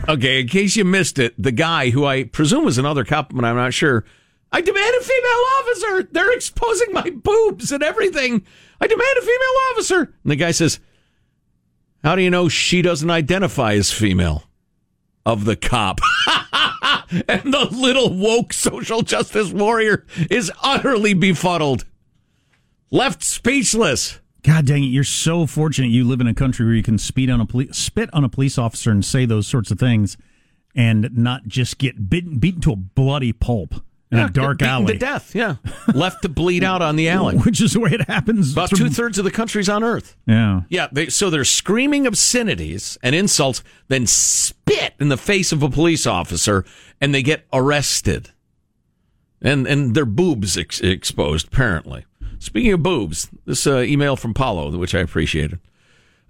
Okay, 0.10 0.42
in 0.42 0.48
case 0.48 0.76
you 0.76 0.86
missed 0.86 1.20
it, 1.20 1.36
the 1.38 1.52
guy 1.52 1.92
who 1.92 2.06
I 2.06 2.24
presume 2.24 2.66
was 2.66 2.80
another 2.80 3.06
cop, 3.06 3.32
but 3.34 3.46
I'm 3.46 3.56
not 3.56 3.74
sure. 3.74 4.06
I 4.52 4.62
demand 4.62 4.96
a 5.00 5.04
female 5.04 5.44
officer. 5.60 6.10
They're 6.12 6.34
exposing 6.34 6.94
my 6.94 7.12
boobs 7.12 7.72
and 7.72 7.84
everything. 7.84 8.44
I 8.82 8.88
demand 8.88 9.18
a 9.18 9.22
female 9.22 9.56
officer. 9.72 10.00
And 10.24 10.32
the 10.32 10.36
guy 10.36 10.50
says, 10.52 10.80
How 12.04 12.16
do 12.16 12.24
you 12.24 12.32
know 12.32 12.50
she 12.50 12.82
doesn't 12.82 13.10
identify 13.10 13.74
as 13.74 13.92
female? 13.92 14.46
of 15.26 15.46
the 15.46 15.56
cop. 15.56 16.00
and 17.28 17.54
the 17.54 17.68
little 17.72 18.14
woke 18.14 18.54
social 18.54 19.02
justice 19.02 19.52
warrior 19.52 20.06
is 20.30 20.52
utterly 20.64 21.14
befuddled, 21.14 21.86
left 22.92 23.24
speechless. 23.24 24.20
God 24.44 24.66
dang 24.66 24.84
it! 24.84 24.88
You're 24.88 25.04
so 25.04 25.46
fortunate. 25.46 25.90
You 25.90 26.06
live 26.06 26.22
in 26.22 26.28
a 26.28 26.34
country 26.34 26.66
where 26.66 26.76
you 26.76 26.84
can 26.84 26.98
speed 26.98 27.30
on 27.30 27.42
a 27.42 27.74
spit 27.74 28.10
on 28.14 28.24
a 28.24 28.30
police 28.30 28.58
officer 28.58 28.90
and 28.92 29.04
say 29.04 29.26
those 29.26 29.48
sorts 29.48 29.70
of 29.70 29.78
things, 29.80 30.16
and 30.76 31.10
not 31.18 31.46
just 31.48 31.78
get 31.78 32.10
beaten, 32.10 32.38
beaten 32.40 32.62
to 32.62 32.72
a 32.72 32.76
bloody 32.78 33.34
pulp 33.34 33.76
in 34.12 34.18
Yeah, 34.18 34.28
a 34.28 34.30
dark 34.30 34.62
alley, 34.62 34.94
to 34.94 34.98
death. 35.00 35.36
Yeah, 35.36 35.56
left 35.94 36.22
to 36.22 36.30
bleed 36.30 36.64
out 36.64 36.82
on 36.82 36.96
the 36.96 37.10
alley. 37.16 37.38
which 37.38 37.62
is 37.62 37.74
the 37.74 37.82
way 37.82 37.92
it 37.92 38.08
happens. 38.08 38.54
About 38.54 38.70
two 38.70 38.90
thirds 38.90 39.18
of 39.20 39.26
the 39.26 39.30
countries 39.32 39.68
on 39.68 39.84
Earth. 39.84 40.16
Yeah. 40.26 40.62
Yeah, 40.70 40.88
they, 40.92 41.08
so 41.10 41.30
they're 41.30 41.44
screaming 41.44 42.08
obscenities 42.08 42.98
and 43.04 43.14
insults, 43.14 43.62
then 43.90 44.08
spit 44.08 44.94
in 45.02 45.10
the 45.10 45.18
face 45.18 45.52
of 45.52 45.62
a 45.64 45.70
police 45.70 46.08
officer, 46.08 46.64
and 47.02 47.14
they 47.14 47.22
get 47.22 47.46
arrested. 47.54 48.32
And 49.42 49.68
and 49.68 49.96
their 49.96 50.06
boobs 50.06 50.58
ex- 50.58 50.82
exposed, 50.82 51.48
apparently. 51.48 52.06
Speaking 52.40 52.74
of 52.74 52.84
boobs, 52.84 53.30
this 53.46 53.68
uh, 53.68 53.80
email 53.80 54.16
from 54.16 54.34
Paulo, 54.34 54.76
which 54.78 54.96
I 54.96 55.00
appreciated. 55.00 55.60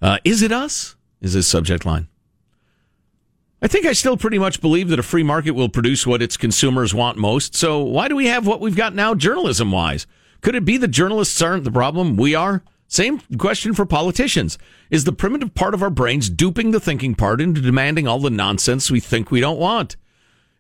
Uh, 0.02 0.18
is 0.24 0.42
it 0.42 0.52
us? 0.52 0.96
Is 1.22 1.34
his 1.34 1.48
subject 1.48 1.86
line. 1.86 2.08
I 3.62 3.68
think 3.68 3.86
I 3.86 3.92
still 3.92 4.16
pretty 4.16 4.40
much 4.40 4.62
believe 4.62 4.88
that 4.90 5.00
a 5.00 5.04
free 5.04 5.24
market 5.24 5.52
will 5.52 5.68
produce 5.68 6.08
what 6.08 6.22
its 6.22 6.38
consumers 6.38 6.94
want 6.94 7.18
most. 7.18 7.56
So 7.56 7.84
why 7.84 8.08
do 8.08 8.16
we 8.16 8.28
have 8.28 8.48
what 8.48 8.62
we've 8.62 8.76
got 8.76 8.96
now 8.96 9.14
journalism 9.14 9.72
wise? 9.72 10.08
Could 10.42 10.56
it 10.56 10.64
be 10.64 10.78
the 10.78 10.88
journalists 10.88 11.42
aren't 11.42 11.66
the 11.66 11.72
problem? 11.72 12.16
We 12.16 12.36
are? 12.36 12.64
Same 12.88 13.20
question 13.38 13.74
for 13.74 13.86
politicians. 13.86 14.58
Is 14.90 15.04
the 15.04 15.12
primitive 15.12 15.54
part 15.54 15.74
of 15.74 15.84
our 15.84 15.90
brains 15.90 16.30
duping 16.30 16.72
the 16.72 16.80
thinking 16.80 17.16
part 17.16 17.42
into 17.42 17.60
demanding 17.60 18.08
all 18.08 18.20
the 18.20 18.30
nonsense 18.30 18.90
we 18.90 19.02
think 19.02 19.30
we 19.30 19.42
don't 19.42 19.60
want? 19.60 19.98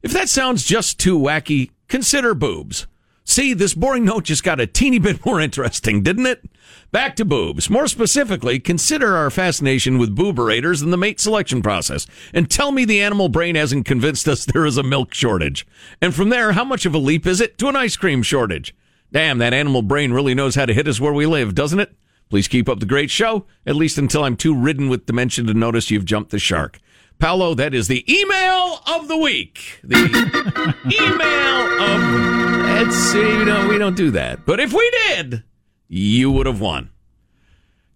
If 0.01 0.13
that 0.13 0.29
sounds 0.29 0.63
just 0.63 0.97
too 0.97 1.19
wacky, 1.19 1.71
consider 1.89 2.33
boobs. 2.33 2.87
See, 3.25 3.53
this 3.53 3.73
boring 3.73 4.05
note 4.05 4.23
just 4.23 4.45
got 4.45 4.61
a 4.61 4.65
teeny 4.65 4.97
bit 4.97 5.25
more 5.25 5.41
interesting, 5.41 6.01
didn't 6.01 6.25
it? 6.25 6.49
Back 6.91 7.17
to 7.17 7.25
boobs. 7.25 7.69
More 7.69 7.87
specifically, 7.87 8.59
consider 8.59 9.17
our 9.17 9.29
fascination 9.29 9.97
with 9.97 10.15
booberators 10.15 10.81
and 10.81 10.93
the 10.93 10.97
mate 10.97 11.19
selection 11.19 11.61
process. 11.61 12.07
And 12.33 12.49
tell 12.49 12.71
me 12.71 12.85
the 12.85 13.01
animal 13.01 13.27
brain 13.27 13.55
hasn't 13.55 13.85
convinced 13.85 14.27
us 14.27 14.45
there 14.53 14.65
is 14.65 14.77
a 14.77 14.83
milk 14.83 15.13
shortage. 15.13 15.67
And 16.01 16.15
from 16.15 16.29
there, 16.29 16.53
how 16.53 16.63
much 16.63 16.85
of 16.85 16.95
a 16.95 16.97
leap 16.97 17.27
is 17.27 17.41
it 17.41 17.57
to 17.57 17.67
an 17.67 17.75
ice 17.75 17.97
cream 17.97 18.23
shortage? 18.23 18.73
Damn, 19.11 19.37
that 19.39 19.53
animal 19.53 19.81
brain 19.81 20.13
really 20.13 20.33
knows 20.33 20.55
how 20.55 20.65
to 20.65 20.73
hit 20.73 20.87
us 20.87 21.01
where 21.01 21.13
we 21.13 21.25
live, 21.25 21.53
doesn't 21.53 21.79
it? 21.79 21.93
Please 22.29 22.47
keep 22.47 22.69
up 22.69 22.79
the 22.79 22.85
great 22.85 23.11
show, 23.11 23.45
at 23.65 23.75
least 23.75 23.97
until 23.97 24.23
I'm 24.23 24.37
too 24.37 24.55
ridden 24.55 24.87
with 24.87 25.07
dementia 25.07 25.43
to 25.45 25.53
notice 25.53 25.91
you've 25.91 26.05
jumped 26.05 26.31
the 26.31 26.39
shark. 26.39 26.79
Paolo, 27.19 27.53
that 27.53 27.73
is 27.73 27.89
the 27.89 28.05
email 28.11 28.79
of 28.87 29.09
the 29.09 29.17
week. 29.17 29.81
The 29.83 29.97
email 30.85 31.83
of 31.83 32.59
let's 32.81 32.95
see, 32.95 33.19
you 33.19 33.43
know, 33.45 33.67
we 33.67 33.77
don't 33.77 33.97
do 33.97 34.11
that. 34.11 34.45
But 34.45 34.61
if 34.61 34.71
we 34.71 34.89
did, 35.07 35.43
you 35.89 36.31
would 36.31 36.45
have 36.45 36.61
won. 36.61 36.91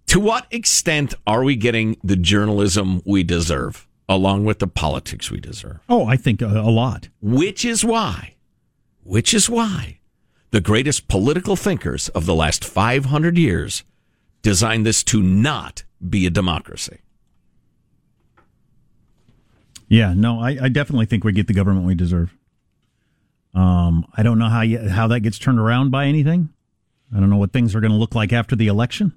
To 0.08 0.20
what 0.20 0.46
extent 0.52 1.14
are 1.26 1.44
we 1.44 1.56
getting 1.56 1.96
the 2.04 2.18
journalism 2.18 3.02
we 3.06 3.24
deserve, 3.24 3.88
along 4.10 4.44
with 4.44 4.60
the 4.60 4.68
politics 4.68 5.32
we 5.32 5.40
deserve? 5.40 5.80
Oh, 5.88 6.06
I 6.06 6.18
think 6.18 6.42
a, 6.42 6.48
a 6.48 6.70
lot. 6.70 7.08
Which 7.22 7.64
is 7.64 7.86
why, 7.86 8.36
which 9.04 9.34
is 9.34 9.50
why 9.50 10.00
the 10.52 10.60
greatest 10.62 11.08
political 11.08 11.56
thinkers 11.56 12.10
of 12.10 12.26
the 12.26 12.36
last 12.36 12.66
500 12.66 13.38
years 13.38 13.84
designed 14.42 14.86
this 14.86 15.02
to 15.06 15.24
not 15.24 15.84
be 16.08 16.26
a 16.26 16.30
democracy. 16.30 17.00
Yeah, 19.88 20.14
no, 20.16 20.40
I, 20.42 20.58
I 20.64 20.70
definitely 20.70 21.06
think 21.06 21.24
we 21.24 21.32
get 21.34 21.48
the 21.48 21.54
government 21.54 21.86
we 21.86 21.96
deserve. 21.96 22.34
Um, 23.54 24.06
I 24.18 24.24
don't 24.24 24.40
know 24.40 24.50
how 24.50 24.62
you, 24.62 24.80
how 24.90 25.08
that 25.08 25.20
gets 25.20 25.38
turned 25.38 25.60
around 25.60 25.92
by 25.92 26.06
anything. 26.06 26.50
I 27.16 27.20
don't 27.20 27.30
know 27.30 27.38
what 27.38 27.52
things 27.54 27.76
are 27.76 27.80
going 27.82 27.92
to 27.92 27.98
look 27.98 28.16
like 28.16 28.34
after 28.34 28.56
the 28.56 28.68
election. 28.68 29.14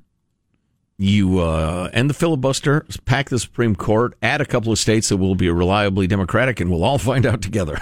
You 0.99 1.41
uh, 1.41 1.91
end 1.93 2.09
the 2.11 2.15
filibuster, 2.15 2.85
pack 3.05 3.29
the 3.31 3.39
Supreme 3.39 3.77
Court, 3.77 4.15
add 4.23 4.41
a 4.41 4.47
couple 4.47 4.73
of 4.73 4.79
states 4.79 5.09
that 5.11 5.17
will 5.19 5.35
be 5.35 5.49
reliably 5.51 6.07
Democratic, 6.07 6.59
and 6.61 6.71
we'll 6.71 6.85
all 6.85 6.99
find 6.99 7.25
out 7.27 7.43
together. 7.43 7.79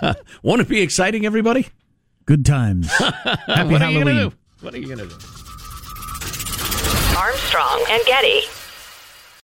Won't 0.42 0.60
it 0.62 0.68
be 0.68 0.80
exciting, 0.80 1.24
everybody? 1.26 1.68
Good 2.26 2.44
times. 2.44 2.90
Happy 2.92 3.12
what 3.46 3.48
Are 3.58 3.64
you 3.64 3.78
Halloween. 3.78 4.04
gonna 4.04 4.30
do? 4.30 4.36
What 4.60 4.74
are 4.74 4.78
you 4.78 4.86
going 4.86 4.98
to 4.98 5.06
do? 5.06 5.14
Armstrong 7.16 7.84
and 7.90 8.02
Getty. 8.06 8.40